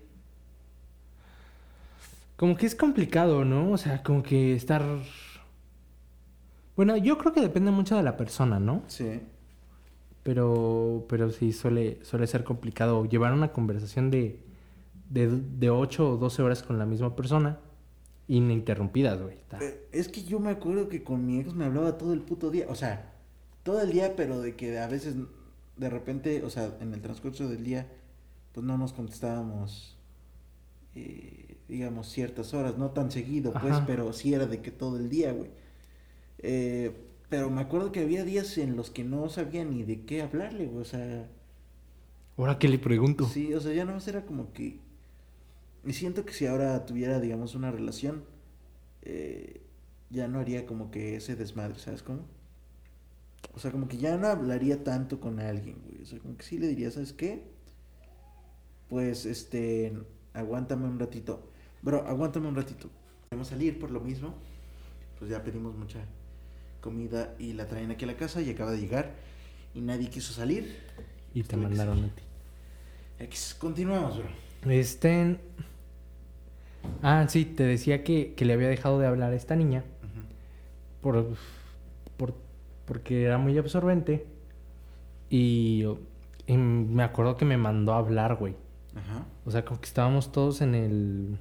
Como 2.36 2.55
que 2.55 2.68
es 2.68 2.76
complicado, 2.76 3.45
¿no? 3.45 3.72
O 3.72 3.78
sea, 3.80 4.03
como 4.03 4.22
que 4.22 4.53
estar... 4.53 4.84
Bueno, 6.76 6.97
yo 6.97 7.17
creo 7.17 7.34
que 7.34 7.41
depende 7.41 7.72
mucho 7.72 7.95
de 7.95 8.03
la 8.03 8.17
persona, 8.17 8.59
¿no? 8.59 8.84
Sí. 8.88 9.22
Pero, 10.24 11.05
pero 11.09 11.32
sí 11.32 11.51
suele, 11.51 11.99
suele 12.03 12.28
ser 12.28 12.43
complicado 12.43 13.05
llevar 13.05 13.34
una 13.34 13.51
conversación 13.51 14.11
de, 14.11 14.39
de, 15.09 15.28
de 15.28 15.69
8 15.69 16.11
o 16.11 16.17
12 16.17 16.41
horas 16.41 16.63
con 16.63 16.78
la 16.78 16.86
misma 16.86 17.15
persona 17.15 17.59
ininterrumpidas, 18.32 19.22
güey. 19.22 19.38
Es 19.91 20.07
que 20.07 20.24
yo 20.24 20.39
me 20.39 20.51
acuerdo 20.51 20.88
que 20.88 21.03
con 21.03 21.26
mi 21.26 21.39
ex 21.39 21.53
me 21.53 21.65
hablaba 21.65 21.97
todo 21.97 22.13
el 22.13 22.22
puto 22.22 22.49
día. 22.49 22.65
O 22.69 22.76
sea, 22.76 23.13
todo 23.63 23.82
el 23.82 23.91
día, 23.91 24.15
pero 24.15 24.39
de 24.39 24.55
que 24.55 24.80
a 24.80 24.88
veces, 24.88 25.15
de 25.76 25.89
repente, 25.89 26.41
o 26.43 26.49
sea, 26.49 26.78
en 26.80 26.93
el 26.93 27.01
transcurso 27.01 27.49
del 27.49 27.65
día, 27.65 27.88
pues 28.53 28.65
no 28.65 28.78
nos 28.78 28.93
contestábamos, 28.93 29.97
eh, 30.95 31.57
digamos, 31.67 32.07
ciertas 32.07 32.53
horas. 32.53 32.78
No 32.78 32.91
tan 32.91 33.11
seguido, 33.11 33.51
pues, 33.51 33.76
pero 33.86 34.13
sí 34.13 34.34
era 34.34 34.45
de 34.45 34.61
que 34.61 34.72
todo 34.72 34.97
el 34.97 35.09
día, 35.09 35.34
güey. 35.34 35.51
Eh, 36.43 36.91
pero 37.29 37.49
me 37.49 37.61
acuerdo 37.61 37.91
que 37.91 38.01
había 38.01 38.23
días 38.25 38.57
en 38.57 38.75
los 38.75 38.89
que 38.91 39.03
no 39.03 39.29
sabía 39.29 39.63
ni 39.63 39.83
de 39.83 40.01
qué 40.05 40.21
hablarle, 40.21 40.65
güey. 40.67 40.81
O 40.81 40.85
sea, 40.85 41.29
Ahora 42.37 42.57
que 42.59 42.67
le 42.67 42.79
pregunto. 42.79 43.25
sí, 43.25 43.53
o 43.53 43.61
sea, 43.61 43.73
ya 43.73 43.85
no 43.85 43.97
era 44.05 44.25
como 44.25 44.51
que... 44.53 44.79
Y 45.85 45.93
siento 45.93 46.25
que 46.25 46.33
si 46.33 46.45
ahora 46.45 46.85
tuviera, 46.85 47.19
digamos, 47.19 47.55
una 47.55 47.71
relación, 47.71 48.23
eh, 49.01 49.61
ya 50.09 50.27
no 50.27 50.39
haría 50.39 50.65
como 50.65 50.91
que 50.91 51.15
ese 51.15 51.35
desmadre, 51.35 51.79
¿sabes 51.79 52.03
cómo? 52.03 52.25
O 53.53 53.59
sea, 53.59 53.71
como 53.71 53.87
que 53.87 53.97
ya 53.97 54.17
no 54.17 54.27
hablaría 54.27 54.83
tanto 54.83 55.19
con 55.19 55.39
alguien, 55.39 55.77
güey. 55.85 56.01
O 56.01 56.05
sea, 56.05 56.19
como 56.19 56.37
que 56.37 56.43
sí 56.43 56.57
le 56.57 56.67
diría, 56.67 56.91
¿sabes 56.91 57.13
qué? 57.13 57.43
Pues, 58.89 59.25
este, 59.25 59.93
aguántame 60.33 60.85
un 60.87 60.99
ratito. 60.99 61.49
Bro, 61.81 62.05
aguántame 62.07 62.47
un 62.47 62.55
ratito. 62.55 62.89
Vamos 63.31 63.47
a 63.47 63.51
salir 63.51 63.79
por 63.79 63.89
lo 63.91 64.01
mismo. 64.01 64.35
Pues 65.17 65.31
ya 65.31 65.43
pedimos 65.43 65.75
mucha 65.75 65.99
comida 66.82 67.36
y 67.39 67.53
la 67.53 67.67
traen 67.67 67.91
aquí 67.91 68.03
a 68.03 68.07
la 68.07 68.17
casa 68.17 68.41
y 68.41 68.49
acaba 68.49 68.71
de 68.71 68.79
llegar 68.79 69.11
y 69.73 69.82
nadie 69.82 70.09
quiso 70.09 70.34
salir. 70.34 70.75
Y 71.34 71.43
te 71.43 71.55
mandaron 71.55 72.03
a 72.03 72.07
ti. 72.07 72.21
X, 73.19 73.55
Continuamos, 73.57 74.17
bro. 74.17 74.27
Este... 74.69 75.38
Ah, 77.03 77.25
sí, 77.29 77.45
te 77.45 77.63
decía 77.63 78.03
que, 78.03 78.34
que 78.34 78.43
le 78.43 78.53
había 78.53 78.67
dejado 78.67 78.99
de 78.99 79.05
hablar 79.07 79.32
a 79.32 79.36
esta 79.36 79.55
niña 79.55 79.84
Ujú. 80.01 80.21
por, 81.01 81.38
por, 82.17 82.36
porque 82.86 83.23
era 83.23 83.38
muy 83.38 83.57
absorbente. 83.57 84.25
Y, 85.29 85.86
y 86.47 86.57
me 86.57 87.03
acuerdo 87.03 87.38
que 87.38 87.45
me 87.45 87.57
mandó 87.57 87.93
a 87.93 87.97
hablar, 87.99 88.36
güey. 88.36 88.55
Ajá. 88.95 89.25
O 89.45 89.51
sea, 89.51 89.63
como 89.63 89.79
que 89.79 89.88
estábamos 89.88 90.32
todos 90.32 90.61
en 90.61 90.75
el... 90.75 91.38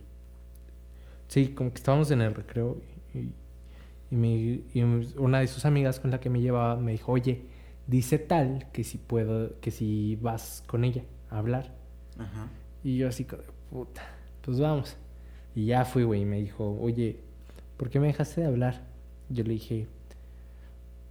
Sí, 1.28 1.48
como 1.48 1.70
que 1.70 1.76
estábamos 1.78 2.10
en 2.10 2.20
el 2.20 2.34
recreo 2.34 2.80
y, 3.14 3.30
y, 4.10 4.64
y 4.74 4.82
una 5.16 5.40
de 5.40 5.46
sus 5.46 5.64
amigas 5.64 6.00
con 6.00 6.10
la 6.10 6.20
que 6.20 6.30
me 6.30 6.40
llevaba 6.40 6.76
me 6.76 6.92
dijo, 6.92 7.12
oye, 7.12 7.42
dice 7.86 8.18
tal 8.18 8.70
que 8.72 8.84
si 8.84 8.98
puedo, 8.98 9.58
que 9.60 9.70
si 9.70 10.16
vas 10.16 10.62
con 10.66 10.84
ella 10.84 11.02
a 11.30 11.38
hablar. 11.38 11.74
Ajá. 12.18 12.48
Y 12.82 12.96
yo 12.96 13.08
así, 13.08 13.26
puta, 13.70 14.02
pues 14.42 14.60
vamos. 14.60 14.96
Y 15.54 15.66
ya 15.66 15.84
fui, 15.84 16.04
güey, 16.04 16.22
y 16.22 16.24
me 16.24 16.40
dijo, 16.40 16.78
oye, 16.80 17.20
¿por 17.76 17.90
qué 17.90 18.00
me 18.00 18.06
dejaste 18.06 18.42
de 18.42 18.46
hablar? 18.46 18.82
Yo 19.28 19.44
le 19.44 19.54
dije, 19.54 19.86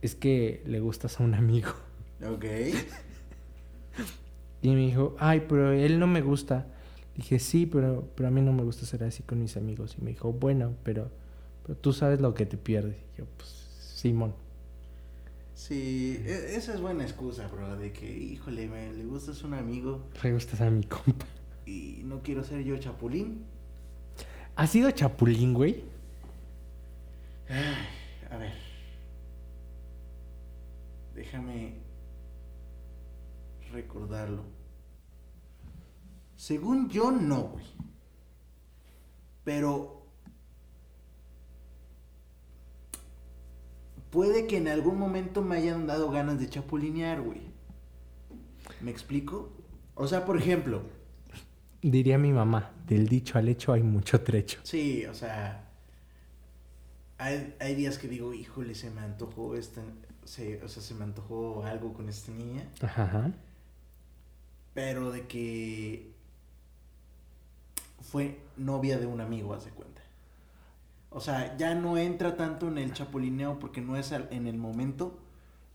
es 0.02 0.16
que 0.16 0.64
le 0.66 0.80
gustas 0.80 1.20
a 1.20 1.24
un 1.24 1.34
amigo. 1.34 1.70
Ok. 2.26 2.45
Y 4.62 4.70
me 4.70 4.88
dijo, 4.88 5.16
ay, 5.20 5.45
pero 5.47 5.72
él 5.72 6.00
no 6.00 6.08
me 6.08 6.22
gusta. 6.22 6.68
Dije, 7.16 7.39
sí, 7.39 7.66
pero, 7.66 8.10
pero 8.16 8.28
a 8.28 8.32
mí 8.32 8.41
no 8.41 8.52
me 8.52 8.64
gusta 8.64 8.86
ser 8.86 9.04
así 9.04 9.24
con 9.24 9.41
mis 9.41 9.56
amigos. 9.56 9.95
Y 9.97 10.04
me 10.04 10.12
dijo, 10.12 10.34
bueno, 10.34 10.76
pero, 10.84 11.10
pero 11.64 11.78
tú 11.78 11.93
sabes 11.93 12.20
lo 12.22 12.34
que 12.34 12.45
te 12.45 12.57
pierdes. 12.57 12.95
Yo, 13.18 13.26
pues, 13.38 13.49
Simón. 13.95 14.34
Sí, 15.53 16.22
e- 16.26 16.55
esa 16.55 16.74
es 16.74 16.82
buena 16.82 17.03
excusa, 17.03 17.47
bro, 17.47 17.76
de 17.78 17.91
que, 17.91 18.10
híjole, 18.10 18.68
me, 18.68 18.93
le 18.93 19.03
gustas 19.05 19.43
un 19.43 19.53
amigo 19.53 20.07
Le 20.24 20.34
gustas 20.34 20.62
a 20.62 20.70
mi 20.70 20.84
compa. 20.84 21.26
y 21.66 22.01
no 22.05 22.22
quiero 22.22 22.43
ser 22.43 22.64
yo 22.64 22.78
chapulín. 22.78 23.43
¿Has 24.55 24.70
sido 24.72 24.89
chapulín, 24.91 25.53
güey? 25.53 25.84
Ay, 27.49 27.88
a 28.32 28.38
ver. 28.38 28.53
Déjame 31.16 31.74
recordarlo. 33.72 34.43
Según 36.36 36.89
yo, 36.89 37.12
no, 37.12 37.43
güey. 37.49 37.66
Pero... 39.43 39.99
Puede 44.12 44.47
que 44.47 44.57
en 44.57 44.68
algún 44.68 44.97
momento 44.97 45.41
me 45.41 45.57
hayan 45.57 45.88
dado 45.88 46.10
ganas 46.10 46.39
de 46.39 46.49
chapulinear, 46.49 47.22
güey. 47.22 47.41
¿Me 48.82 48.91
explico? 48.91 49.51
O 49.95 50.07
sea, 50.07 50.26
por 50.26 50.38
ejemplo, 50.38 50.82
Diría 51.82 52.18
mi 52.18 52.34
mamá, 52.34 52.74
del 52.88 53.07
dicho 53.07 53.38
al 53.38 53.47
hecho 53.47 53.72
hay 53.72 53.84
mucho 53.84 54.22
trecho. 54.22 54.60
Sí, 54.64 55.05
o 55.05 55.14
sea, 55.14 55.70
hay, 57.18 57.55
hay 57.60 57.76
días 57.76 57.97
que 57.97 58.10
digo, 58.10 58.34
híjole, 58.34 58.76
se 58.76 58.91
me 58.91 58.99
antojó 58.99 59.55
esta, 59.55 59.82
se, 60.26 60.62
o 60.62 60.68
sea, 60.68 60.84
se 60.84 60.93
me 60.93 61.05
antojó 61.05 61.64
algo 61.64 61.93
con 61.93 62.10
esta 62.10 62.34
niña, 62.34 62.70
Ajá, 62.82 63.32
pero 64.74 65.12
de 65.12 65.26
que 65.28 66.12
fue 68.01 68.39
novia 68.57 68.99
de 68.99 69.05
un 69.05 69.22
amigo, 69.22 69.53
haz 69.53 69.64
de 69.64 69.72
cuenta. 69.72 69.99
O 71.10 71.20
sea, 71.22 71.57
ya 71.57 71.74
no 71.76 71.97
entra 71.97 72.36
tanto 72.38 72.68
en 72.68 72.78
el 72.78 72.93
chapulineo 72.93 73.60
porque 73.60 73.82
no 73.82 73.97
es 73.97 74.12
en 74.12 74.47
el 74.47 74.57
momento, 74.57 75.18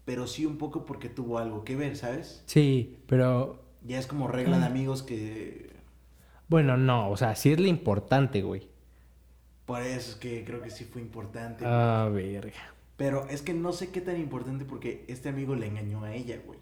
pero 0.04 0.26
sí 0.26 0.46
un 0.46 0.58
poco 0.58 0.86
porque 0.86 1.08
tuvo 1.08 1.38
algo 1.38 1.64
que 1.64 1.76
ver, 1.76 1.96
¿sabes? 1.96 2.42
Sí, 2.46 2.98
pero 3.06 3.62
Ya 3.82 3.98
es 3.98 4.06
como 4.06 4.28
regla 4.28 4.58
de 4.58 4.66
amigos 4.66 5.02
que... 5.02 5.70
bueno, 6.48 6.76
no, 6.76 7.10
o 7.10 7.16
sea, 7.16 7.34
sí 7.34 7.52
es 7.52 7.60
lo 7.60 7.66
importante, 7.66 8.42
güey. 8.42 8.68
Por 9.66 9.80
eso 9.82 10.10
es 10.12 10.16
que 10.16 10.44
creo 10.44 10.62
que 10.62 10.70
sí 10.70 10.84
fue 10.84 11.00
importante. 11.00 11.64
Ah, 11.66 12.08
verga. 12.12 12.52
Pero 12.96 13.26
es 13.28 13.42
que 13.42 13.54
no 13.54 13.72
sé 13.72 13.90
qué 13.90 14.00
tan 14.00 14.18
importante 14.20 14.64
porque 14.64 15.04
este 15.08 15.28
amigo 15.30 15.54
le 15.56 15.66
engañó 15.66 16.04
a 16.04 16.14
ella, 16.14 16.38
güey. 16.46 16.58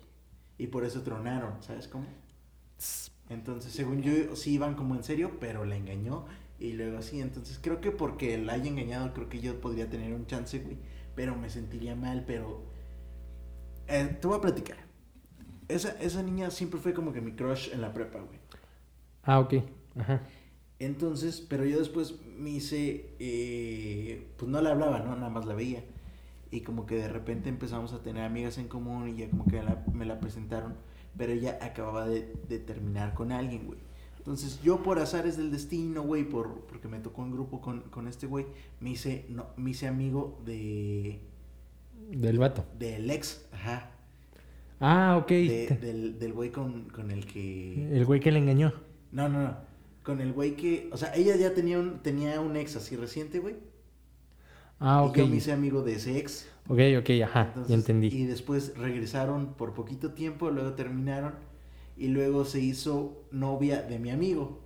Y 0.56 0.68
por 0.68 0.84
eso 0.84 1.02
tronaron, 1.02 1.62
¿sabes 1.62 1.88
cómo? 1.88 2.06
Entonces, 3.28 3.72
según 3.72 4.02
yo, 4.02 4.36
sí 4.36 4.52
iban 4.52 4.74
como 4.74 4.94
en 4.94 5.02
serio, 5.02 5.32
pero 5.40 5.64
la 5.64 5.76
engañó. 5.76 6.24
Y 6.62 6.74
luego 6.74 6.98
así, 6.98 7.20
entonces 7.20 7.58
creo 7.60 7.80
que 7.80 7.90
porque 7.90 8.38
la 8.38 8.52
haya 8.52 8.68
engañado, 8.70 9.12
creo 9.14 9.28
que 9.28 9.40
yo 9.40 9.60
podría 9.60 9.90
tener 9.90 10.14
un 10.14 10.26
chance, 10.26 10.60
güey. 10.60 10.78
Pero 11.16 11.34
me 11.36 11.50
sentiría 11.50 11.96
mal, 11.96 12.24
pero... 12.26 12.62
Eh, 13.88 14.16
te 14.20 14.26
voy 14.28 14.38
a 14.38 14.40
platicar. 14.40 14.76
Esa, 15.68 15.90
esa 16.00 16.22
niña 16.22 16.50
siempre 16.50 16.78
fue 16.80 16.94
como 16.94 17.12
que 17.12 17.20
mi 17.20 17.32
crush 17.32 17.70
en 17.72 17.80
la 17.80 17.92
prepa, 17.92 18.20
güey. 18.20 18.38
Ah, 19.24 19.40
ok. 19.40 19.54
Ajá. 19.96 20.22
Entonces, 20.78 21.40
pero 21.48 21.64
yo 21.64 21.78
después 21.78 22.16
me 22.38 22.50
hice, 22.50 23.14
eh, 23.20 24.26
pues 24.36 24.50
no 24.50 24.60
la 24.60 24.70
hablaba, 24.72 25.00
¿no? 25.00 25.14
Nada 25.16 25.30
más 25.30 25.46
la 25.46 25.54
veía. 25.54 25.84
Y 26.50 26.62
como 26.62 26.86
que 26.86 26.96
de 26.96 27.08
repente 27.08 27.48
empezamos 27.48 27.92
a 27.92 28.02
tener 28.02 28.24
amigas 28.24 28.58
en 28.58 28.68
común 28.68 29.08
y 29.08 29.16
ya 29.16 29.30
como 29.30 29.44
que 29.46 29.62
la- 29.62 29.84
me 29.92 30.04
la 30.06 30.20
presentaron. 30.20 30.74
Pero 31.16 31.32
ella 31.32 31.58
acababa 31.62 32.08
de, 32.08 32.34
de 32.48 32.58
terminar 32.58 33.14
con 33.14 33.32
alguien, 33.32 33.66
güey. 33.66 33.78
Entonces 34.22 34.60
yo 34.62 34.84
por 34.84 35.00
azares 35.00 35.36
del 35.36 35.50
destino, 35.50 36.02
güey, 36.02 36.22
por, 36.22 36.60
porque 36.66 36.86
me 36.86 37.00
tocó 37.00 37.24
en 37.24 37.32
grupo 37.32 37.60
con, 37.60 37.80
con 37.90 38.06
este 38.06 38.28
güey, 38.28 38.46
me 38.78 38.90
hice, 38.90 39.26
no, 39.28 39.46
me 39.56 39.70
hice 39.70 39.88
amigo 39.88 40.40
de, 40.46 41.18
Del 42.08 42.38
vato. 42.38 42.64
del 42.78 43.10
ex, 43.10 43.44
ajá. 43.52 43.90
Ah, 44.78 45.16
ok. 45.20 45.28
de- 45.28 45.78
del 45.80 46.18
del 46.20 46.32
güey 46.32 46.50
con, 46.50 46.88
con 46.90 47.10
el 47.10 47.26
que... 47.26 47.96
El 47.96 48.04
güey 48.04 48.20
que 48.20 48.30
le 48.30 48.38
engañó. 48.38 48.72
No, 49.10 49.28
no, 49.28 49.42
no. 49.42 49.56
Con 50.04 50.20
el 50.20 50.32
güey 50.32 50.54
que, 50.56 50.88
o 50.92 50.96
sea, 50.96 51.12
ella 51.16 51.34
ya 51.36 51.52
tenía 51.52 51.78
un, 51.80 51.98
tenía 52.00 52.40
un 52.40 52.56
ex 52.56 52.76
así 52.76 52.94
reciente, 52.96 53.40
güey. 53.40 53.56
Ah, 54.78 55.02
Y 55.04 55.08
ok. 55.10 55.16
yo 55.18 55.26
me 55.26 55.36
hice 55.36 55.50
amigo 55.52 55.82
de 55.82 55.94
ese 55.94 56.18
ex. 56.18 56.48
Ok, 56.68 56.78
ok, 57.00 57.10
ajá, 57.24 57.42
Entonces, 57.48 57.68
ya 57.70 57.74
entendí. 57.74 58.06
Y 58.08 58.26
después 58.26 58.76
regresaron 58.76 59.54
por 59.54 59.74
poquito 59.74 60.12
tiempo, 60.12 60.50
luego 60.50 60.74
terminaron 60.74 61.34
y 61.96 62.08
luego 62.08 62.44
se 62.44 62.60
hizo 62.60 63.24
novia 63.30 63.82
de 63.82 63.98
mi 63.98 64.10
amigo. 64.10 64.60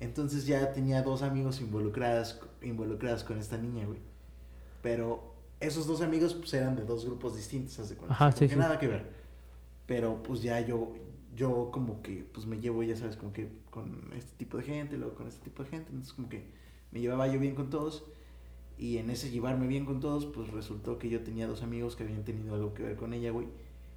Entonces 0.00 0.46
ya 0.46 0.72
tenía 0.72 1.02
dos 1.02 1.22
amigos 1.22 1.60
involucradas, 1.60 2.40
involucradas 2.62 3.24
con 3.24 3.38
esta 3.38 3.56
niña, 3.56 3.86
güey. 3.86 4.00
Pero 4.82 5.34
esos 5.60 5.86
dos 5.86 6.02
amigos 6.02 6.34
pues 6.34 6.52
eran 6.54 6.76
de 6.76 6.84
dos 6.84 7.04
grupos 7.04 7.36
distintos, 7.36 7.78
haz 7.78 7.88
de 7.88 7.96
cuenta. 7.96 8.14
Ajá, 8.14 8.32
sí, 8.32 8.48
sí. 8.48 8.56
nada 8.56 8.78
que 8.78 8.88
ver. 8.88 9.06
Pero 9.86 10.22
pues 10.22 10.42
ya 10.42 10.60
yo, 10.60 10.94
yo 11.34 11.70
como 11.72 12.02
que 12.02 12.26
pues 12.32 12.46
me 12.46 12.60
llevo, 12.60 12.82
ya 12.82 12.96
sabes, 12.96 13.16
como 13.16 13.32
que 13.32 13.48
con 13.70 14.10
este 14.16 14.32
tipo 14.36 14.56
de 14.58 14.64
gente, 14.64 14.96
luego 14.96 15.14
con 15.14 15.28
este 15.28 15.42
tipo 15.42 15.62
de 15.62 15.70
gente. 15.70 15.90
Entonces 15.90 16.12
como 16.12 16.28
que 16.28 16.44
me 16.90 17.00
llevaba 17.00 17.26
yo 17.28 17.38
bien 17.38 17.54
con 17.54 17.70
todos. 17.70 18.04
Y 18.76 18.98
en 18.98 19.08
ese 19.08 19.30
llevarme 19.30 19.68
bien 19.68 19.84
con 19.84 20.00
todos, 20.00 20.26
pues 20.26 20.50
resultó 20.50 20.98
que 20.98 21.08
yo 21.08 21.22
tenía 21.22 21.46
dos 21.46 21.62
amigos 21.62 21.94
que 21.94 22.02
habían 22.02 22.24
tenido 22.24 22.54
algo 22.54 22.74
que 22.74 22.82
ver 22.82 22.96
con 22.96 23.14
ella, 23.14 23.30
güey. 23.30 23.46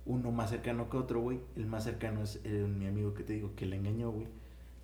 Uno 0.07 0.31
más 0.31 0.49
cercano 0.49 0.89
que 0.89 0.97
otro, 0.97 1.21
güey. 1.21 1.39
El 1.55 1.67
más 1.67 1.83
cercano 1.83 2.23
es 2.23 2.39
el- 2.45 2.67
mi 2.69 2.87
amigo 2.87 3.13
que 3.13 3.23
te 3.23 3.33
digo 3.33 3.51
que 3.55 3.65
la 3.67 3.75
engañó, 3.75 4.09
güey. 4.11 4.27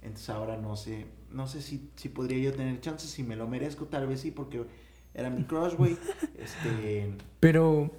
Entonces 0.02 0.30
ahora 0.30 0.58
no 0.58 0.76
sé, 0.76 1.08
no 1.32 1.48
sé 1.48 1.62
si, 1.62 1.90
si 1.96 2.10
podría 2.10 2.38
yo 2.40 2.54
tener 2.54 2.80
chances, 2.82 3.10
si 3.10 3.24
me 3.24 3.36
lo 3.38 3.48
merezco, 3.48 3.86
tal 3.86 4.06
vez 4.08 4.20
sí, 4.22 4.32
porque 4.32 4.64
era 5.14 5.30
mi 5.30 5.44
crush, 5.44 5.76
güey. 5.76 5.98
Este, 6.38 7.14
Pero, 7.40 7.90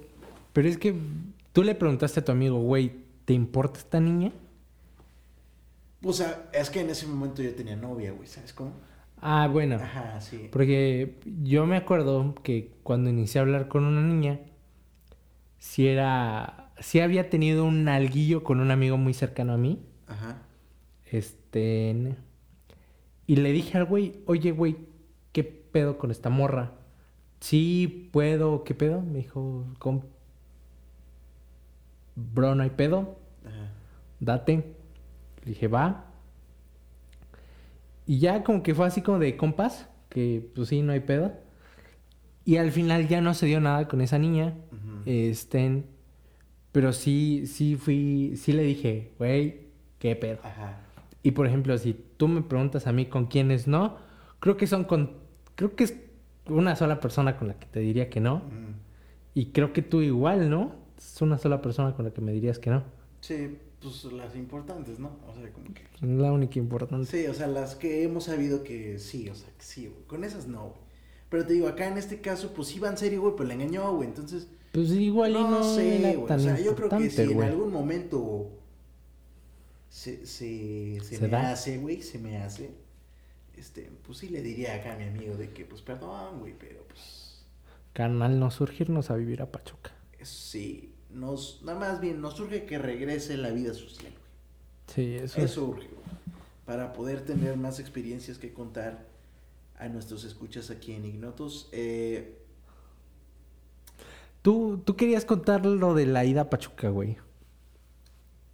pero 0.53 0.67
es 0.69 0.77
que 0.77 0.93
tú 1.51 1.63
le 1.63 1.73
preguntaste 1.75 2.19
a 2.19 2.25
tu 2.25 2.31
amigo, 2.31 2.59
güey, 2.61 2.91
¿te 3.25 3.33
importa 3.33 3.79
esta 3.79 3.99
niña? 3.99 4.31
o 6.03 6.13
sea, 6.13 6.49
es 6.53 6.69
que 6.69 6.81
en 6.81 6.89
ese 6.91 7.07
momento 7.07 7.41
yo 7.41 7.55
tenía 7.55 7.75
novia, 7.75 8.11
güey, 8.11 8.27
¿sabes 8.27 8.53
cómo? 8.53 8.71
Ah, 9.21 9.47
bueno. 9.51 9.75
Ajá, 9.77 10.21
sí. 10.21 10.49
Porque 10.51 11.17
yo 11.43 11.65
me 11.65 11.77
acuerdo 11.77 12.35
que 12.43 12.71
cuando 12.83 13.09
inicié 13.09 13.39
a 13.39 13.41
hablar 13.43 13.67
con 13.67 13.85
una 13.85 14.01
niña, 14.01 14.39
si 15.57 15.87
era, 15.87 16.64
si 16.79 16.99
había 16.99 17.29
tenido 17.29 17.65
un 17.65 17.87
alguillo 17.87 18.43
con 18.43 18.59
un 18.59 18.71
amigo 18.71 18.97
muy 18.97 19.13
cercano 19.13 19.53
a 19.53 19.57
mí, 19.57 19.79
Ajá. 20.07 20.41
este, 21.11 22.15
y 23.27 23.35
le 23.37 23.51
dije 23.51 23.77
al 23.77 23.85
güey, 23.85 24.21
oye, 24.25 24.51
güey, 24.51 24.77
¿qué 25.31 25.43
pedo 25.43 25.97
con 25.97 26.11
esta 26.11 26.29
morra? 26.29 26.73
Sí, 27.39 28.09
puedo, 28.11 28.63
¿qué 28.63 28.73
pedo? 28.73 29.01
Me 29.01 29.19
dijo, 29.19 29.65
con... 29.79 30.03
Bro, 32.15 32.55
no 32.55 32.63
hay 32.63 32.69
pedo, 32.69 33.19
Ajá. 33.45 33.71
date. 34.19 34.73
Le 35.43 35.49
dije, 35.49 35.67
va. 35.67 36.05
Y 38.07 38.19
ya 38.19 38.43
como 38.43 38.63
que 38.63 38.73
fue 38.73 38.85
así 38.87 39.01
como 39.01 39.19
de 39.19 39.35
compas, 39.35 39.89
que 40.09 40.49
pues 40.55 40.69
sí, 40.69 40.81
no 40.81 40.93
hay 40.93 41.01
pedo. 41.01 41.33
Y 42.45 42.57
al 42.57 42.71
final 42.71 43.07
ya 43.07 43.21
no 43.21 43.33
se 43.33 43.47
dio 43.47 43.59
nada 43.59 43.87
con 43.87 44.01
esa 44.01 44.17
niña. 44.19 44.53
Este, 45.05 45.83
pero 46.75 46.91
sí, 46.91 47.47
sí 47.47 47.77
fui, 47.77 48.33
sí 48.35 48.51
le 48.51 48.63
dije, 48.63 49.13
güey, 49.17 49.61
qué 49.97 50.13
pedo. 50.17 50.39
Ajá. 50.43 50.81
Y 51.23 51.31
por 51.31 51.47
ejemplo, 51.47 51.77
si 51.77 51.93
tú 52.17 52.27
me 52.27 52.41
preguntas 52.41 52.85
a 52.85 52.91
mí 52.91 53.05
con 53.05 53.27
quiénes 53.27 53.65
no, 53.65 53.95
creo 54.41 54.57
que 54.57 54.67
son 54.67 54.83
con, 54.83 55.11
creo 55.55 55.73
que 55.73 55.85
es 55.85 55.95
una 56.49 56.75
sola 56.75 56.99
persona 56.99 57.37
con 57.37 57.47
la 57.47 57.53
que 57.53 57.65
te 57.67 57.79
diría 57.79 58.09
que 58.09 58.19
no. 58.19 58.35
Ujú. 58.35 58.73
Y 59.35 59.53
creo 59.53 59.71
que 59.71 59.83
tú 59.83 60.01
igual, 60.01 60.49
¿no? 60.49 60.75
Es 60.97 61.21
una 61.21 61.37
sola 61.37 61.61
persona 61.61 61.95
con 61.95 62.03
la 62.03 62.11
que 62.11 62.19
me 62.19 62.33
dirías 62.33 62.59
que 62.59 62.71
no. 62.71 62.83
Sí, 63.21 63.57
pues 63.81 64.03
las 64.11 64.35
importantes, 64.35 64.99
¿no? 64.99 65.17
O 65.29 65.33
sea, 65.33 65.49
como 65.53 65.73
que... 65.73 65.81
La 66.01 66.33
única 66.33 66.59
importante. 66.59 67.05
Sí, 67.05 67.25
o 67.27 67.33
sea, 67.33 67.47
las 67.47 67.75
que 67.75 68.03
hemos 68.03 68.25
sabido 68.25 68.63
que 68.63 68.99
sí, 68.99 69.29
o 69.29 69.35
sea, 69.35 69.47
que 69.57 69.63
sí, 69.63 69.87
güey. 69.87 70.03
Con 70.07 70.25
esas 70.25 70.45
no, 70.45 70.63
güey. 70.63 70.81
Pero 71.29 71.45
te 71.45 71.53
digo, 71.53 71.69
acá 71.69 71.87
en 71.87 71.97
este 71.97 72.19
caso, 72.19 72.51
pues 72.53 72.75
iba 72.75 72.89
en 72.89 72.97
serio, 72.97 73.21
güey, 73.21 73.33
pero 73.37 73.47
le 73.47 73.53
engañó, 73.53 73.95
güey. 73.95 74.09
Entonces, 74.09 74.49
Pues 74.75 74.91
igual 74.91 75.31
y 75.31 75.33
no, 75.35 75.49
no, 75.49 75.75
sé, 75.75 75.99
era 75.99 76.25
tan 76.27 76.39
O 76.39 76.43
sea, 76.43 76.59
yo 76.59 76.75
creo 76.75 76.89
que 76.89 77.09
si 77.09 77.21
en 77.21 77.41
algún 77.41 77.71
momento 77.71 78.51
se, 79.89 80.25
se, 80.25 80.99
se, 81.01 81.15
¿Se 81.17 81.21
me 81.21 81.29
da? 81.29 81.51
hace, 81.51 81.77
güey, 81.77 82.01
se 82.01 82.19
me 82.19 82.37
hace, 82.37 82.71
este, 83.55 83.89
pues 84.05 84.17
sí 84.17 84.27
le 84.27 84.41
diría 84.41 84.75
acá 84.75 84.93
a 84.93 84.97
mi 84.97 85.05
amigo 85.05 85.35
de 85.37 85.51
que, 85.51 85.63
pues 85.63 85.81
perdón, 85.81 86.39
güey, 86.39 86.53
pero 86.59 86.83
pues, 86.89 87.45
Carnal, 87.93 88.37
no 88.37 88.51
surgirnos 88.51 89.09
a 89.11 89.15
vivir 89.15 89.41
a 89.41 89.49
Pachuca. 89.49 89.91
es- 90.19 90.27
sí, 90.27 90.93
nos, 91.09 91.61
nada 91.63 91.79
más 91.79 92.01
bien, 92.01 92.19
nos 92.19 92.35
surge 92.35 92.65
que 92.65 92.77
regrese 92.77 93.37
la 93.37 93.51
vida 93.51 93.73
social, 93.73 94.11
güey. 94.11 94.25
Sí, 94.93 95.15
eso, 95.23 95.39
Eso 95.41 95.65
urge, 95.67 95.87
güey. 95.87 96.05
Para 96.65 96.91
poder 96.91 97.21
tener 97.23 97.55
más 97.55 97.79
experiencias 97.79 98.37
que 98.39 98.51
contar 98.51 99.05
a 99.77 99.87
nuestros 99.87 100.25
escuchas 100.25 100.69
aquí 100.69 100.91
en 100.91 101.05
Ignotos. 101.05 101.69
Eh, 101.71 102.41
¿Tú, 104.45 104.81
tú 104.85 104.95
querías 104.95 105.25
contar 105.25 105.65
lo 105.65 105.95
de 105.95 106.05
la 106.05 106.23
ida 106.23 106.41
a 106.41 106.49
Pachuca, 106.51 106.89
güey. 106.89 107.17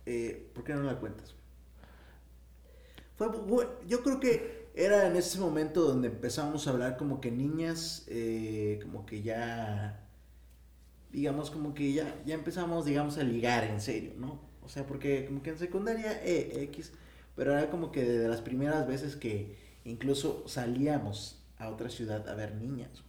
eh, 0.05 0.51
¿Por 0.53 0.63
qué 0.63 0.73
no 0.73 0.83
la 0.83 0.99
cuentas? 0.99 1.35
Fue, 3.15 3.27
yo 3.87 4.03
creo 4.03 4.19
que 4.19 4.69
era 4.73 5.07
en 5.07 5.15
ese 5.15 5.39
momento 5.39 5.81
donde 5.81 6.07
empezamos 6.07 6.67
a 6.67 6.71
hablar 6.71 6.97
como 6.97 7.21
que 7.21 7.31
niñas, 7.31 8.05
eh, 8.07 8.79
como 8.81 9.05
que 9.05 9.21
ya, 9.21 10.07
digamos, 11.11 11.51
como 11.51 11.73
que 11.73 11.93
ya, 11.93 12.21
ya 12.25 12.35
empezamos, 12.35 12.85
digamos, 12.85 13.17
a 13.17 13.23
ligar 13.23 13.63
en 13.65 13.81
serio, 13.81 14.13
¿no? 14.17 14.41
O 14.63 14.69
sea, 14.69 14.87
porque 14.87 15.25
como 15.25 15.43
que 15.43 15.51
en 15.51 15.57
secundaria, 15.59 16.21
eh, 16.23 16.63
X, 16.63 16.93
pero 17.35 17.53
era 17.53 17.69
como 17.69 17.91
que 17.91 18.03
de 18.03 18.27
las 18.27 18.41
primeras 18.41 18.87
veces 18.87 19.15
que 19.15 19.55
incluso 19.85 20.43
salíamos 20.47 21.43
a 21.57 21.69
otra 21.69 21.89
ciudad 21.89 22.27
a 22.29 22.35
ver 22.35 22.55
niñas. 22.55 23.03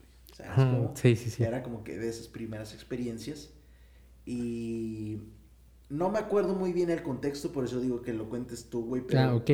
Sí, 0.94 1.16
sí, 1.16 1.30
sí. 1.30 1.42
Era 1.42 1.62
como 1.62 1.84
que 1.84 1.98
de 1.98 2.08
esas 2.08 2.28
primeras 2.28 2.74
experiencias. 2.74 3.50
Y 4.24 5.18
no 5.88 6.10
me 6.10 6.18
acuerdo 6.18 6.54
muy 6.54 6.72
bien 6.72 6.90
el 6.90 7.02
contexto, 7.02 7.52
por 7.52 7.64
eso 7.64 7.80
digo 7.80 8.02
que 8.02 8.12
lo 8.12 8.28
cuentes 8.28 8.68
tú, 8.68 8.84
güey. 8.84 9.02
Pero... 9.06 9.20
Ah, 9.20 9.34
ok. 9.34 9.50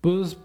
Pues, 0.00 0.36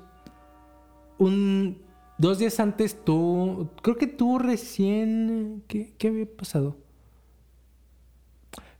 un... 1.17 1.81
Dos 2.17 2.39
días 2.39 2.59
antes 2.59 3.03
tú... 3.05 3.69
Creo 3.81 3.97
que 3.97 4.07
tú 4.07 4.39
recién... 4.39 5.63
¿Qué, 5.67 5.93
qué 5.97 6.09
había 6.09 6.25
pasado? 6.25 6.77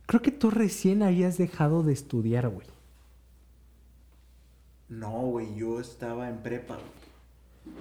Creo 0.06 0.22
que 0.22 0.30
tú 0.30 0.50
recién 0.50 1.02
habías 1.02 1.38
dejado 1.38 1.82
de 1.82 1.92
estudiar, 1.92 2.48
güey. 2.48 2.66
No, 4.88 5.22
güey, 5.22 5.54
yo 5.54 5.80
estaba 5.80 6.28
en 6.28 6.42
prepa. 6.42 6.74
güey. 6.74 7.80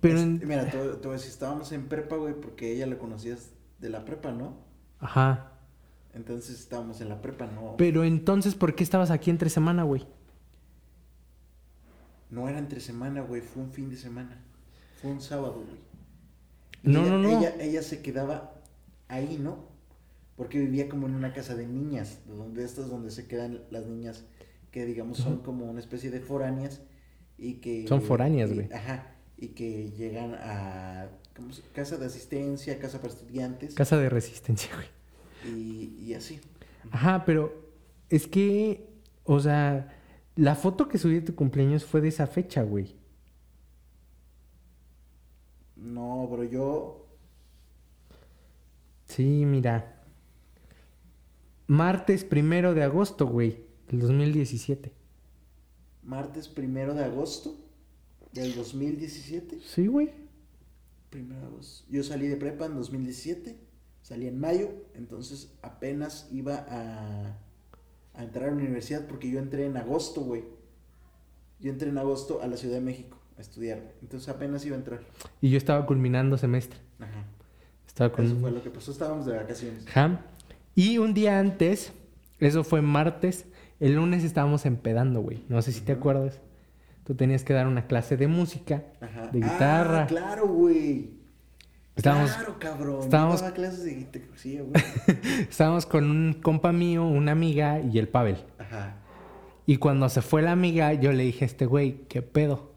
Pero... 0.00 0.20
En- 0.20 0.40
Mira, 0.46 0.62
a 0.62 0.64
decir, 0.64 1.30
estábamos 1.30 1.72
en 1.72 1.88
prepa, 1.88 2.16
güey, 2.16 2.34
porque 2.34 2.72
ella 2.72 2.86
la 2.86 2.98
conocías 2.98 3.50
de 3.78 3.90
la 3.90 4.04
prepa, 4.04 4.32
¿no? 4.32 4.56
Ajá. 5.00 5.52
Entonces 6.14 6.58
estábamos 6.58 7.00
en 7.00 7.08
la 7.08 7.20
prepa, 7.22 7.46
¿no? 7.46 7.76
Pero 7.76 8.04
entonces, 8.04 8.54
¿por 8.54 8.74
qué 8.74 8.82
estabas 8.82 9.10
aquí 9.10 9.30
entre 9.30 9.50
semana, 9.50 9.84
güey? 9.84 10.06
No 12.30 12.48
era 12.48 12.58
entre 12.58 12.80
semana, 12.80 13.22
güey, 13.22 13.40
fue 13.40 13.62
un 13.62 13.72
fin 13.72 13.88
de 13.88 13.96
semana. 13.96 14.42
Fue 15.00 15.10
un 15.10 15.20
sábado, 15.20 15.54
güey. 15.64 15.78
No, 16.82 17.00
ella, 17.02 17.10
no, 17.10 17.18
no. 17.18 17.38
Ella, 17.38 17.54
ella 17.60 17.82
se 17.82 18.02
quedaba 18.02 18.54
ahí, 19.08 19.38
¿no? 19.38 19.66
Porque 20.36 20.58
vivía 20.58 20.88
como 20.88 21.06
en 21.06 21.14
una 21.14 21.32
casa 21.32 21.54
de 21.56 21.66
niñas, 21.66 22.20
de 22.26 22.34
donde 22.34 22.64
estas 22.64 22.88
donde 22.88 23.10
se 23.10 23.26
quedan 23.26 23.62
las 23.70 23.86
niñas 23.86 24.24
que 24.70 24.84
digamos 24.84 25.18
son 25.18 25.38
como 25.38 25.64
una 25.64 25.80
especie 25.80 26.10
de 26.10 26.20
foráneas 26.20 26.82
y 27.38 27.54
que 27.54 27.88
Son 27.88 28.02
foráneas, 28.02 28.52
güey. 28.52 28.70
Ajá, 28.72 29.14
y 29.38 29.48
que 29.50 29.90
llegan 29.92 30.34
a 30.34 31.08
¿cómo 31.36 31.52
se- 31.52 31.62
casa 31.74 31.96
de 31.96 32.06
asistencia, 32.06 32.78
casa 32.80 33.00
para 33.00 33.14
estudiantes 33.14 33.74
Casa 33.74 33.96
de 33.96 34.08
resistencia, 34.10 34.70
güey. 34.74 34.88
y, 35.56 35.94
y 36.04 36.14
así. 36.14 36.40
Ajá, 36.90 37.24
pero 37.24 37.54
es 38.10 38.26
que, 38.26 38.88
o 39.24 39.40
sea, 39.40 39.94
la 40.36 40.54
foto 40.56 40.88
que 40.88 40.98
subí 40.98 41.14
de 41.16 41.22
tu 41.22 41.34
cumpleaños 41.34 41.84
fue 41.84 42.00
de 42.00 42.08
esa 42.08 42.26
fecha, 42.26 42.62
güey. 42.62 42.96
No, 45.76 46.26
pero 46.30 46.44
yo 46.44 47.06
Sí, 49.06 49.44
mira. 49.46 50.02
Martes 51.66 52.24
primero 52.24 52.74
de 52.74 52.82
agosto, 52.82 53.26
güey, 53.26 53.64
del 53.88 54.00
2017. 54.00 54.92
martes 56.02 56.48
primero 56.48 56.94
de 56.94 57.04
agosto 57.04 57.56
del 58.40 58.54
2017. 58.54 59.58
Sí, 59.64 59.86
güey. 59.86 60.10
Agosto. 61.42 61.86
Yo 61.90 62.02
salí 62.04 62.28
de 62.28 62.36
prepa 62.36 62.66
en 62.66 62.74
2017, 62.74 63.56
salí 64.02 64.26
en 64.26 64.38
mayo, 64.38 64.70
entonces 64.94 65.54
apenas 65.62 66.28
iba 66.30 66.66
a, 66.68 67.38
a 68.14 68.22
entrar 68.22 68.50
a 68.50 68.52
la 68.52 68.58
universidad 68.58 69.06
porque 69.06 69.30
yo 69.30 69.38
entré 69.38 69.64
en 69.64 69.76
agosto, 69.76 70.20
güey. 70.20 70.44
Yo 71.60 71.70
entré 71.70 71.88
en 71.88 71.98
agosto 71.98 72.42
a 72.42 72.46
la 72.46 72.56
Ciudad 72.56 72.74
de 72.74 72.82
México 72.82 73.18
a 73.38 73.40
estudiar, 73.40 73.94
entonces 74.02 74.28
apenas 74.28 74.64
iba 74.66 74.76
a 74.76 74.78
entrar. 74.78 75.00
Y 75.40 75.50
yo 75.50 75.56
estaba 75.56 75.86
culminando 75.86 76.36
semestre. 76.36 76.78
Ajá. 76.98 77.24
Estaba 77.86 78.12
con... 78.12 78.26
Eso 78.26 78.36
fue 78.36 78.50
lo 78.50 78.62
que 78.62 78.70
pasó, 78.70 78.92
estábamos 78.92 79.26
de 79.26 79.36
vacaciones. 79.36 79.86
Ajá. 79.88 80.26
Y 80.74 80.98
un 80.98 81.14
día 81.14 81.40
antes, 81.40 81.92
eso 82.38 82.64
fue 82.64 82.82
martes, 82.82 83.46
El 83.80 83.94
lunes 83.94 84.24
estábamos 84.24 84.66
empedando, 84.66 85.20
güey. 85.20 85.44
No 85.48 85.62
sé 85.62 85.72
si 85.72 85.80
te 85.80 85.92
acuerdas. 85.92 86.40
Tú 87.08 87.14
tenías 87.14 87.42
que 87.42 87.54
dar 87.54 87.66
una 87.66 87.86
clase 87.86 88.18
de 88.18 88.28
música, 88.28 88.84
Ajá. 89.00 89.28
de 89.28 89.38
guitarra. 89.40 90.02
Ah, 90.02 90.06
claro, 90.06 90.46
güey. 90.46 91.08
Estábamos, 91.96 92.32
Claro, 92.32 92.58
cabrón. 92.58 93.00
estábamos- 93.04 93.40
daba 93.40 93.54
clases 93.54 93.82
de 93.84 93.94
guitarra. 93.94 94.24
Sí, 94.36 94.58
güey. 94.58 94.72
estábamos 95.48 95.86
con 95.86 96.10
un 96.10 96.34
compa 96.34 96.70
mío, 96.70 97.06
una 97.06 97.32
amiga 97.32 97.80
y 97.80 97.98
el 97.98 98.08
Pavel. 98.08 98.36
Ajá. 98.58 98.96
Y 99.64 99.78
cuando 99.78 100.10
se 100.10 100.20
fue 100.20 100.42
la 100.42 100.52
amiga, 100.52 100.92
yo 100.92 101.10
le 101.12 101.22
dije 101.22 101.44
a 101.44 101.46
este 101.46 101.64
güey, 101.64 102.02
¿qué 102.08 102.20
pedo? 102.20 102.74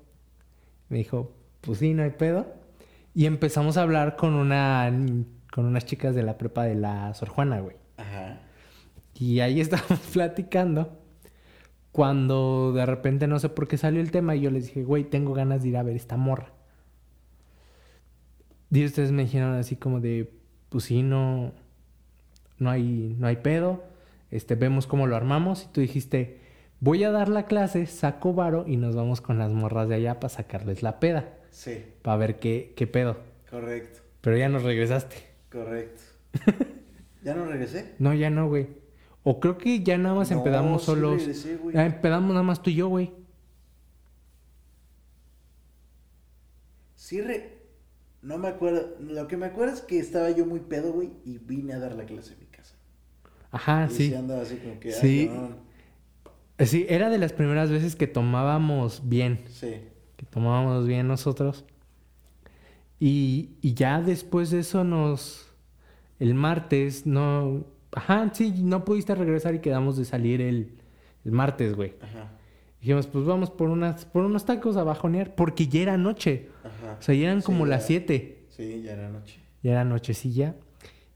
Me 0.87 0.99
dijo, 0.99 1.33
pues 1.59 1.79
sí, 1.79 1.93
no 1.93 2.03
hay 2.03 2.11
pedo. 2.11 2.47
Y 3.13 3.25
empezamos 3.25 3.75
a 3.75 3.81
hablar 3.81 4.15
con 4.15 4.33
una 4.33 4.89
con 5.53 5.65
unas 5.65 5.85
chicas 5.85 6.15
de 6.15 6.23
la 6.23 6.37
prepa 6.37 6.63
de 6.63 6.75
la 6.75 7.13
Sor 7.15 7.27
Juana, 7.27 7.59
güey. 7.59 7.75
Ajá. 7.97 8.39
Y 9.19 9.41
ahí 9.41 9.59
estábamos 9.59 9.99
platicando. 10.13 11.00
Cuando 11.91 12.71
de 12.73 12.85
repente 12.85 13.27
no 13.27 13.37
sé 13.39 13.49
por 13.49 13.67
qué 13.67 13.77
salió 13.77 13.99
el 14.01 14.11
tema 14.11 14.35
y 14.35 14.41
yo 14.41 14.49
les 14.51 14.67
dije, 14.67 14.83
güey, 14.83 15.03
tengo 15.03 15.33
ganas 15.33 15.61
de 15.63 15.69
ir 15.69 15.77
a 15.77 15.83
ver 15.83 15.95
esta 15.95 16.15
morra. 16.17 16.51
Y 18.71 18.85
ustedes 18.85 19.11
me 19.11 19.23
dijeron 19.23 19.55
así 19.55 19.75
como 19.75 19.99
de, 19.99 20.31
pues 20.69 20.85
sí, 20.85 21.03
no, 21.03 21.51
no 22.57 22.69
hay, 22.69 23.15
no 23.19 23.27
hay 23.27 23.35
pedo. 23.37 23.83
Este, 24.29 24.55
vemos 24.55 24.87
cómo 24.87 25.07
lo 25.07 25.17
armamos. 25.17 25.65
Y 25.65 25.73
tú 25.73 25.81
dijiste, 25.81 26.39
voy 26.79 27.03
a 27.03 27.11
dar 27.11 27.27
la 27.27 27.45
clase, 27.45 27.85
saco 27.87 28.33
varo 28.33 28.63
y 28.65 28.77
nos 28.77 28.95
vamos 28.95 29.19
con 29.19 29.37
las 29.37 29.51
morras 29.51 29.89
de 29.89 29.95
allá 29.95 30.21
para 30.21 30.29
sacarles 30.29 30.83
la 30.83 31.01
peda. 31.01 31.33
Sí, 31.49 31.83
Para 32.01 32.15
ver 32.15 32.39
qué, 32.39 32.73
qué 32.77 32.87
pedo. 32.87 33.17
correcto. 33.49 33.99
Pero 34.21 34.37
ya 34.37 34.47
nos 34.47 34.63
regresaste. 34.63 35.17
Correcto. 35.51 36.03
¿Ya 37.23 37.35
no 37.35 37.45
regresé? 37.45 37.95
No, 37.99 38.13
ya 38.13 38.29
no, 38.29 38.47
güey. 38.47 38.67
O 39.23 39.39
creo 39.39 39.57
que 39.57 39.83
ya 39.83 39.97
nada 39.97 40.15
más 40.15 40.31
No, 40.31 40.37
empedamos 40.37 40.81
sí 40.81 40.85
solos. 40.87 41.17
regresé, 41.19 41.57
güey. 41.57 41.77
Ah, 41.77 41.85
empedamos 41.85 42.29
nada 42.31 42.43
más 42.43 42.61
tú 42.61 42.69
y 42.69 42.75
yo, 42.75 42.87
güey. 42.87 43.11
Sí, 46.95 47.21
re... 47.21 47.59
No 48.21 48.37
me 48.37 48.47
acuerdo. 48.47 48.95
Lo 48.99 49.27
que 49.27 49.35
me 49.37 49.47
acuerdo 49.47 49.73
es 49.73 49.81
que 49.81 49.99
estaba 49.99 50.29
yo 50.31 50.45
muy 50.45 50.59
pedo, 50.59 50.91
güey, 50.93 51.09
y 51.25 51.39
vine 51.39 51.73
a 51.73 51.79
dar 51.79 51.93
la 51.95 52.05
clase 52.05 52.33
en 52.33 52.39
mi 52.39 52.45
casa. 52.45 52.75
Ajá, 53.49 53.87
y 53.91 53.93
sí. 53.93 54.13
andaba 54.13 54.41
así 54.43 54.57
como 54.57 54.79
que... 54.79 54.91
Sí. 54.91 55.29
Eh, 55.31 55.49
Sí, 56.65 56.85
era 56.87 57.09
de 57.09 57.17
las 57.17 57.33
primeras 57.33 57.71
veces 57.71 57.95
que 57.95 58.05
tomábamos 58.05 59.01
bien. 59.09 59.43
Sí. 59.49 59.81
Que 60.15 60.25
tomábamos 60.27 60.85
bien 60.85 61.07
nosotros. 61.07 61.65
Y, 62.99 63.49
y 63.61 63.73
ya 63.73 63.99
después 63.99 64.51
de 64.51 64.59
eso 64.59 64.83
nos... 64.83 65.47
El 66.19 66.35
martes 66.35 67.07
no... 67.07 67.65
Ajá, 67.93 68.29
sí, 68.33 68.53
no 68.63 68.85
pudiste 68.85 69.13
regresar 69.15 69.55
y 69.55 69.59
quedamos 69.59 69.97
de 69.97 70.05
salir 70.05 70.41
el, 70.41 70.77
el 71.25 71.31
martes, 71.31 71.75
güey. 71.75 71.93
Ajá. 72.01 72.31
Dijimos, 72.79 73.05
pues 73.07 73.25
vamos 73.25 73.51
por, 73.51 73.69
unas, 73.69 74.05
por 74.05 74.23
unos 74.23 74.45
tacos 74.45 74.75
a 74.77 74.83
bajonear, 74.83 75.35
porque 75.35 75.67
ya 75.67 75.81
era 75.81 75.97
noche. 75.97 76.49
Ajá. 76.63 76.97
O 76.99 77.01
sea, 77.01 77.13
ya 77.15 77.23
eran 77.27 77.41
Sí, 77.41 77.45
como 77.45 77.65
ya- 77.65 77.71
las 77.71 77.85
7. 77.85 78.45
Sí, 78.49 78.81
ya 78.83 78.93
era 78.93 79.09
noche. 79.09 79.39
Ya 79.61 79.71
era 79.71 79.83
nochecilla. 79.85 80.55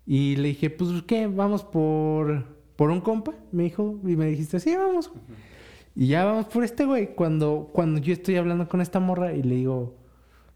Y 0.05 0.36
le 0.36 0.49
dije, 0.49 0.69
pues, 0.69 0.89
¿qué? 1.07 1.26
¿Vamos 1.28 1.63
por, 1.63 2.45
por 2.76 2.91
un 2.91 3.01
compa? 3.01 3.34
Me 3.51 3.63
dijo, 3.63 3.99
y 4.03 4.15
me 4.15 4.28
dijiste, 4.28 4.59
sí, 4.59 4.76
vamos. 4.76 5.11
Y 5.95 6.07
ya 6.07 6.26
vamos 6.26 6.45
por 6.47 6.63
este 6.63 6.86
güey. 6.86 7.15
Cuando, 7.15 7.69
cuando 7.73 7.99
yo 7.99 8.13
estoy 8.13 8.36
hablando 8.36 8.67
con 8.69 8.82
esta 8.82 8.99
morra 8.99 9.34
y 9.34 9.41
le 9.41 9.55
digo, 9.55 9.95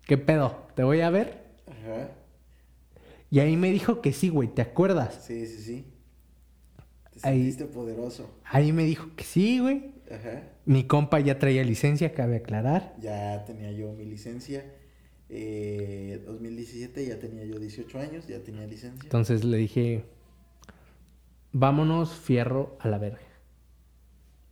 ¿qué 0.05 0.17
pedo? 0.17 0.67
¿Te 0.75 0.83
voy 0.83 1.01
a 1.01 1.09
ver? 1.09 1.45
Ajá. 1.65 2.11
Y 3.31 3.39
ahí 3.39 3.55
me 3.57 3.71
dijo 3.71 4.01
que 4.01 4.11
sí, 4.13 4.29
güey, 4.29 4.49
¿te 4.49 4.61
acuerdas? 4.61 5.23
Sí, 5.25 5.47
sí, 5.47 5.61
sí. 5.63 5.85
Te 7.21 7.29
Ahí- 7.29 7.51
poderoso. 7.73 8.29
Ahí 8.45 8.71
me 8.71 8.83
dijo 8.83 9.15
que 9.15 9.23
sí, 9.23 9.59
güey. 9.59 9.91
Ajá. 10.11 10.43
Mi 10.65 10.85
compa 10.85 11.19
ya 11.19 11.37
traía 11.39 11.63
licencia, 11.63 12.13
cabe 12.13 12.37
aclarar. 12.37 12.95
Ya 12.99 13.43
tenía 13.45 13.71
yo 13.71 13.91
mi 13.93 14.05
licencia. 14.05 14.65
Eh, 15.29 16.23
2017 16.25 17.05
ya 17.05 17.19
tenía 17.19 17.45
yo 17.45 17.59
18 17.59 17.99
años, 17.99 18.27
ya 18.27 18.39
tenía 18.43 18.65
licencia. 18.65 19.03
Entonces 19.03 19.43
le 19.43 19.57
dije, 19.57 20.05
vámonos, 21.51 22.13
fierro 22.13 22.77
a 22.79 22.87
la 22.87 22.97
verga. 22.97 23.19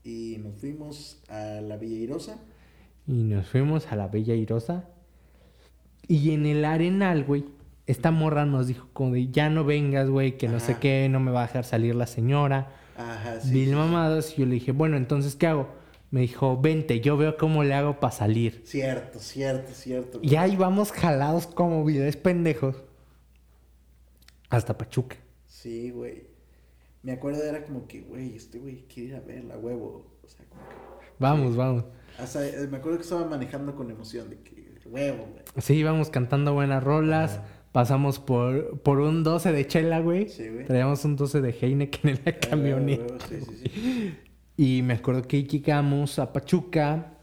Y 0.03 0.37
nos 0.39 0.55
fuimos 0.61 1.21
a 1.29 1.61
la 1.61 1.77
Villa 1.77 1.97
Irosa. 1.97 2.39
Y 3.07 3.23
nos 3.23 3.47
fuimos 3.47 3.87
a 3.91 3.95
la 3.95 4.07
Bella 4.07 4.35
Irosa. 4.35 4.89
Y 6.07 6.31
en 6.31 6.45
el 6.45 6.63
Arenal, 6.65 7.23
güey, 7.25 7.45
esta 7.87 8.11
morra 8.11 8.45
nos 8.45 8.67
dijo 8.67 8.89
como 8.91 9.13
de, 9.13 9.29
ya 9.29 9.49
no 9.49 9.63
vengas, 9.63 10.09
güey, 10.09 10.37
que 10.37 10.49
no 10.49 10.59
sé 10.59 10.77
qué, 10.79 11.07
no 11.09 11.21
me 11.21 11.31
va 11.31 11.43
a 11.43 11.47
dejar 11.47 11.63
salir 11.63 11.95
la 11.95 12.05
señora. 12.05 12.73
Ajá, 12.97 13.39
sí. 13.39 13.51
Mil 13.51 13.75
mamadas. 13.75 14.33
Y 14.33 14.41
yo 14.41 14.45
le 14.45 14.55
dije, 14.55 14.73
bueno, 14.73 14.97
entonces, 14.97 15.35
¿qué 15.37 15.47
hago? 15.47 15.69
Me 16.11 16.21
dijo, 16.21 16.59
vente, 16.59 16.99
yo 16.99 17.15
veo 17.15 17.37
cómo 17.37 17.63
le 17.63 17.73
hago 17.73 17.99
para 17.99 18.11
salir. 18.11 18.61
Cierto, 18.65 19.19
cierto, 19.19 19.71
cierto. 19.73 20.19
Y 20.21 20.35
ahí 20.35 20.57
vamos 20.57 20.91
jalados 20.91 21.47
como 21.47 21.83
videos 21.85 22.17
pendejos. 22.17 22.75
Hasta 24.49 24.77
Pachuca. 24.77 25.15
Sí, 25.45 25.91
güey. 25.91 26.27
Me 27.03 27.13
acuerdo, 27.13 27.41
era 27.43 27.63
como 27.63 27.87
que, 27.87 28.01
güey, 28.01 28.35
este 28.35 28.59
güey 28.59 28.85
quiere 28.93 29.09
ir 29.09 29.15
a 29.15 29.21
verla, 29.21 29.57
huevo. 29.57 30.05
O 30.25 30.27
sea, 30.27 30.45
como 30.49 30.61
que. 30.67 30.75
Vamos, 31.19 31.55
vamos. 31.55 31.85
Hasta, 32.19 32.45
eh, 32.45 32.67
me 32.69 32.77
acuerdo 32.77 32.97
que 32.97 33.03
estaba 33.03 33.25
manejando 33.25 33.75
con 33.75 33.89
emoción 33.91 34.29
de 34.29 34.39
que, 34.39 34.75
huevo, 34.85 35.27
güey. 35.31 35.43
Sí, 35.59 35.75
íbamos 35.75 36.09
cantando 36.09 36.53
buenas 36.53 36.83
rolas. 36.83 37.35
Ajá. 37.35 37.56
Pasamos 37.77 38.17
por, 38.17 38.79
por 38.79 38.99
un 38.99 39.23
12 39.23 39.51
de 39.51 39.67
chela, 39.67 39.99
güey. 39.99 40.27
Sí, 40.29 40.49
güey. 40.49 40.65
Traíamos 40.65 41.05
un 41.05 41.15
12 41.15 41.41
de 41.41 41.51
Heineken 41.51 42.09
en 42.09 42.19
la 42.25 42.31
Ah, 42.31 42.39
camioneta. 42.49 43.03
huevo, 43.03 43.19
Sí, 43.29 43.35
sí, 43.41 43.69
sí. 43.71 44.17
Y 44.57 44.81
me 44.81 44.95
acuerdo 44.95 45.21
que 45.21 45.43
llegamos 45.43 46.17
a 46.17 46.33
Pachuca. 46.33 47.13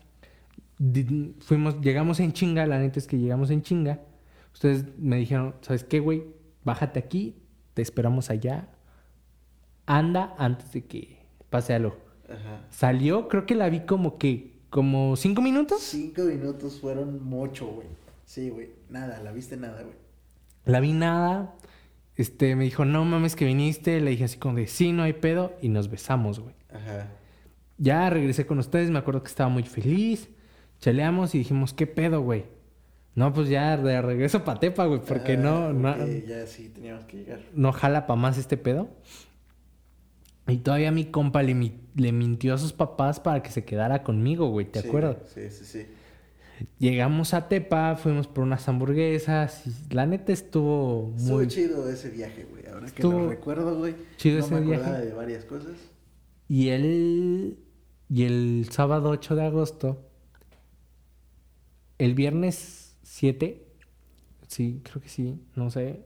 Fuimos, 1.40 1.80
llegamos 1.80 2.20
en 2.20 2.32
chinga, 2.32 2.68
la 2.68 2.78
neta 2.78 3.00
es 3.00 3.09
que 3.09 3.18
llegamos 3.18 3.50
en 3.50 3.62
chinga. 3.62 4.02
Ustedes 4.52 4.84
me 4.96 5.16
dijeron, 5.16 5.57
¿sabes 5.61 5.82
qué, 5.82 5.98
güey? 5.98 6.22
Bájate 6.62 7.00
aquí, 7.00 7.34
te 7.74 7.82
esperamos 7.82 8.30
allá. 8.30 8.68
Anda 9.86 10.36
antes 10.38 10.72
de 10.72 10.84
que 10.84 11.18
pase 11.50 11.74
algo. 11.74 11.96
Ajá. 12.28 12.64
Salió, 12.70 13.26
creo 13.26 13.44
que 13.44 13.57
la 13.57 13.68
vi 13.68 13.80
como 13.80 14.18
que, 14.18 14.52
como 14.70 15.16
cinco 15.16 15.42
minutos. 15.42 15.80
Cinco 15.82 16.22
minutos 16.22 16.78
fueron 16.80 17.24
mucho, 17.24 17.66
güey. 17.66 17.88
Sí, 18.24 18.50
güey. 18.50 18.68
Nada, 18.88 19.20
la 19.20 19.32
viste 19.32 19.57
nada, 19.57 19.82
güey. 19.82 20.03
La 20.65 20.81
vi 20.81 20.93
nada. 20.93 21.55
Este, 22.17 22.55
me 22.57 22.65
dijo, 22.65 22.85
no 22.85 23.05
mames 23.05 23.37
que 23.37 23.45
viniste. 23.45 24.01
Le 24.01 24.11
dije 24.12 24.25
así 24.25 24.39
como 24.39 24.57
de, 24.57 24.67
sí, 24.67 24.93
no 24.93 25.03
hay 25.03 25.12
pedo. 25.15 25.53
Y 25.61 25.69
nos 25.69 25.91
besamos, 25.91 26.41
güey. 26.41 26.55
Ajá. 26.73 27.09
Ya 27.79 28.09
regresé 28.09 28.47
con 28.47 28.59
ustedes, 28.59 28.91
me 28.91 28.99
acuerdo 28.99 29.23
que 29.23 29.29
estaba 29.29 29.49
muy 29.49 29.65
feliz. 29.65 30.29
Cheleamos 30.81 31.35
y 31.35 31.39
dijimos, 31.39 31.73
¿qué 31.75 31.87
pedo, 31.87 32.21
güey? 32.21 32.45
No, 33.17 33.33
pues 33.33 33.49
ya 33.49 33.77
de 33.77 34.01
regreso 34.03 34.45
pa' 34.45 34.59
Tepa, 34.59 34.87
güey, 34.87 35.01
porque 35.01 35.35
Ah, 35.35 35.37
no, 35.37 35.73
no, 35.73 35.97
porque 35.97 36.25
Ya 36.27 36.47
sí 36.47 36.69
teníamos 36.69 37.05
que 37.05 37.19
llegar. 37.19 37.41
no 37.55 37.73
jala 37.73 38.07
pa' 38.07 38.17
más 38.17 38.39
este 38.39 38.57
pedo. 38.57 38.89
Y 40.47 40.59
todavía 40.59 40.91
mi 40.93 41.07
compa 41.07 41.43
le, 41.43 41.73
le 41.95 42.12
mintió 42.12 42.55
a 42.55 42.59
sus 42.59 42.73
papás 42.73 43.19
para 43.19 43.43
que 43.43 43.51
se 43.51 43.65
quedara 43.65 44.03
conmigo, 44.03 44.49
güey, 44.51 44.67
¿te 44.67 44.83
Sí, 44.83 44.89
acuerdas? 44.89 45.17
Sí, 45.33 45.49
sí, 45.51 45.65
sí. 45.65 45.87
Llegamos 46.79 47.35
a 47.35 47.49
Tepa, 47.49 47.97
fuimos 47.97 48.27
por 48.29 48.45
unas 48.45 48.69
hamburguesas 48.69 49.67
y 49.67 49.95
la 49.95 50.07
neta 50.07 50.33
estuvo 50.33 51.12
Estuvo 51.17 51.37
muy... 51.37 51.49
chido 51.49 51.89
ese 51.89 52.11
viaje, 52.11 52.45
güey. 52.45 52.67
Ahora 52.67 52.81
que 52.81 52.87
Estuvo 52.87 53.12
lo 53.21 53.29
recuerdo, 53.29 53.77
güey. 53.79 53.95
chido 54.17 54.39
no 54.41 54.45
ese 54.47 54.55
me 54.55 54.61
acordaba 54.75 54.91
viaje. 54.93 55.07
de 55.07 55.12
varias 55.15 55.45
cosas. 55.45 55.73
Y 56.49 56.69
el, 56.69 57.59
y 58.09 58.25
el 58.25 58.67
sábado 58.71 59.11
8 59.11 59.35
de 59.37 59.45
agosto, 59.45 60.09
el 61.99 62.15
viernes 62.15 62.97
7, 63.03 63.65
sí, 64.49 64.81
creo 64.85 65.03
que 65.03 65.09
sí, 65.09 65.41
no 65.57 65.71
sé, 65.71 66.01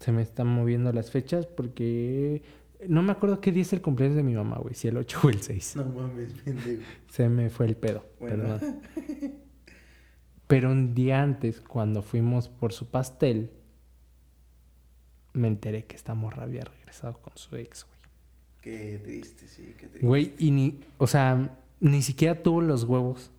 se 0.00 0.12
me 0.12 0.22
están 0.22 0.48
moviendo 0.48 0.92
las 0.92 1.10
fechas 1.10 1.46
porque 1.46 2.42
no 2.88 3.02
me 3.02 3.12
acuerdo 3.12 3.40
qué 3.40 3.52
día 3.52 3.62
es 3.62 3.72
el 3.72 3.80
cumpleaños 3.80 4.16
de 4.16 4.22
mi 4.24 4.34
mamá, 4.34 4.58
güey, 4.58 4.74
si 4.74 4.88
el 4.88 4.96
8 4.96 5.20
o 5.22 5.28
el 5.30 5.40
6. 5.40 5.76
No 5.76 5.84
mames, 5.86 6.32
pendejo. 6.44 6.82
Se 7.08 7.28
me 7.28 7.48
fue 7.48 7.66
el 7.66 7.76
pedo, 7.76 8.04
Bueno. 8.18 8.58
perdón. 8.58 8.80
Pero 10.52 10.70
un 10.70 10.94
día 10.94 11.22
antes, 11.22 11.62
cuando 11.62 12.02
fuimos 12.02 12.50
por 12.50 12.74
su 12.74 12.90
pastel, 12.90 13.50
me 15.32 15.48
enteré 15.48 15.86
que 15.86 15.96
esta 15.96 16.12
morra 16.12 16.42
había 16.42 16.60
regresado 16.60 17.14
con 17.22 17.34
su 17.38 17.56
ex, 17.56 17.86
güey. 17.86 17.98
Qué 18.60 19.00
triste, 19.02 19.48
sí, 19.48 19.74
qué 19.78 19.86
triste. 19.86 20.06
Güey, 20.06 20.34
y 20.38 20.50
ni, 20.50 20.78
o 20.98 21.06
sea, 21.06 21.56
ni 21.80 22.02
siquiera 22.02 22.42
tuvo 22.42 22.60
los 22.60 22.84
huevos 22.84 23.30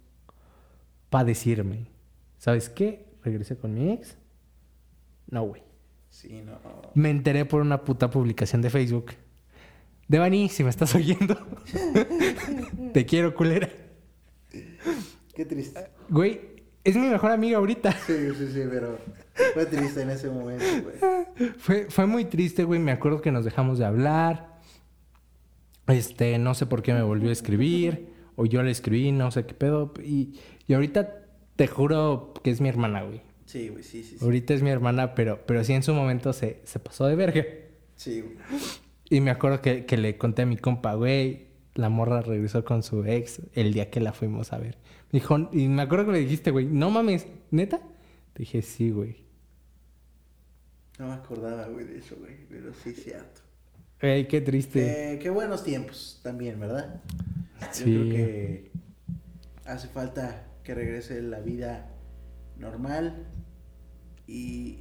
para 1.11 1.25
decirme, 1.25 1.85
¿sabes 2.39 2.67
qué? 2.67 3.05
Regresé 3.23 3.57
con 3.57 3.75
mi 3.75 3.91
ex. 3.91 4.17
No, 5.29 5.43
güey. 5.43 5.61
Sí, 6.09 6.41
no. 6.43 6.57
Me 6.95 7.11
enteré 7.11 7.45
por 7.45 7.61
una 7.61 7.83
puta 7.83 8.09
publicación 8.09 8.63
de 8.63 8.71
Facebook. 8.71 9.11
Devani, 10.07 10.49
si 10.49 10.63
me 10.63 10.71
estás 10.71 10.95
oyendo, 10.95 11.37
te 12.91 13.05
quiero, 13.05 13.35
culera. 13.35 13.69
Qué 15.35 15.45
triste. 15.45 15.91
Güey, 16.09 16.52
es 16.83 16.95
mi 16.95 17.07
mejor 17.07 17.31
amiga 17.31 17.57
ahorita. 17.57 17.91
Sí, 18.05 18.13
sí, 18.37 18.47
sí, 18.53 18.61
pero 18.69 18.97
fue 19.53 19.65
triste 19.65 20.01
en 20.01 20.09
ese 20.09 20.29
momento, 20.29 20.65
güey. 20.83 21.51
Fue, 21.57 21.87
fue 21.89 22.05
muy 22.05 22.25
triste, 22.25 22.63
güey. 22.63 22.79
Me 22.79 22.91
acuerdo 22.91 23.21
que 23.21 23.31
nos 23.31 23.45
dejamos 23.45 23.79
de 23.79 23.85
hablar. 23.85 24.59
Este, 25.87 26.37
no 26.37 26.53
sé 26.53 26.65
por 26.65 26.81
qué 26.81 26.93
me 26.93 27.01
volvió 27.01 27.29
a 27.29 27.33
escribir. 27.33 28.09
O 28.35 28.45
yo 28.45 28.63
le 28.63 28.71
escribí, 28.71 29.11
no 29.11 29.31
sé 29.31 29.45
qué 29.45 29.53
pedo. 29.53 29.93
Y, 30.03 30.39
y 30.67 30.73
ahorita 30.73 31.25
te 31.55 31.67
juro 31.67 32.33
que 32.43 32.49
es 32.49 32.61
mi 32.61 32.69
hermana, 32.69 33.03
güey. 33.03 33.21
Sí, 33.45 33.69
güey, 33.69 33.83
sí, 33.83 34.03
sí. 34.03 34.17
sí. 34.17 34.25
Ahorita 34.25 34.53
es 34.53 34.63
mi 34.63 34.69
hermana, 34.69 35.15
pero, 35.15 35.39
pero 35.45 35.63
sí 35.63 35.73
en 35.73 35.83
su 35.83 35.93
momento 35.93 36.33
se, 36.33 36.61
se 36.63 36.79
pasó 36.79 37.05
de 37.05 37.15
verga. 37.15 37.45
Sí, 37.95 38.21
güey. 38.21 38.37
Y 39.09 39.21
me 39.21 39.31
acuerdo 39.31 39.61
que, 39.61 39.85
que 39.85 39.97
le 39.97 40.17
conté 40.17 40.41
a 40.41 40.45
mi 40.45 40.57
compa, 40.57 40.95
güey, 40.95 41.47
la 41.75 41.89
morra 41.89 42.21
regresó 42.21 42.65
con 42.65 42.83
su 42.83 43.05
ex 43.05 43.41
el 43.53 43.73
día 43.73 43.89
que 43.89 43.99
la 43.99 44.13
fuimos 44.13 44.53
a 44.53 44.57
ver. 44.57 44.77
Dijo, 45.13 45.49
y 45.53 45.67
me 45.67 45.83
acuerdo 45.83 46.07
que 46.07 46.11
le 46.13 46.19
dijiste, 46.19 46.49
güey, 46.51 46.65
no 46.65 46.89
mames, 46.89 47.27
¿neta? 47.51 47.77
Te 48.33 48.39
dije, 48.39 48.61
sí, 48.63 48.89
güey. 48.89 49.23
No 50.97 51.07
me 51.07 51.13
acordaba, 51.13 51.67
güey, 51.67 51.85
de 51.85 51.99
eso, 51.99 52.15
güey. 52.19 52.35
Pero 52.49 52.73
sí, 52.83 52.93
cierto. 52.93 53.41
Ey, 54.01 54.27
qué 54.27 54.41
triste. 54.41 55.13
Eh, 55.13 55.19
qué 55.19 55.29
buenos 55.29 55.63
tiempos 55.63 56.19
también, 56.23 56.59
¿verdad? 56.59 56.99
Sí. 57.71 57.93
Yo 57.93 57.99
creo 58.01 58.09
que 58.09 58.71
hace 59.65 59.87
falta 59.87 60.47
que 60.63 60.73
regrese 60.73 61.21
la 61.21 61.39
vida 61.39 61.91
normal 62.57 63.27
y 64.27 64.79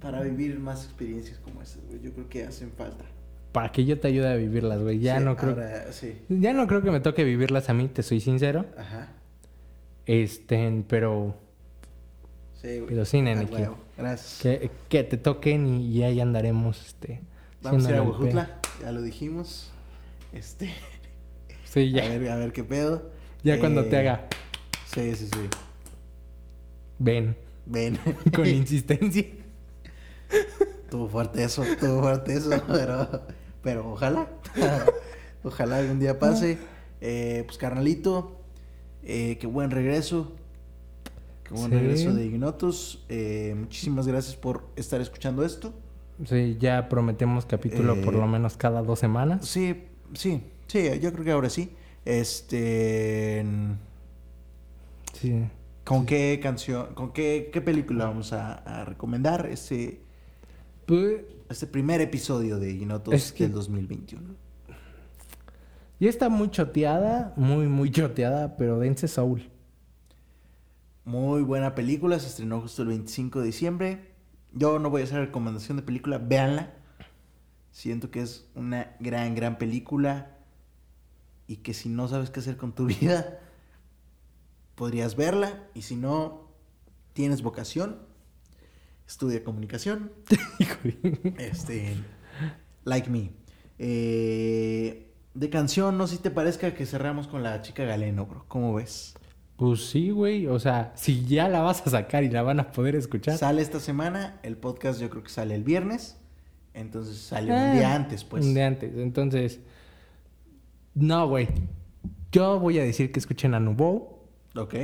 para 0.00 0.22
vivir 0.22 0.60
más 0.60 0.84
experiencias 0.84 1.38
como 1.40 1.60
esas, 1.60 1.84
güey. 1.86 2.00
Yo 2.00 2.12
creo 2.12 2.28
que 2.28 2.44
hacen 2.44 2.70
falta. 2.70 3.04
Para 3.50 3.72
que 3.72 3.84
yo 3.84 3.98
te 3.98 4.06
ayude 4.06 4.28
a 4.28 4.36
vivirlas, 4.36 4.80
güey. 4.80 5.00
Ya 5.00 5.18
Sí, 5.18 5.24
no 5.24 5.36
creo. 5.36 5.50
ahora, 5.50 5.92
sí. 5.92 6.22
Ya 6.28 6.52
no 6.52 6.68
creo 6.68 6.82
que 6.82 6.92
me 6.92 7.00
toque 7.00 7.24
vivirlas 7.24 7.68
a 7.68 7.74
mí, 7.74 7.88
te 7.88 8.04
soy 8.04 8.20
sincero. 8.20 8.64
Ajá. 8.78 9.16
Este, 10.12 10.84
pero 10.88 11.36
Sí. 12.60 12.82
Pero 12.88 13.04
sí, 13.04 13.22
nene, 13.22 13.46
Ah, 13.52 13.56
que-. 13.56 13.70
Gracias. 13.96 14.38
que, 14.42 14.70
que 14.88 15.04
te 15.04 15.16
toquen 15.16 15.66
y, 15.66 15.86
y 15.86 16.02
ahí 16.02 16.20
andaremos, 16.20 16.84
este. 16.84 17.20
Vamos 17.62 17.86
a 17.86 17.90
ir 17.90 17.96
a 17.96 18.02
Huejutla, 18.02 18.58
ya 18.82 18.90
lo 18.92 19.02
dijimos. 19.02 19.70
Este, 20.32 20.70
Sí, 21.64 21.92
ya. 21.92 22.04
a 22.04 22.08
ver, 22.18 22.30
a 22.30 22.36
ver 22.36 22.52
qué 22.52 22.64
pedo. 22.64 23.10
Ya 23.44 23.58
cuando 23.60 23.84
te 23.84 23.96
Eh, 23.96 23.98
haga, 24.00 24.28
Sí, 24.92 25.14
sí, 25.14 25.26
sí. 25.32 25.48
ven, 26.98 27.36
Ven. 27.66 27.96
con 28.34 28.46
insistencia. 28.48 29.24
Tuvo 30.90 31.08
fuerte 31.08 31.44
eso, 31.44 31.62
tuvo 31.78 32.00
fuerte 32.02 32.34
eso, 32.34 32.50
pero, 32.66 33.22
pero 33.62 33.92
ojalá. 33.92 34.28
ojalá 35.44 35.78
algún 35.78 36.00
día 36.00 36.18
pase. 36.18 36.58
Eh, 37.00 37.44
pues 37.46 37.56
carnalito, 37.58 38.39
eh, 39.04 39.36
qué 39.40 39.46
buen 39.46 39.70
regreso. 39.70 40.32
Qué 41.44 41.54
buen 41.54 41.70
Sí. 41.70 41.76
regreso 41.78 42.14
de 42.14 42.26
Ignotus. 42.26 43.04
Eh, 43.08 43.54
muchísimas 43.58 44.06
gracias 44.06 44.36
por 44.36 44.64
estar 44.76 45.00
escuchando 45.00 45.44
esto. 45.44 45.72
Sí, 46.24 46.56
ya 46.60 46.88
prometemos 46.88 47.46
capítulo 47.46 48.00
por 48.02 48.14
Eh, 48.14 48.18
lo 48.18 48.26
menos 48.26 48.56
cada 48.56 48.82
dos 48.82 48.98
semanas. 48.98 49.46
Sí, 49.48 49.84
sí, 50.14 50.42
sí, 50.66 50.84
yo 51.00 51.12
creo 51.12 51.24
que 51.24 51.30
ahora 51.32 51.50
sí. 51.50 51.70
Este. 52.04 53.44
Sí. 55.14 55.44
¿Con 55.84 56.06
qué 56.06 56.38
canción, 56.42 56.94
con 56.94 57.12
qué, 57.12 57.50
qué 57.52 57.60
película 57.60 58.04
vamos 58.06 58.32
a, 58.32 58.54
a 58.54 58.84
recomendar 58.84 59.46
este, 59.46 60.00
Pues, 60.86 61.22
este 61.48 61.66
primer 61.66 62.00
episodio 62.00 62.58
de 62.58 62.70
Ignotus 62.70 63.14
Es 63.14 63.32
que- 63.32 63.44
del 63.44 63.52
2021? 63.54 64.34
Ya 66.00 66.08
está 66.08 66.30
muy 66.30 66.50
choteada, 66.50 67.34
muy, 67.36 67.68
muy 67.68 67.90
choteada, 67.90 68.56
pero 68.56 68.78
dense 68.78 69.06
Soul. 69.06 69.50
Muy 71.04 71.42
buena 71.42 71.74
película, 71.74 72.18
se 72.18 72.28
estrenó 72.28 72.62
justo 72.62 72.82
el 72.82 72.88
25 72.88 73.40
de 73.40 73.46
diciembre. 73.46 74.14
Yo 74.52 74.78
no 74.78 74.88
voy 74.88 75.02
a 75.02 75.04
hacer 75.04 75.20
recomendación 75.20 75.76
de 75.76 75.82
película, 75.82 76.16
véanla. 76.16 76.72
Siento 77.70 78.10
que 78.10 78.22
es 78.22 78.48
una 78.54 78.96
gran, 78.98 79.34
gran 79.34 79.58
película 79.58 80.38
y 81.46 81.56
que 81.56 81.74
si 81.74 81.90
no 81.90 82.08
sabes 82.08 82.30
qué 82.30 82.40
hacer 82.40 82.56
con 82.56 82.74
tu 82.74 82.86
vida, 83.00 83.40
podrías 84.76 85.16
verla 85.16 85.68
y 85.74 85.82
si 85.82 85.96
no 85.96 86.48
tienes 87.12 87.42
vocación, 87.42 87.98
estudia 89.06 89.44
comunicación, 89.44 90.12
este, 91.38 91.94
like 92.84 93.10
me. 93.10 93.32
Eh, 93.78 95.09
de 95.40 95.48
canción, 95.50 95.96
no 95.96 96.06
sé 96.06 96.16
si 96.16 96.22
te 96.22 96.30
parezca 96.30 96.74
que 96.74 96.84
cerramos 96.84 97.26
con 97.26 97.42
la 97.42 97.62
chica 97.62 97.84
Galeno, 97.84 98.26
bro. 98.26 98.44
¿Cómo 98.46 98.74
ves? 98.74 99.14
Pues 99.56 99.88
sí, 99.88 100.10
güey. 100.10 100.46
O 100.46 100.58
sea, 100.58 100.92
si 100.96 101.24
ya 101.24 101.48
la 101.48 101.62
vas 101.62 101.80
a 101.86 101.90
sacar 101.90 102.24
y 102.24 102.28
la 102.30 102.42
van 102.42 102.60
a 102.60 102.70
poder 102.72 102.94
escuchar. 102.94 103.38
Sale 103.38 103.62
esta 103.62 103.80
semana, 103.80 104.38
el 104.42 104.56
podcast 104.58 105.00
yo 105.00 105.08
creo 105.08 105.22
que 105.22 105.30
sale 105.30 105.54
el 105.54 105.64
viernes, 105.64 106.18
entonces 106.74 107.16
sale 107.18 107.52
un 107.52 107.58
Ah, 107.58 107.72
día 107.72 107.94
antes, 107.94 108.22
pues. 108.24 108.44
Un 108.44 108.52
día 108.52 108.66
antes. 108.66 108.94
Entonces, 108.96 109.60
no, 110.94 111.26
güey. 111.26 111.48
Yo 112.32 112.60
voy 112.60 112.78
a 112.78 112.82
decir 112.82 113.10
que 113.10 113.18
escuchen 113.18 113.54
a 113.54 113.60
Nubo. 113.60 114.28
Ok, 114.56 114.74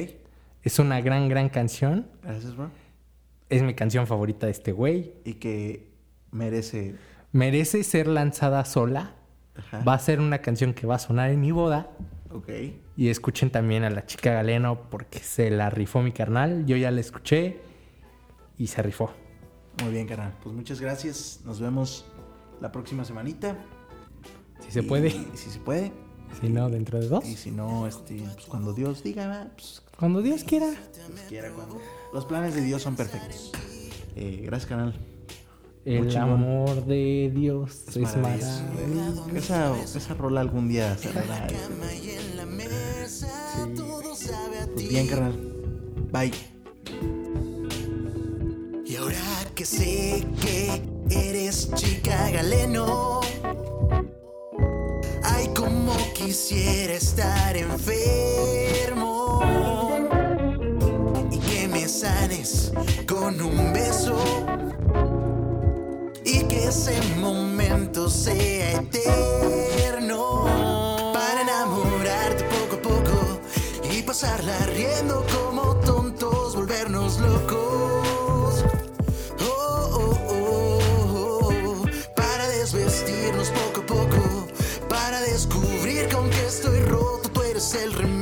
Es 0.63 0.79
una 0.79 1.01
gran, 1.03 1.29
gran 1.29 1.49
canción. 1.51 2.07
gracias, 2.23 2.57
bro. 2.57 2.71
Es 3.51 3.63
mi 3.63 3.75
canción 3.75 4.07
favorita 4.07 4.47
de 4.47 4.53
este 4.53 4.73
güey. 4.73 5.13
Y 5.25 5.35
que 5.35 5.91
merece... 6.31 6.95
Merece 7.33 7.85
ser 7.85 8.07
lanzada 8.07 8.65
sola. 8.65 9.16
Ajá. 9.59 9.83
Va 9.85 9.95
a 9.95 9.99
ser 9.99 10.21
una 10.21 10.39
canción 10.39 10.75
que 10.75 10.87
va 10.87 10.97
a 10.97 10.99
sonar 10.99 11.31
en 11.31 11.41
mi 11.41 11.51
boda. 11.53 11.91
Ok, 12.33 12.51
Y 12.97 13.09
escuchen 13.09 13.51
también 13.51 13.85
a 13.85 13.91
la 13.91 14.05
chica 14.05 14.33
Galeno 14.33 14.89
porque 14.91 15.21
se 15.21 15.51
la 15.51 15.71
rifó 15.71 16.03
mi 16.03 16.13
carnal. 16.13 16.67
Yo 16.67 16.77
ya 16.77 16.91
la 16.91 17.01
escuché 17.01 17.61
y 18.59 18.67
se 18.67 18.83
rifó. 18.83 19.11
muy 19.83 19.93
bien, 19.93 20.07
carnal. 20.07 20.35
Pues 20.43 20.55
muchas 20.55 20.81
gracias, 20.81 21.41
nos 21.45 21.61
vemos 21.61 22.05
la 22.61 22.73
próxima 22.73 23.05
semanita. 23.05 23.57
Si 24.61 24.71
se 24.71 24.81
Y- 24.81 24.83
puede. 24.83 25.11
Si 25.35 25.51
se 25.51 25.59
puede. 25.61 25.93
Si 26.41 26.49
no, 26.49 26.69
dentro 26.69 26.99
de 26.99 27.09
dos. 27.09 27.25
Y 27.25 27.37
si 27.37 27.51
no, 27.53 27.87
este, 27.87 28.17
pues 28.35 28.47
cuando 28.47 28.73
Dios 28.73 29.03
diga, 29.03 29.49
pues 29.55 29.83
Cuando 29.99 30.21
Dios 30.23 30.43
quiera. 30.45 30.67
Dios 30.67 31.21
quiera, 31.29 31.51
cuando... 31.53 31.81
Los 32.13 32.25
planes 32.27 32.55
de 32.55 32.63
Dios 32.63 32.83
son 32.83 32.97
perfectos. 32.97 33.53
Eh, 34.17 34.41
gracias, 34.45 34.69
canal. 34.69 34.95
El 35.87 36.09
chingón. 36.09 36.33
amor 36.33 36.85
de 36.85 37.31
Dios 37.33 37.85
es, 37.95 38.17
maravilloso. 38.17 38.63
maravilloso. 38.75 39.37
Esa, 39.37 39.81
esa 39.83 40.15
rola 40.15 40.41
algún 40.41 40.69
día 40.69 40.99
se 40.99 41.11
hará. 41.11 41.47
Pues 44.75 44.89
bien, 44.89 45.07
carnal. 45.07 45.33
Bye. 46.11 46.33
Y 48.85 48.97
ahora 48.97 49.17
que 49.55 49.65
sé 49.65 50.27
que 50.41 50.83
eres 51.09 51.71
chica 51.75 52.31
galeno, 52.33 53.21
ay, 55.23 55.49
como 55.55 55.95
quisiera 56.15 56.95
estar 56.95 57.57
enfermo 57.57 59.41
y 61.31 61.39
que 61.39 61.69
me 61.69 61.87
sanes 61.87 62.73
con 63.07 63.41
un 63.41 63.73
beso 63.73 64.17
ese 66.69 67.01
momento 67.21 68.11
sea 68.11 68.73
eterno. 68.73 70.45
Para 71.13 71.43
enamorarte 71.43 72.45
poco 72.45 72.77
a 72.77 72.83
poco 72.83 73.41
y 73.93 74.03
pasarla 74.03 74.59
riendo 74.75 75.25
como 75.33 75.77
tontos, 75.77 76.57
volvernos 76.57 77.21
locos. 77.21 78.65
Oh, 79.41 79.91
oh, 79.93 80.19
oh, 80.29 81.51
oh. 81.53 81.85
para 82.17 82.49
desvestirnos 82.49 83.51
poco 83.51 83.81
a 83.83 83.87
poco, 83.87 84.47
para 84.89 85.21
descubrir 85.21 86.09
con 86.09 86.29
que 86.31 86.47
estoy 86.47 86.81
roto, 86.81 87.29
tú 87.31 87.43
eres 87.43 87.75
el 87.75 87.93
remedio. 87.93 88.16